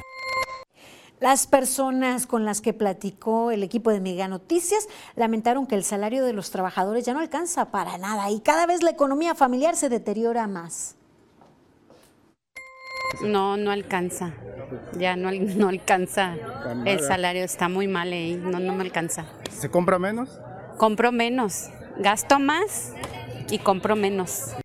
Las 1.24 1.47
personas 1.47 2.28
con 2.28 2.43
las 2.43 2.59
que 2.59 2.74
platicó 2.74 3.51
el 3.51 3.63
equipo 3.63 3.91
de 3.91 4.01
Mega 4.01 4.28
Noticias 4.28 4.89
lamentaron 5.15 5.65
que 5.65 5.76
el 5.76 5.86
salario 5.86 6.26
de 6.26 6.34
los 6.34 6.51
trabajadores 6.51 7.05
ya 7.05 7.13
no 7.13 7.21
alcanza 7.21 7.71
para 7.71 7.97
nada 7.97 8.30
y 8.30 8.41
cada 8.41 8.65
vez 8.65 8.84
la 8.84 8.89
economía 8.89 9.34
familiar 9.34 9.78
se 9.78 9.88
deteriora 9.88 10.47
más. 10.47 10.97
No, 13.21 13.55
no 13.55 13.71
alcanza. 13.71 14.34
Ya 14.97 15.15
no, 15.15 15.32
no 15.32 15.69
alcanza. 15.69 16.36
El 16.84 16.99
salario 16.99 17.45
está 17.45 17.69
muy 17.69 17.88
mal 17.88 18.11
ahí, 18.11 18.36
no, 18.36 18.59
no 18.59 18.74
me 18.74 18.84
alcanza. 18.84 19.24
¿Se 19.49 19.71
compra 19.71 19.97
menos? 19.99 20.41
Compro 20.78 21.13
menos, 21.13 21.69
gasto 21.99 22.38
más 22.38 22.91
y 23.49 23.59
compro 23.59 23.95
menos. 23.95 24.55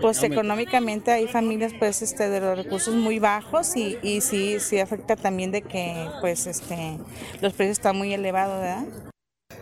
Pues 0.00 0.22
económicamente 0.22 1.10
hay 1.10 1.26
familias 1.28 1.72
pues 1.78 2.02
este 2.02 2.28
de 2.28 2.40
los 2.40 2.56
recursos 2.56 2.94
muy 2.94 3.18
bajos 3.18 3.76
y, 3.76 3.98
y 4.02 4.20
sí 4.20 4.60
sí 4.60 4.78
afecta 4.78 5.16
también 5.16 5.50
de 5.50 5.62
que 5.62 6.08
pues 6.20 6.46
este 6.46 6.98
los 7.40 7.52
precios 7.52 7.78
están 7.78 7.96
muy 7.96 8.12
elevados, 8.12 8.60
¿verdad? 8.60 8.84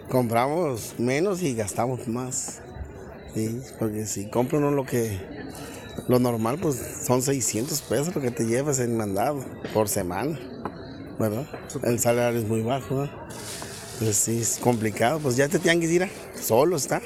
Compramos 0.08 0.94
menos 0.98 1.42
y 1.42 1.54
gastamos 1.54 2.06
más. 2.08 2.60
Sí, 3.34 3.60
porque 3.78 4.06
si 4.06 4.30
compra 4.30 4.58
uno 4.58 4.70
lo 4.70 4.84
que 4.84 5.18
lo 6.08 6.18
normal 6.18 6.58
pues 6.60 6.76
son 7.06 7.22
600 7.22 7.82
pesos 7.82 8.14
lo 8.14 8.20
que 8.22 8.30
te 8.30 8.46
llevas 8.46 8.78
en 8.78 8.96
mandado 8.96 9.44
por 9.74 9.88
semana, 9.88 10.38
¿verdad? 11.18 11.46
El 11.82 11.98
salario 11.98 12.38
es 12.38 12.46
muy 12.46 12.62
bajo, 12.62 12.96
¿verdad? 12.96 13.14
Pues 13.98 14.16
sí, 14.16 14.40
es 14.40 14.58
complicado, 14.58 15.18
pues 15.20 15.36
ya 15.36 15.48
te 15.48 15.58
tianguis 15.58 15.90
ir 15.90 16.10
solo 16.40 16.76
está. 16.76 17.00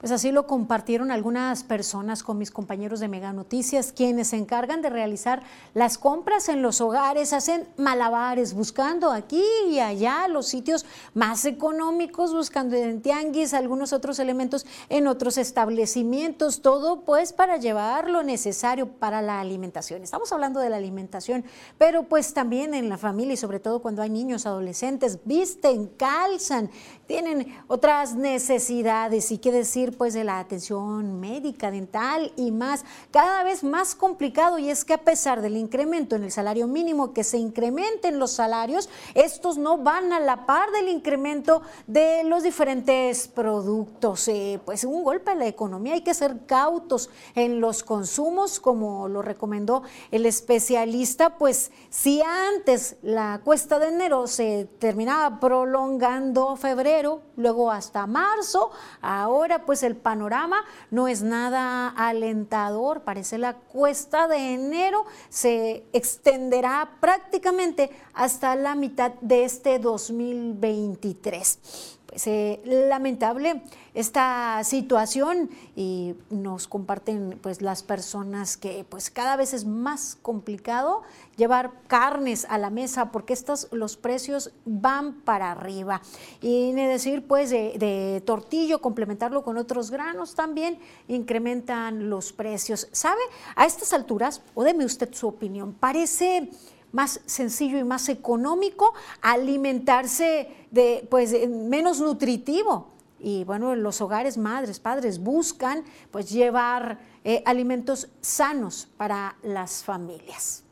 Pues 0.00 0.12
así 0.12 0.32
lo 0.32 0.46
compartieron 0.46 1.10
algunas 1.10 1.62
personas 1.62 2.22
con 2.22 2.38
mis 2.38 2.50
compañeros 2.50 3.00
de 3.00 3.08
Mega 3.08 3.34
Noticias, 3.34 3.92
quienes 3.92 4.28
se 4.28 4.38
encargan 4.38 4.80
de 4.80 4.88
realizar 4.88 5.42
las 5.74 5.98
compras 5.98 6.48
en 6.48 6.62
los 6.62 6.80
hogares, 6.80 7.34
hacen 7.34 7.68
malabares, 7.76 8.54
buscando 8.54 9.10
aquí 9.10 9.44
y 9.68 9.78
allá 9.78 10.26
los 10.26 10.46
sitios 10.46 10.86
más 11.12 11.44
económicos, 11.44 12.32
buscando 12.32 12.76
en 12.76 13.02
tianguis, 13.02 13.52
algunos 13.52 13.92
otros 13.92 14.18
elementos 14.20 14.64
en 14.88 15.06
otros 15.06 15.36
establecimientos, 15.36 16.62
todo 16.62 17.02
pues 17.02 17.34
para 17.34 17.58
llevar 17.58 18.08
lo 18.08 18.22
necesario 18.22 18.88
para 18.88 19.20
la 19.20 19.38
alimentación. 19.38 20.02
Estamos 20.02 20.32
hablando 20.32 20.60
de 20.60 20.70
la 20.70 20.78
alimentación, 20.78 21.44
pero 21.76 22.04
pues 22.04 22.32
también 22.32 22.72
en 22.72 22.88
la 22.88 22.96
familia 22.96 23.34
y 23.34 23.36
sobre 23.36 23.60
todo 23.60 23.82
cuando 23.82 24.00
hay 24.00 24.08
niños, 24.08 24.46
adolescentes, 24.46 25.18
visten, 25.26 25.88
calzan, 25.98 26.70
tienen 27.10 27.60
otras 27.66 28.14
necesidades 28.14 29.32
y 29.32 29.38
qué 29.38 29.50
decir 29.50 29.98
pues 29.98 30.14
de 30.14 30.22
la 30.22 30.38
atención 30.38 31.18
médica, 31.18 31.72
dental 31.72 32.32
y 32.36 32.52
más, 32.52 32.84
cada 33.10 33.42
vez 33.42 33.64
más 33.64 33.96
complicado 33.96 34.60
y 34.60 34.70
es 34.70 34.84
que 34.84 34.94
a 34.94 34.98
pesar 35.02 35.42
del 35.42 35.56
incremento 35.56 36.14
en 36.14 36.22
el 36.22 36.30
salario 36.30 36.68
mínimo, 36.68 37.12
que 37.12 37.24
se 37.24 37.36
incrementen 37.36 38.20
los 38.20 38.30
salarios, 38.30 38.88
estos 39.14 39.58
no 39.58 39.78
van 39.78 40.12
a 40.12 40.20
la 40.20 40.46
par 40.46 40.70
del 40.70 40.88
incremento 40.88 41.62
de 41.88 42.22
los 42.22 42.44
diferentes 42.44 43.26
productos. 43.26 44.28
Eh, 44.28 44.60
pues 44.64 44.84
un 44.84 45.02
golpe 45.02 45.32
a 45.32 45.34
la 45.34 45.48
economía, 45.48 45.94
hay 45.94 46.02
que 46.02 46.14
ser 46.14 46.46
cautos 46.46 47.10
en 47.34 47.60
los 47.60 47.82
consumos, 47.82 48.60
como 48.60 49.08
lo 49.08 49.20
recomendó 49.20 49.82
el 50.12 50.26
especialista, 50.26 51.38
pues 51.38 51.72
si 51.88 52.22
antes 52.22 52.98
la 53.02 53.40
cuesta 53.42 53.80
de 53.80 53.88
enero 53.88 54.28
se 54.28 54.68
terminaba 54.78 55.40
prolongando 55.40 56.54
febrero, 56.54 56.99
luego 57.36 57.70
hasta 57.70 58.06
marzo. 58.06 58.70
Ahora 59.00 59.64
pues 59.64 59.82
el 59.82 59.96
panorama 59.96 60.64
no 60.90 61.08
es 61.08 61.22
nada 61.22 61.88
alentador, 61.88 63.02
parece 63.02 63.38
la 63.38 63.54
cuesta 63.54 64.28
de 64.28 64.54
enero 64.54 65.04
se 65.28 65.84
extenderá 65.92 66.96
prácticamente 67.00 67.90
hasta 68.14 68.56
la 68.56 68.74
mitad 68.74 69.12
de 69.20 69.44
este 69.44 69.78
2023 69.78 71.98
pues, 72.10 72.26
eh, 72.26 72.60
lamentable 72.64 73.62
esta 73.94 74.62
situación 74.64 75.50
y 75.74 76.14
nos 76.30 76.68
comparten 76.68 77.38
pues 77.42 77.62
las 77.62 77.82
personas 77.82 78.56
que 78.56 78.84
pues 78.88 79.10
cada 79.10 79.36
vez 79.36 79.52
es 79.54 79.64
más 79.64 80.16
complicado 80.22 81.02
llevar 81.36 81.72
carnes 81.86 82.46
a 82.48 82.58
la 82.58 82.70
mesa 82.70 83.10
porque 83.10 83.32
estos 83.32 83.68
los 83.72 83.96
precios 83.96 84.52
van 84.64 85.20
para 85.22 85.52
arriba. 85.52 86.02
Y 86.40 86.72
ni 86.72 86.84
decir 86.86 87.26
pues 87.26 87.50
de, 87.50 87.76
de 87.78 88.22
tortillo 88.24 88.80
complementarlo 88.80 89.42
con 89.42 89.56
otros 89.56 89.90
granos 89.90 90.34
también 90.34 90.78
incrementan 91.08 92.10
los 92.10 92.32
precios. 92.32 92.88
Sabe 92.92 93.20
a 93.56 93.66
estas 93.66 93.92
alturas 93.92 94.42
o 94.54 94.64
deme 94.64 94.84
usted 94.84 95.12
su 95.12 95.28
opinión 95.28 95.72
parece 95.72 96.50
más 96.92 97.20
sencillo 97.26 97.78
y 97.78 97.84
más 97.84 98.08
económico 98.08 98.92
alimentarse 99.22 100.48
de 100.70 101.06
pues 101.08 101.34
menos 101.48 102.00
nutritivo 102.00 102.88
y 103.20 103.44
bueno 103.44 103.74
los 103.76 104.00
hogares 104.00 104.36
madres 104.38 104.80
padres 104.80 105.18
buscan 105.18 105.84
pues 106.10 106.30
llevar 106.30 106.98
eh, 107.24 107.42
alimentos 107.46 108.08
sanos 108.20 108.88
para 108.96 109.36
las 109.42 109.84
familias 109.84 110.64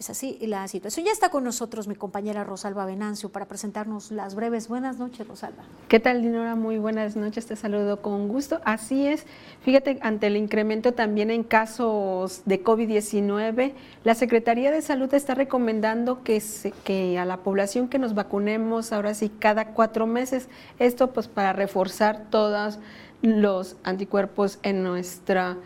es 0.00 0.08
así 0.08 0.38
la 0.40 0.66
situación. 0.66 1.04
Ya 1.04 1.12
está 1.12 1.28
con 1.28 1.44
nosotros 1.44 1.86
mi 1.86 1.94
compañera 1.94 2.42
Rosalba 2.42 2.86
Venancio 2.86 3.28
para 3.28 3.46
presentarnos 3.46 4.10
las 4.10 4.34
breves. 4.34 4.66
Buenas 4.66 4.98
noches, 4.98 5.28
Rosalba. 5.28 5.62
¿Qué 5.88 6.00
tal, 6.00 6.22
Dinora? 6.22 6.54
Muy 6.54 6.78
buenas 6.78 7.16
noches, 7.16 7.44
te 7.44 7.54
saludo 7.54 8.00
con 8.00 8.26
gusto. 8.26 8.62
Así 8.64 9.06
es, 9.06 9.26
fíjate, 9.60 9.98
ante 10.00 10.28
el 10.28 10.38
incremento 10.38 10.94
también 10.94 11.30
en 11.30 11.44
casos 11.44 12.40
de 12.46 12.64
COVID-19, 12.64 13.74
la 14.02 14.14
Secretaría 14.14 14.70
de 14.70 14.80
Salud 14.80 15.12
está 15.12 15.34
recomendando 15.34 16.24
que, 16.24 16.42
que 16.82 17.18
a 17.18 17.26
la 17.26 17.36
población 17.36 17.88
que 17.88 17.98
nos 17.98 18.14
vacunemos 18.14 18.92
ahora 18.92 19.12
sí 19.12 19.28
cada 19.28 19.74
cuatro 19.74 20.06
meses, 20.06 20.48
esto 20.78 21.12
pues 21.12 21.28
para 21.28 21.52
reforzar 21.52 22.30
todos 22.30 22.78
los 23.20 23.76
anticuerpos 23.84 24.60
en, 24.62 24.82
nuestra, 24.82 25.58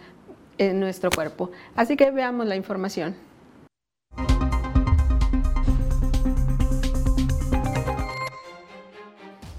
en 0.59 0.81
nuestro 0.81 1.11
cuerpo. 1.11 1.53
Así 1.77 1.97
que 1.97 2.11
veamos 2.11 2.49
la 2.49 2.57
información. 2.57 3.15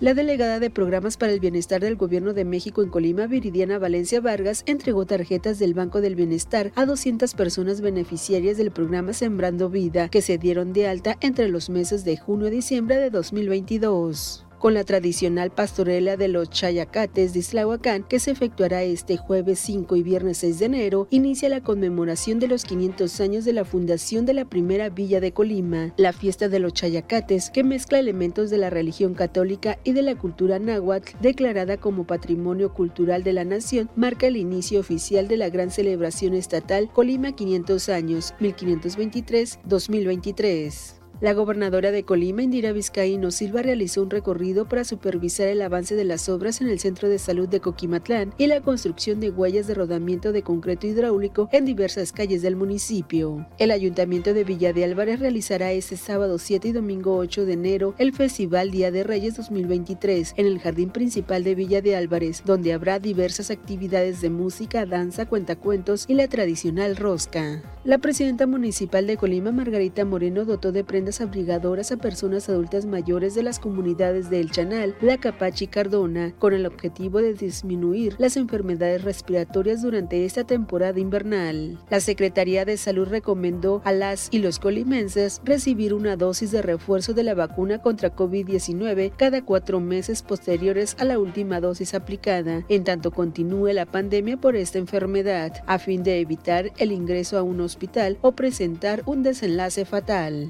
La 0.02 0.14
delegada 0.14 0.60
de 0.60 0.70
Programas 0.70 1.16
para 1.16 1.32
el 1.32 1.40
Bienestar 1.40 1.80
del 1.80 1.96
Gobierno 1.96 2.34
de 2.34 2.44
México 2.44 2.84
en 2.84 2.90
Colima, 2.90 3.28
Viridiana 3.28 3.80
Valencia 3.80 4.20
Vargas, 4.20 4.64
entregó 4.66 5.06
tarjetas 5.06 5.58
del 5.58 5.74
Banco 5.74 6.02
del 6.02 6.16
Bienestar 6.16 6.74
a 6.76 6.86
200 6.86 7.34
personas 7.34 7.80
beneficiarias 7.80 8.58
del 8.58 8.72
programa 8.72 9.14
Sembrando 9.14 9.70
Vida, 9.70 10.10
que 10.10 10.22
se 10.22 10.38
dieron 10.38 10.74
de 10.74 10.90
alta 10.90 11.16
entre 11.22 11.48
los 11.48 11.70
meses 11.70 12.04
de 12.04 12.18
junio 12.18 12.50
y 12.50 12.52
diciembre 12.52 12.98
de 12.98 13.10
2022 13.10 14.45
con 14.66 14.74
la 14.74 14.84
tradicional 14.84 15.52
pastorela 15.52 16.18
de 16.18 16.28
los 16.28 16.50
Chayacates 16.50 17.34
de 17.34 17.40
Islahuacán, 17.40 18.02
que 18.02 18.20
se 18.20 18.32
efectuará 18.32 18.82
este 18.82 19.16
jueves 19.16 19.60
5 19.60 19.96
y 19.96 20.02
viernes 20.02 20.40
6 20.40 20.58
de 20.58 20.66
enero, 20.66 21.08
inicia 21.12 21.50
la 21.50 21.62
conmemoración 21.62 22.40
de 22.40 22.48
los 22.48 22.64
500 22.64 23.22
años 23.22 23.46
de 23.46 23.54
la 23.54 23.64
fundación 23.64 24.26
de 24.26 24.34
la 24.34 24.46
primera 24.46 24.90
villa 24.90 25.22
de 25.22 25.34
Colima. 25.34 25.94
La 25.98 26.14
fiesta 26.14 26.50
de 26.50 26.58
los 26.58 26.74
Chayacates, 26.74 27.52
que 27.52 27.64
mezcla 27.64 28.00
elementos 28.00 28.50
de 28.50 28.58
la 28.58 28.72
religión 28.72 29.14
católica 29.14 29.78
y 29.84 29.92
de 29.92 30.02
la 30.02 30.16
cultura 30.16 30.58
náhuatl, 30.58 31.16
declarada 31.22 31.78
como 31.78 32.08
Patrimonio 32.08 32.74
Cultural 32.74 33.24
de 33.24 33.34
la 33.34 33.46
Nación, 33.46 33.92
marca 33.96 34.26
el 34.26 34.36
inicio 34.36 34.80
oficial 34.80 35.28
de 35.28 35.38
la 35.38 35.50
gran 35.50 35.70
celebración 35.70 36.34
estatal 36.34 36.90
Colima 36.92 37.34
500 37.34 37.88
años, 37.90 38.34
1523-2023. 38.40 41.05
La 41.22 41.34
gobernadora 41.34 41.92
de 41.92 42.04
Colima, 42.04 42.44
Indira 42.44 42.74
Vizcaíno 42.74 43.32
Silva, 43.32 43.62
realizó 43.62 44.04
un 44.04 44.10
recorrido 44.10 44.68
para 44.68 44.84
supervisar 44.84 45.48
el 45.48 45.62
avance 45.62 45.96
de 45.96 46.04
las 46.04 46.28
obras 46.28 46.60
en 46.60 46.68
el 46.68 46.78
Centro 46.78 47.08
de 47.08 47.20
Salud 47.20 47.48
de 47.48 47.62
Coquimatlán 47.62 48.34
y 48.38 48.48
la 48.48 48.60
construcción 48.60 49.22
de 49.22 49.30
huellas 49.30 49.66
de 49.66 49.76
rodamiento 49.76 50.34
de 50.34 50.44
concreto 50.44 50.88
hidráulico 50.88 51.48
en 51.54 51.64
diversas 51.64 52.12
calles 52.12 52.42
del 52.42 52.58
municipio. 52.58 53.48
El 53.60 53.72
Ayuntamiento 53.72 54.34
de 54.34 54.44
Villa 54.44 54.74
de 54.74 54.84
Álvarez 54.84 55.22
realizará 55.22 55.72
este 55.72 55.96
sábado 55.96 56.38
7 56.38 56.68
y 56.68 56.72
domingo 56.74 57.16
8 57.16 57.46
de 57.46 57.54
enero 57.54 57.96
el 57.98 58.12
Festival 58.12 58.72
Día 58.72 58.92
de 58.92 59.06
Reyes 59.06 59.38
2023 59.38 60.34
en 60.36 60.46
el 60.46 60.60
Jardín 60.60 60.90
Principal 60.90 61.46
de 61.46 61.56
Villa 61.56 61.82
de 61.82 61.96
Álvarez, 61.96 62.44
donde 62.46 62.74
habrá 62.74 63.00
diversas 63.00 63.52
actividades 63.52 64.20
de 64.20 64.30
música, 64.30 64.86
danza, 64.86 65.26
cuentacuentos 65.28 66.04
y 66.10 66.16
la 66.16 66.28
tradicional 66.28 66.98
rosca. 66.98 67.64
La 67.86 68.00
presidenta 68.00 68.48
municipal 68.48 69.08
de 69.08 69.16
Colima, 69.16 69.52
Margarita 69.52 70.04
Moreno, 70.06 70.44
dotó 70.44 70.72
de 70.72 70.84
abrigadoras 71.22 71.92
a 71.92 71.98
personas 71.98 72.50
adultas 72.50 72.86
mayores 72.86 73.36
de 73.36 73.44
las 73.44 73.60
comunidades 73.60 74.30
de 74.30 74.40
El 74.40 74.52
Chanal, 74.52 74.96
La 75.02 75.18
Capachi 75.18 75.66
y 75.66 75.68
Cardona, 75.68 76.34
con 76.40 76.54
el 76.54 76.66
objetivo 76.66 77.22
de 77.22 77.34
disminuir 77.34 78.16
las 78.18 78.38
enfermedades 78.38 79.04
respiratorias 79.04 79.82
durante 79.82 80.26
esta 80.26 80.44
temporada 80.44 81.00
invernal. 81.00 81.80
La 81.90 82.00
Secretaría 82.00 82.66
de 82.66 82.78
Salud 82.78 83.08
recomendó 83.08 83.82
a 83.86 83.92
las 83.92 84.30
y 84.32 84.40
los 84.40 84.60
colimenses 84.60 85.42
recibir 85.44 85.94
una 85.94 86.16
dosis 86.16 86.52
de 86.52 86.62
refuerzo 86.62 87.14
de 87.14 87.24
la 87.24 87.34
vacuna 87.34 87.82
contra 87.82 88.16
COVID-19 88.16 89.12
cada 89.16 89.44
cuatro 89.44 89.80
meses 89.80 90.22
posteriores 90.22 90.96
a 91.00 91.06
la 91.06 91.20
última 91.20 91.60
dosis 91.60 91.94
aplicada, 91.94 92.64
en 92.70 92.84
tanto 92.84 93.12
continúe 93.12 93.74
la 93.74 93.86
pandemia 93.86 94.38
por 94.38 94.56
esta 94.56 94.78
enfermedad, 94.78 95.64
a 95.68 95.80
fin 95.80 96.04
de 96.04 96.20
evitar 96.20 96.72
el 96.78 96.92
ingreso 96.92 97.38
a 97.38 97.44
un 97.44 97.62
hospital 97.62 98.18
o 98.22 98.34
presentar 98.34 99.04
un 99.06 99.24
desenlace 99.24 99.86
fatal. 99.86 100.50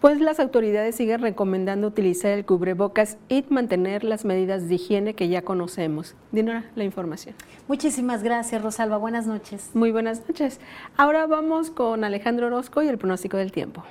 Pues 0.00 0.20
las 0.20 0.40
autoridades 0.40 0.94
siguen 0.94 1.20
recomendando 1.20 1.86
utilizar 1.86 2.32
el 2.32 2.44
cubrebocas 2.44 3.18
y 3.28 3.44
mantener 3.48 4.04
las 4.04 4.24
medidas 4.24 4.68
de 4.68 4.76
higiene 4.76 5.14
que 5.14 5.28
ya 5.28 5.42
conocemos. 5.42 6.14
Dinora, 6.32 6.64
la 6.74 6.84
información. 6.84 7.34
Muchísimas 7.68 8.22
gracias, 8.22 8.62
Rosalba. 8.62 8.98
Buenas 8.98 9.26
noches. 9.26 9.70
Muy 9.74 9.90
buenas 9.90 10.26
noches. 10.28 10.60
Ahora 10.96 11.26
vamos 11.26 11.70
con 11.70 12.04
Alejandro 12.04 12.46
Orozco 12.46 12.82
y 12.82 12.88
el 12.88 12.98
pronóstico 12.98 13.36
del 13.36 13.52
tiempo. 13.52 13.82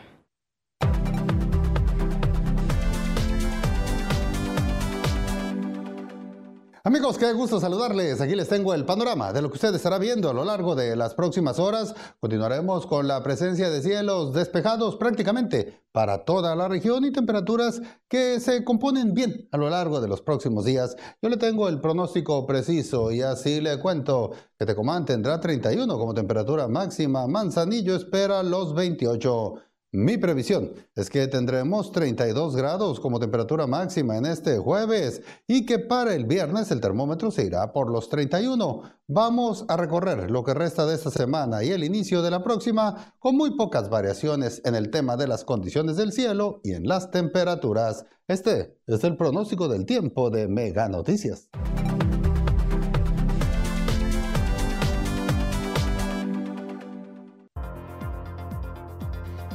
Amigos, 6.88 7.18
qué 7.18 7.34
gusto 7.34 7.60
saludarles. 7.60 8.22
Aquí 8.22 8.36
les 8.36 8.48
tengo 8.48 8.72
el 8.72 8.86
panorama 8.86 9.34
de 9.34 9.42
lo 9.42 9.50
que 9.50 9.56
usted 9.56 9.74
estará 9.74 9.98
viendo 9.98 10.30
a 10.30 10.36
lo 10.36 10.46
largo 10.46 10.76
de 10.76 10.96
las 10.96 11.16
próximas 11.16 11.58
horas. 11.58 11.96
Continuaremos 12.20 12.86
con 12.86 13.08
la 13.08 13.24
presencia 13.24 13.72
de 13.72 13.82
cielos 13.82 14.34
despejados 14.34 14.96
prácticamente 14.96 15.82
para 15.92 16.26
toda 16.26 16.56
la 16.56 16.68
región 16.68 17.04
y 17.04 17.12
temperaturas 17.12 17.82
que 18.08 18.40
se 18.40 18.64
componen 18.64 19.16
bien 19.16 19.50
a 19.52 19.58
lo 19.58 19.68
largo 19.68 20.00
de 20.00 20.08
los 20.08 20.22
próximos 20.22 20.64
días. 20.64 20.96
Yo 21.24 21.30
le 21.30 21.38
tengo 21.38 21.70
el 21.70 21.82
pronóstico 21.82 22.46
preciso 22.46 23.12
y 23.12 23.24
así 23.24 23.62
le 23.62 23.80
cuento 23.80 24.34
que 24.56 24.68
Tecomán 24.68 25.06
tendrá 25.06 25.40
31 25.40 25.98
como 25.98 26.14
temperatura 26.14 26.68
máxima, 26.68 27.26
Manzanillo 27.26 27.96
espera 27.96 28.44
los 28.44 28.76
28. 28.76 29.56
Mi 29.92 30.18
previsión 30.18 30.74
es 30.94 31.10
que 31.10 31.28
tendremos 31.28 31.92
32 31.94 32.56
grados 32.58 33.00
como 33.00 33.20
temperatura 33.20 33.66
máxima 33.66 34.18
en 34.18 34.26
este 34.26 34.58
jueves 34.58 35.22
y 35.48 35.66
que 35.66 35.80
para 35.80 36.14
el 36.14 36.26
viernes 36.26 36.70
el 36.72 36.82
termómetro 36.82 37.32
se 37.32 37.46
irá 37.46 37.72
por 37.72 37.90
los 37.90 38.10
31. 38.10 38.82
Vamos 39.08 39.64
a 39.70 39.78
recorrer 39.78 40.30
lo 40.30 40.44
que 40.44 40.54
resta 40.54 40.86
de 40.86 40.96
esta 40.96 41.12
semana 41.12 41.64
y 41.64 41.72
el 41.72 41.84
inicio 41.86 42.22
de 42.22 42.32
la 42.32 42.44
próxima 42.44 43.16
con 43.20 43.38
muy 43.38 43.56
pocas 43.56 43.90
variaciones 43.90 44.62
en 44.66 44.76
el 44.76 44.92
tema 44.92 45.16
de 45.16 45.28
las 45.28 45.46
condiciones 45.46 45.96
del 45.96 46.12
cielo 46.12 46.60
y 46.64 46.74
en 46.74 46.88
las 46.88 47.12
temperaturas. 47.12 48.06
Este 48.28 48.78
es 48.88 49.04
el 49.06 49.16
pronóstico 49.16 49.70
del 49.70 49.86
tiempo 49.86 50.30
de 50.30 50.50
Mega 50.50 50.90
Noticias. 50.90 51.48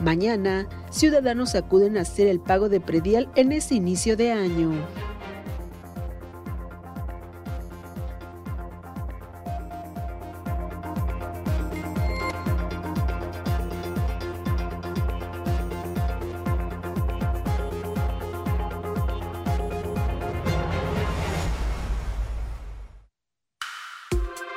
Mañana, 0.01 0.66
ciudadanos 0.90 1.55
acuden 1.55 1.98
a 1.98 2.03
hacer 2.03 2.26
el 2.26 2.40
pago 2.40 2.70
de 2.70 2.80
predial 2.80 3.30
en 3.36 3.53
este 3.53 3.74
inicio 3.74 4.16
de 4.16 4.32
año. 4.32 4.72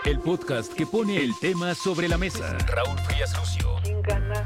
El 0.05 0.19
podcast 0.19 0.71
que 0.73 0.85
pone 0.85 1.17
el 1.17 1.31
tema 1.41 1.75
sobre 1.75 2.07
la 2.07 2.17
mesa. 2.17 2.57
Raúl 2.67 2.97
Frías 2.99 3.37
Lucio. 3.37 3.75
¿Quién 3.83 4.01
gana? 4.03 4.45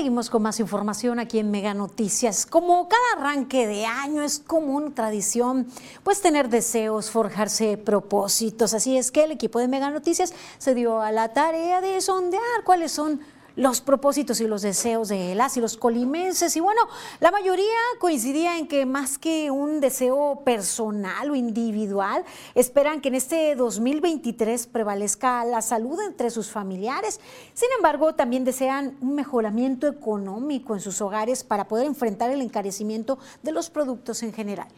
Seguimos 0.00 0.30
con 0.30 0.40
más 0.40 0.58
información 0.60 1.18
aquí 1.18 1.38
en 1.40 1.50
Mega 1.50 1.74
Noticias. 1.74 2.46
Como 2.46 2.88
cada 2.88 3.02
arranque 3.18 3.66
de 3.66 3.84
año 3.84 4.22
es 4.22 4.38
común 4.38 4.94
tradición, 4.94 5.66
pues 6.02 6.22
tener 6.22 6.48
deseos, 6.48 7.10
forjarse 7.10 7.76
propósitos. 7.76 8.72
Así 8.72 8.96
es 8.96 9.10
que 9.12 9.24
el 9.24 9.30
equipo 9.30 9.58
de 9.58 9.68
Mega 9.68 9.90
Noticias 9.90 10.32
se 10.56 10.74
dio 10.74 11.02
a 11.02 11.12
la 11.12 11.34
tarea 11.34 11.82
de 11.82 12.00
sondear 12.00 12.64
cuáles 12.64 12.92
son 12.92 13.20
los 13.60 13.82
propósitos 13.82 14.40
y 14.40 14.46
los 14.46 14.62
deseos 14.62 15.08
de 15.08 15.34
las 15.34 15.58
y 15.58 15.60
los 15.60 15.76
colimenses. 15.76 16.56
Y 16.56 16.60
bueno, 16.60 16.80
la 17.20 17.30
mayoría 17.30 17.66
coincidía 17.98 18.56
en 18.56 18.66
que 18.66 18.86
más 18.86 19.18
que 19.18 19.50
un 19.50 19.80
deseo 19.80 20.40
personal 20.46 21.30
o 21.30 21.34
individual, 21.34 22.24
esperan 22.54 23.02
que 23.02 23.08
en 23.08 23.16
este 23.16 23.54
2023 23.56 24.66
prevalezca 24.66 25.44
la 25.44 25.60
salud 25.60 26.00
entre 26.00 26.30
sus 26.30 26.50
familiares. 26.50 27.20
Sin 27.52 27.68
embargo, 27.76 28.14
también 28.14 28.44
desean 28.44 28.96
un 29.02 29.14
mejoramiento 29.14 29.86
económico 29.86 30.74
en 30.74 30.80
sus 30.80 31.02
hogares 31.02 31.44
para 31.44 31.68
poder 31.68 31.84
enfrentar 31.84 32.30
el 32.30 32.40
encarecimiento 32.40 33.18
de 33.42 33.52
los 33.52 33.68
productos 33.68 34.22
en 34.22 34.32
general. 34.32 34.68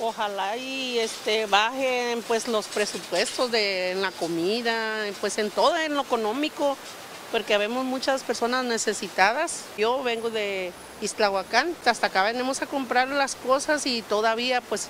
Ojalá 0.00 0.56
y 0.56 0.98
este 0.98 1.44
bajen 1.44 2.22
pues 2.22 2.48
los 2.48 2.66
presupuestos 2.68 3.50
de 3.50 3.90
en 3.90 4.00
la 4.00 4.10
comida, 4.12 5.04
pues 5.20 5.36
en 5.36 5.50
todo, 5.50 5.76
en 5.76 5.94
lo 5.94 6.00
económico, 6.00 6.78
porque 7.32 7.58
vemos 7.58 7.84
muchas 7.84 8.22
personas 8.22 8.64
necesitadas. 8.64 9.64
Yo 9.78 10.02
vengo 10.02 10.30
de 10.30 10.70
Iztlahuacán, 11.00 11.74
hasta 11.86 12.08
acá 12.08 12.22
venimos 12.22 12.62
a 12.62 12.66
comprar 12.66 13.08
las 13.08 13.34
cosas 13.34 13.86
y 13.86 14.02
todavía 14.02 14.60
pues 14.60 14.88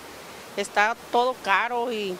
está 0.57 0.97
todo 1.13 1.35
caro 1.45 1.93
y 1.93 2.15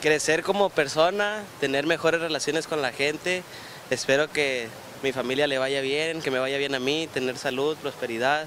crecer 0.00 0.42
como 0.42 0.70
persona, 0.70 1.42
tener 1.60 1.86
mejores 1.86 2.20
relaciones 2.20 2.66
con 2.66 2.80
la 2.80 2.92
gente. 2.92 3.42
Espero 3.90 4.30
que 4.30 4.68
mi 5.02 5.12
familia 5.12 5.46
le 5.46 5.58
vaya 5.58 5.80
bien, 5.80 6.22
que 6.22 6.30
me 6.30 6.38
vaya 6.38 6.56
bien 6.56 6.74
a 6.74 6.78
mí, 6.78 7.08
tener 7.12 7.36
salud, 7.36 7.76
prosperidad 7.76 8.46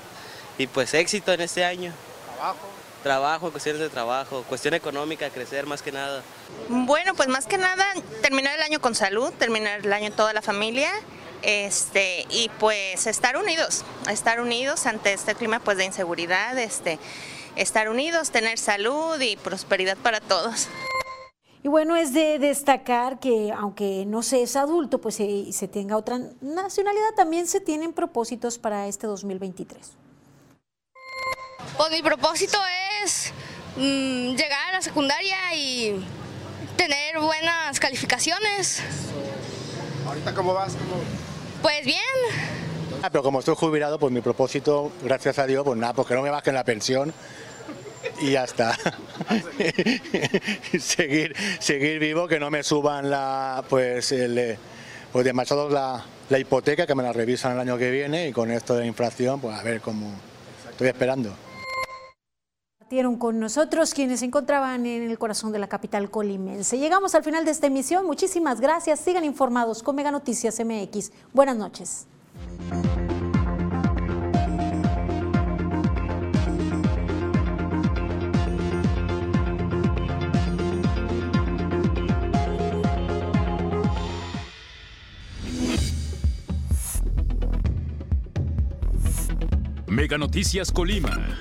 y 0.58 0.68
pues 0.68 0.94
éxito 0.94 1.34
en 1.34 1.42
este 1.42 1.66
año. 1.66 1.92
trabajo. 2.36 2.77
Trabajo, 3.08 3.52
cuestiones 3.52 3.80
de 3.80 3.88
trabajo, 3.88 4.44
cuestión 4.50 4.74
económica, 4.74 5.30
crecer 5.30 5.66
más 5.66 5.82
que 5.82 5.94
nada. 5.94 6.22
Bueno, 6.68 7.14
pues 7.16 7.30
más 7.30 7.46
que 7.46 7.58
nada 7.58 7.86
terminar 8.22 8.54
el 8.58 8.62
año 8.62 8.82
con 8.82 8.96
salud, 8.96 9.32
terminar 9.40 9.80
el 9.80 9.94
año 9.94 10.12
toda 10.12 10.34
la 10.34 10.42
familia, 10.42 10.92
este 11.42 12.26
y 12.30 12.50
pues 12.60 13.08
estar 13.08 13.38
unidos, 13.38 13.86
estar 14.12 14.42
unidos 14.42 14.86
ante 14.88 15.14
este 15.14 15.36
clima 15.36 15.62
pues 15.62 15.78
de 15.78 15.86
inseguridad, 15.86 16.60
este 16.60 17.00
estar 17.56 17.88
unidos, 17.88 18.32
tener 18.32 18.58
salud 18.58 19.18
y 19.22 19.38
prosperidad 19.38 19.96
para 19.96 20.20
todos. 20.20 20.68
Y 21.64 21.70
bueno, 21.70 21.96
es 21.96 22.14
de 22.14 22.40
destacar 22.40 23.22
que 23.22 23.54
aunque 23.54 24.04
no 24.06 24.22
se 24.22 24.42
es 24.42 24.58
adulto, 24.58 25.00
pues 25.00 25.16
se, 25.16 25.54
se 25.54 25.70
tenga 25.70 25.96
otra 25.96 26.20
nacionalidad, 26.42 27.14
también 27.16 27.48
se 27.48 27.62
tienen 27.62 27.94
propósitos 27.94 28.60
para 28.60 28.86
este 28.88 29.08
2023. 29.08 29.94
Pues 31.78 31.92
mi 31.92 32.02
propósito 32.02 32.58
es 32.58 32.87
mm, 33.76 34.36
llegar 34.36 34.70
a 34.70 34.74
la 34.74 34.82
secundaria 34.82 35.38
y 35.56 36.04
tener 36.76 37.20
buenas 37.20 37.80
calificaciones. 37.80 38.82
¿Ahorita 40.06 40.34
cómo 40.34 40.54
vas? 40.54 40.76
Pues 41.62 41.86
bien. 41.86 42.00
Ah, 43.04 43.10
Pero 43.10 43.24
como 43.24 43.40
estoy 43.40 43.56
jubilado, 43.56 44.00
pues 44.00 44.12
mi 44.14 44.22
propósito, 44.22 44.92
gracias 45.04 45.40
a 45.40 45.46
Dios, 45.46 45.64
pues 45.64 45.78
nada, 45.78 45.94
pues 45.94 46.08
que 46.08 46.16
no 46.16 46.22
me 46.22 46.30
bajen 46.30 46.54
la 46.54 46.64
pensión 46.64 47.14
y 48.22 48.32
ya 48.32 48.44
está. 48.44 48.78
seguir, 50.80 51.36
seguir 51.60 52.00
vivo, 52.00 52.28
que 52.28 52.40
no 52.40 52.50
me 52.50 52.64
suban 52.64 53.10
la, 53.10 53.64
pues, 53.70 54.12
el, 54.12 54.38
eh, 54.38 54.58
pues 55.12 55.26
demasiado 55.26 55.70
la, 55.70 56.04
la 56.30 56.40
hipoteca, 56.40 56.88
que 56.88 56.96
me 56.96 57.04
la 57.04 57.14
revisan 57.14 57.54
el 57.54 57.60
año 57.60 57.78
que 57.78 57.92
viene 57.92 58.28
y 58.28 58.32
con 58.32 58.52
esto 58.52 58.74
de 58.76 58.82
la 58.82 58.88
inflación, 58.88 59.40
pues 59.40 59.58
a 59.58 59.64
ver 59.64 59.82
cómo 59.82 60.12
estoy 60.70 60.88
esperando. 60.88 61.34
Compartieron 62.88 63.18
con 63.18 63.38
nosotros 63.38 63.94
quienes 63.94 64.22
se 64.22 64.28
encontraban 64.28 64.86
en 64.86 65.12
el 65.12 65.18
corazón 65.20 65.52
de 65.52 65.60
la 65.60 65.68
capital 65.68 66.10
colimense. 66.10 66.78
Llegamos 66.78 67.16
al 67.16 67.24
final 67.26 67.44
de 67.44 67.52
esta 67.52 67.68
emisión. 67.68 68.06
Muchísimas 68.06 68.62
gracias. 68.62 69.02
Sigan 69.02 69.26
informados 69.26 69.84
con 69.84 69.98
Mega 69.98 70.10
Noticias 70.10 70.58
MX. 70.64 71.12
Buenas 71.34 71.58
noches. 71.58 72.08
Mega 89.88 90.18
Noticias 90.18 90.72
Colima. 90.72 91.36